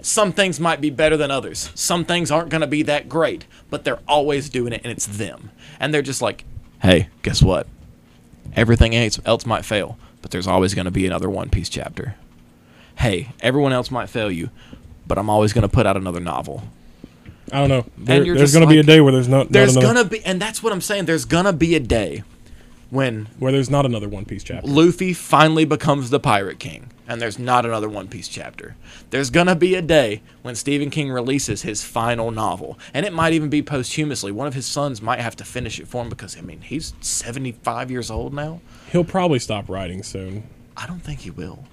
[0.03, 1.71] Some things might be better than others.
[1.75, 5.07] Some things aren't going to be that great, but they're always doing it and it's
[5.07, 5.51] them.
[5.79, 6.45] And they're just like,
[6.83, 7.67] hey, guess what?
[8.57, 12.15] Everything else might fail, but there's always going to be another One Piece chapter.
[13.01, 14.51] Hey, everyone else might fail you,
[15.07, 16.63] but I'm always going to put out another novel.
[17.51, 17.85] I don't know.
[17.97, 20.41] There, there's going to be a day where there's not, There's going to be, and
[20.41, 21.07] that's what I'm saying.
[21.07, 22.23] There's going to be a day
[22.91, 24.69] when where there's not another One Piece chapter.
[24.69, 28.77] Luffy finally becomes the Pirate King, and there's not another One Piece chapter.
[29.11, 33.33] There's gonna be a day when Stephen King releases his final novel, and it might
[33.33, 34.33] even be posthumously.
[34.33, 36.93] One of his sons might have to finish it for him because I mean he's
[37.01, 38.61] 75 years old now.
[38.91, 40.45] He'll probably stop writing soon.
[40.77, 41.65] I don't think he will.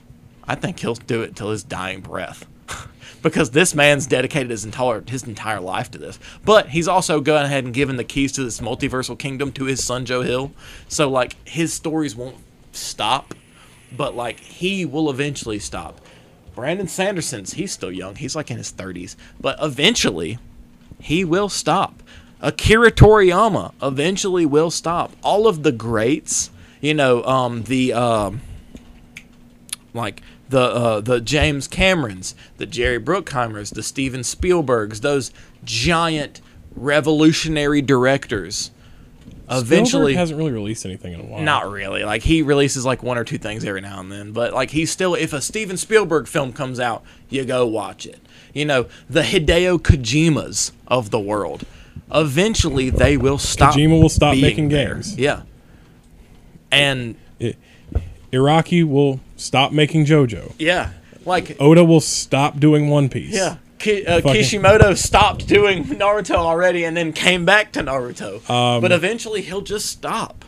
[0.47, 2.45] I think he'll do it till his dying breath.
[3.21, 6.19] because this man's dedicated his entire his entire life to this.
[6.45, 9.83] But he's also gone ahead and given the keys to this multiversal kingdom to his
[9.83, 10.51] son Joe Hill.
[10.87, 12.37] So like his stories won't
[12.71, 13.33] stop,
[13.95, 16.01] but like he will eventually stop.
[16.55, 18.15] Brandon Sanderson's he's still young.
[18.15, 20.39] He's like in his 30s, but eventually
[20.99, 22.01] he will stop.
[22.39, 25.11] Akira Toriyama eventually will stop.
[25.23, 26.51] All of the greats,
[26.81, 28.41] you know, um, the um,
[29.93, 35.31] like the uh, the James Camerons, the Jerry Bruckheimers, the Steven Spielbergs, those
[35.63, 36.41] giant
[36.75, 38.71] revolutionary directors.
[39.49, 41.41] Eventually, Spielberg hasn't really released anything in a while.
[41.41, 42.03] not really.
[42.03, 44.91] Like he releases like one or two things every now and then, but like he's
[44.91, 48.19] still if a Steven Spielberg film comes out, you go watch it.
[48.53, 51.63] You know, the Hideo Kojimas of the world.
[52.11, 54.95] Eventually they will stop Kojima will stop making there.
[54.95, 55.17] games.
[55.17, 55.43] Yeah.
[56.71, 57.15] And
[58.31, 60.53] Araki will stop making JoJo.
[60.59, 60.91] yeah,
[61.25, 63.33] like Oda will stop doing One Piece.
[63.33, 63.57] Yeah.
[63.79, 68.47] Ki- uh, Fucking- Kishimoto stopped doing Naruto already and then came back to Naruto.
[68.49, 70.43] Um, but eventually he'll just stop.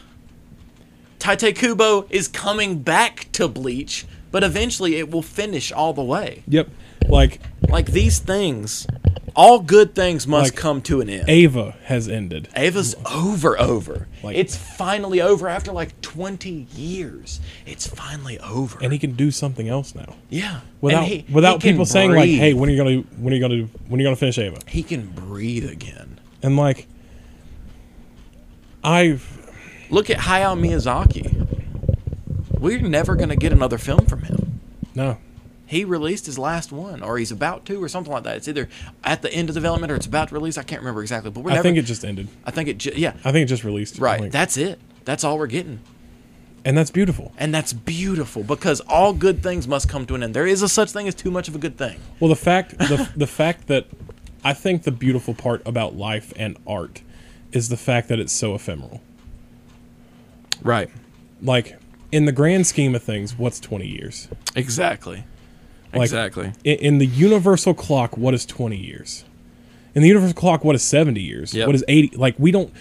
[1.20, 6.44] Tite Kubo is coming back to Bleach, but eventually it will finish all the way.
[6.48, 6.70] Yep.
[7.10, 8.88] Like Like these things,
[9.36, 11.30] all good things must Like, come to an end.
[11.30, 12.48] Ava has ended.
[12.56, 14.08] Ava's over, over.
[14.24, 17.40] Like- it's finally over after like 20 years.
[17.66, 18.80] It's finally over.
[18.82, 20.16] And he can do something else now.
[20.30, 20.62] yeah.
[20.82, 22.40] Without And he- without he can people saying like, breathe.
[22.40, 24.60] "Hey, when are you gonna when are you gonna when are you gonna finish Ava?"
[24.68, 26.20] he can breathe again.
[26.42, 26.88] And like,
[28.84, 29.38] I've
[29.90, 31.48] Look at Hayao Miyazaki.
[32.60, 34.60] We're never going to get another film from him.
[34.96, 35.18] no.
[35.70, 38.38] He released his last one, or he's about to, or something like that.
[38.38, 38.68] It's either
[39.04, 40.58] at the end of development or it's about to release.
[40.58, 42.28] I can't remember exactly, but we're never, I think it just ended.
[42.44, 42.80] I think it.
[42.80, 44.00] Ju- yeah, I think it just released.
[44.00, 44.32] right.
[44.32, 44.80] That's it.
[45.06, 45.80] That's all we're getting,
[46.66, 47.34] and that's beautiful.
[47.38, 50.34] and that's beautiful because all good things must come to an end.
[50.34, 52.00] There is a such thing as too much of a good thing.
[52.20, 53.86] Well, the fact the the fact that
[54.44, 57.04] I think the beautiful part about life and art
[57.52, 59.02] is the fact that it's so ephemeral.
[60.64, 60.90] Right.
[61.42, 61.78] Like
[62.12, 64.28] in the grand scheme of things, what's 20 years?
[64.56, 65.26] Exactly.
[65.94, 66.54] Like, exactly.
[66.64, 69.26] In, in the universal clock, what is 20 years?
[69.96, 71.54] In the universal clock, what is 70 years?
[71.54, 71.68] Yep.
[71.68, 72.16] What is 80?
[72.18, 72.72] Like we don't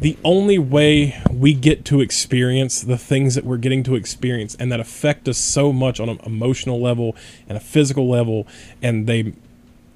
[0.00, 4.72] the only way we get to experience the things that we're getting to experience and
[4.72, 7.14] that affect us so much on an emotional level
[7.48, 8.46] and a physical level
[8.80, 9.34] and they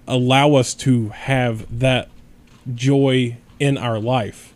[0.07, 2.09] allow us to have that
[2.75, 4.55] joy in our life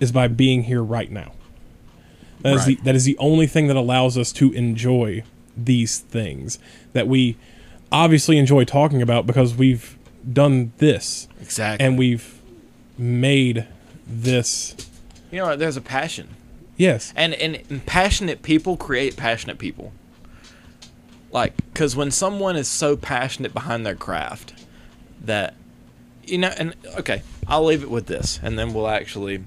[0.00, 1.32] is by being here right now.
[2.40, 2.78] That is Right.
[2.78, 5.22] the that is the only thing that allows us to enjoy
[5.64, 6.58] these things
[6.92, 7.36] that we
[7.90, 9.96] obviously enjoy talking about because we've
[10.32, 11.28] done this.
[11.40, 11.84] Exactly.
[11.84, 12.40] and we've
[12.96, 13.66] made
[14.06, 14.74] this.
[15.30, 16.28] You know, there's a passion.
[16.76, 17.12] yes.
[17.16, 19.92] And and passionate people create passionate people.
[21.30, 24.54] Like because when someone is so passionate behind their craft
[25.24, 25.54] that
[26.24, 29.44] you know and okay i'll leave it with this and then we'll actually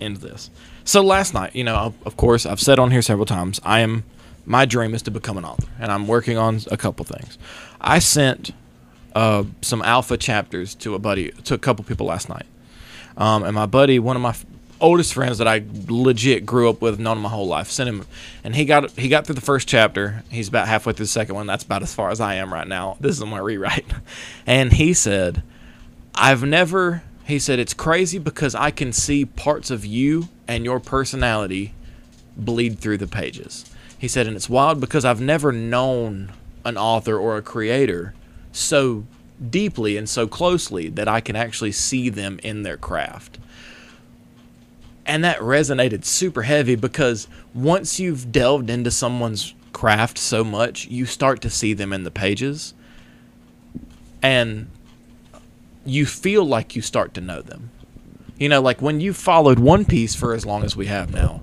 [0.00, 0.50] end this.
[0.84, 4.04] So last night you know of course i've said on here several times i am
[4.46, 7.38] my dream is to become an author and i'm working on a couple things
[7.80, 8.52] i sent
[9.14, 12.46] uh, some alpha chapters to a buddy to a couple people last night
[13.16, 14.44] um, and my buddy, one of my f-
[14.80, 17.70] oldest friends that I legit grew up with, known my whole life.
[17.70, 18.06] Sent him,
[18.42, 20.22] and he got he got through the first chapter.
[20.30, 21.46] He's about halfway through the second one.
[21.46, 22.96] That's about as far as I am right now.
[23.00, 23.86] This is my rewrite,
[24.46, 25.42] and he said,
[26.14, 30.78] "I've never." He said it's crazy because I can see parts of you and your
[30.78, 31.72] personality
[32.36, 33.64] bleed through the pages.
[34.04, 36.30] He said, and it's wild because I've never known
[36.62, 38.12] an author or a creator
[38.52, 39.06] so
[39.48, 43.38] deeply and so closely that I can actually see them in their craft.
[45.06, 51.06] And that resonated super heavy because once you've delved into someone's craft so much, you
[51.06, 52.74] start to see them in the pages.
[54.22, 54.68] And
[55.86, 57.70] you feel like you start to know them.
[58.36, 61.40] You know, like when you followed One Piece for as long as we have now,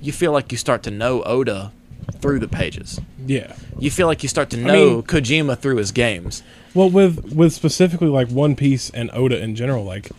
[0.00, 1.72] you feel like you start to know Oda
[2.20, 3.00] through the pages.
[3.26, 3.54] Yeah.
[3.78, 6.42] You feel like you start to know mean- Kojima through his games.
[6.74, 10.10] Well, with with specifically like One Piece and Oda in general, like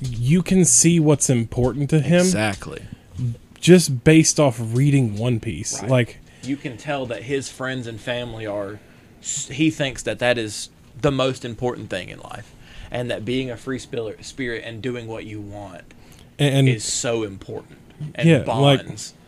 [0.00, 2.82] you can see what's important to him Exactly.
[3.60, 5.80] just based off reading One Piece.
[5.82, 5.90] Right.
[5.90, 8.80] Like You can tell that his friends and family are.
[9.20, 10.70] He thinks that that is
[11.02, 12.54] the most important thing in life,
[12.90, 15.82] and that being a free spirit, spirit and doing what you want
[16.38, 17.78] and is so important.
[18.14, 19.12] And Yeah, bonds.
[19.12, 19.19] like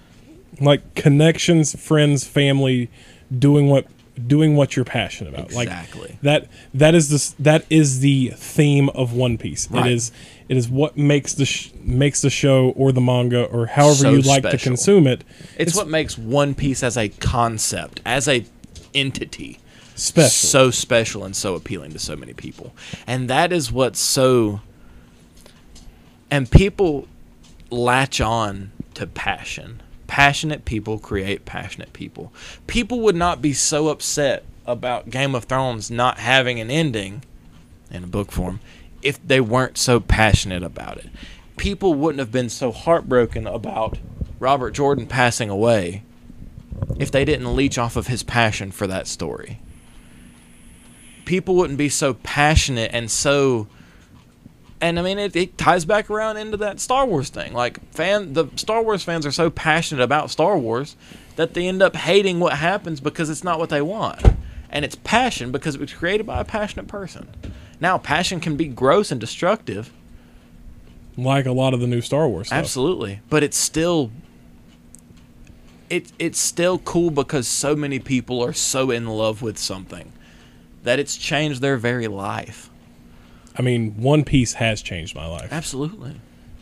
[0.95, 2.91] connections, friends, family,
[3.37, 3.87] doing what
[4.27, 5.47] doing what you're passionate about.
[5.47, 6.09] Exactly.
[6.09, 9.71] Like that that is the that is the theme of One Piece.
[9.71, 9.87] Right.
[9.87, 10.13] It is
[10.49, 14.11] it is what makes the sh- makes the show or the manga or however So
[14.13, 15.25] you like to consume it.
[15.57, 18.45] it's, what makes One Piece as a concept, as a
[18.95, 19.59] entity,
[19.95, 20.29] special.
[20.31, 22.75] so special and so appealing to so many people.
[23.07, 24.61] And that is what's so.
[26.31, 27.09] And people
[27.71, 29.82] latch on to passion.
[30.13, 32.35] Passionate people create passionate people.
[32.67, 37.23] People would not be so upset about Game of Thrones not having an ending
[37.91, 38.61] in a book form
[39.01, 41.09] if they weren't so passionate about it.
[41.57, 44.01] People wouldn't have been so heartbroken about
[44.39, 46.03] Robert Jordan passing away
[46.99, 49.61] if they didn't leech off of his passion for that story.
[51.25, 53.67] People wouldn't be so passionate and so
[54.83, 57.55] and I mean it, it ties back around into that Star Wars thing.
[57.55, 60.97] Like fan the Star Wars fans are so passionate about Star Wars
[61.37, 64.23] that they end up hating what happens because it's not what they want.
[64.69, 67.29] And it's passion because it was created by a passionate person.
[67.81, 69.93] Now passion can be gross and destructive,
[71.17, 72.59] like a lot of the new Star Wars stuff.
[72.59, 74.11] Absolutely, but it's still
[75.89, 80.13] it it's still cool because so many people are so in love with something
[80.83, 82.69] that it's changed their very life.
[83.57, 85.49] I mean, One Piece has changed my life.
[85.53, 86.15] Absolutely,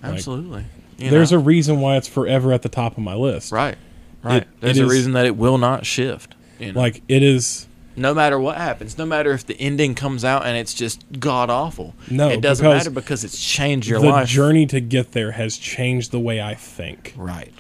[0.03, 0.65] absolutely.
[0.99, 1.39] You There's know?
[1.39, 3.53] a reason why it's forever at the top of my list.
[3.53, 3.77] right,
[4.23, 4.43] right.
[4.43, 6.35] It- There's it a is- reason that it will not shift.
[6.59, 6.81] You know?
[6.81, 10.57] Like it is no matter what happens, no matter if the ending comes out and
[10.57, 11.95] it's just god awful.
[12.11, 14.29] No, it doesn't because matter because it's changed your the life.
[14.29, 17.15] The journey to get there has changed the way I think.
[17.17, 17.53] Right,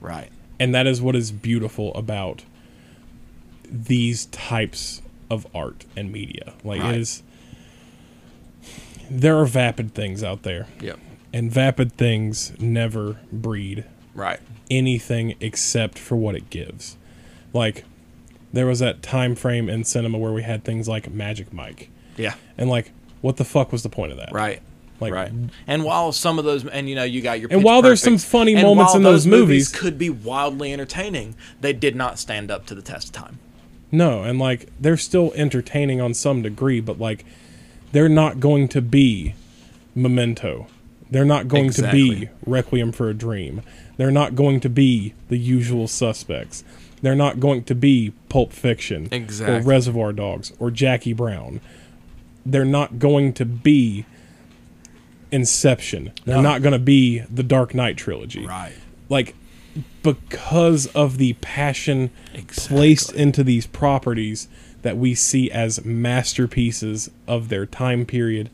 [0.00, 0.28] right.
[0.60, 2.42] And that is what is beautiful about
[3.70, 6.54] these types of art and media.
[6.64, 6.94] Like Right.
[6.94, 7.22] it is
[9.10, 10.66] there are vapid things out there.
[10.80, 10.98] Yep.
[11.32, 14.40] And vapid things never breed Right.
[14.70, 16.96] anything except for what it gives.
[17.52, 17.84] Like
[18.52, 21.90] there was that time frame in cinema where we had things like Magic Mike.
[22.16, 22.34] Yeah.
[22.56, 24.32] And like what the fuck was the point of that?
[24.32, 24.62] Right.
[25.00, 25.30] Like right.
[25.66, 28.18] And while some of those, and you know, you got your And while there's some
[28.18, 32.74] funny moments in those movies- could be wildly entertaining, they did not stand up to
[32.74, 33.38] the test of time.
[33.92, 37.24] No, and like they're still entertaining on some degree, but like
[37.92, 39.34] they're not going to be
[39.94, 40.66] Memento.
[41.10, 43.62] They're not going to be Requiem for a Dream.
[43.96, 46.62] They're not going to be The Usual Suspects.
[47.00, 51.60] They're not going to be Pulp Fiction or Reservoir Dogs or Jackie Brown.
[52.44, 54.04] They're not going to be
[55.30, 56.12] Inception.
[56.24, 56.42] They're No.
[56.42, 58.72] not going to be the Dark Knight trilogy Right.
[59.10, 59.34] like
[60.02, 62.76] because of the passion Exactly.
[62.76, 64.48] placed into these properties
[64.88, 68.48] that we see as masterpieces of their time period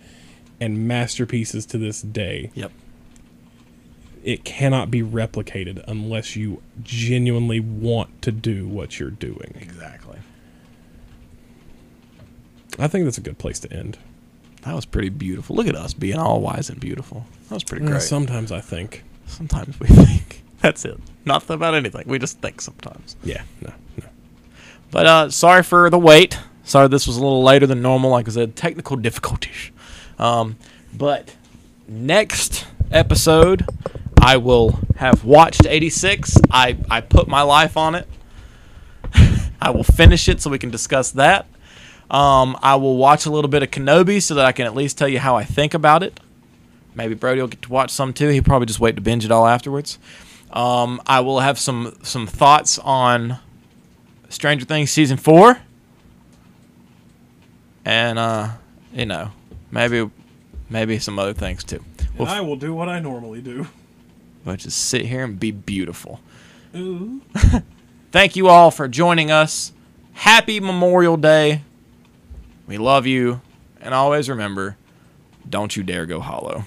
[0.60, 2.72] and masterpieces to this day Yep.
[4.24, 10.18] it cannot be replicated unless you genuinely want to do what you're doing Exactly.
[12.80, 13.96] i think that's a good place to end
[14.62, 15.54] That was pretty beautiful.
[15.54, 17.26] Look at us being all wise and beautiful.
[17.48, 18.02] That was pretty Uh, great.
[18.02, 20.98] sometimes i think sometimes we think that's it.
[21.26, 22.04] Not about anything.
[22.08, 23.14] We just think sometimes.
[23.22, 24.08] yeah no no
[24.94, 26.38] But uh, sorry for the wait.
[26.62, 28.10] Sorry this was a little later than normal.
[28.10, 29.72] Like I said, technical difficulties.
[30.20, 30.56] Um,
[30.96, 31.34] but
[31.88, 33.66] next episode,
[34.22, 36.36] I will have watched 86.
[36.48, 38.06] I, I put my life on it.
[39.60, 41.46] I will finish it so we can discuss that.
[42.08, 44.96] Um, I will watch a little bit of Kenobi so that I can at least
[44.96, 46.20] tell you how I think about it.
[46.94, 48.28] maybe Brody will get to watch some too.
[48.28, 49.98] He'll probably just wait to binge it all afterwards.
[50.52, 53.40] Um, I will have some some thoughts on
[54.34, 55.58] Stranger Things season four,
[57.84, 58.48] and uh,
[58.92, 59.30] you know,
[59.70, 60.10] maybe
[60.68, 61.82] maybe some other things too.
[62.18, 63.66] We'll I will do what I normally do.
[64.44, 66.20] But just sit here and be beautiful.
[66.76, 67.22] Ooh.
[68.12, 69.72] Thank you all for joining us.
[70.12, 71.62] Happy Memorial Day.
[72.66, 73.40] We love you.
[73.80, 74.76] And always remember
[75.48, 76.64] don't you dare go hollow.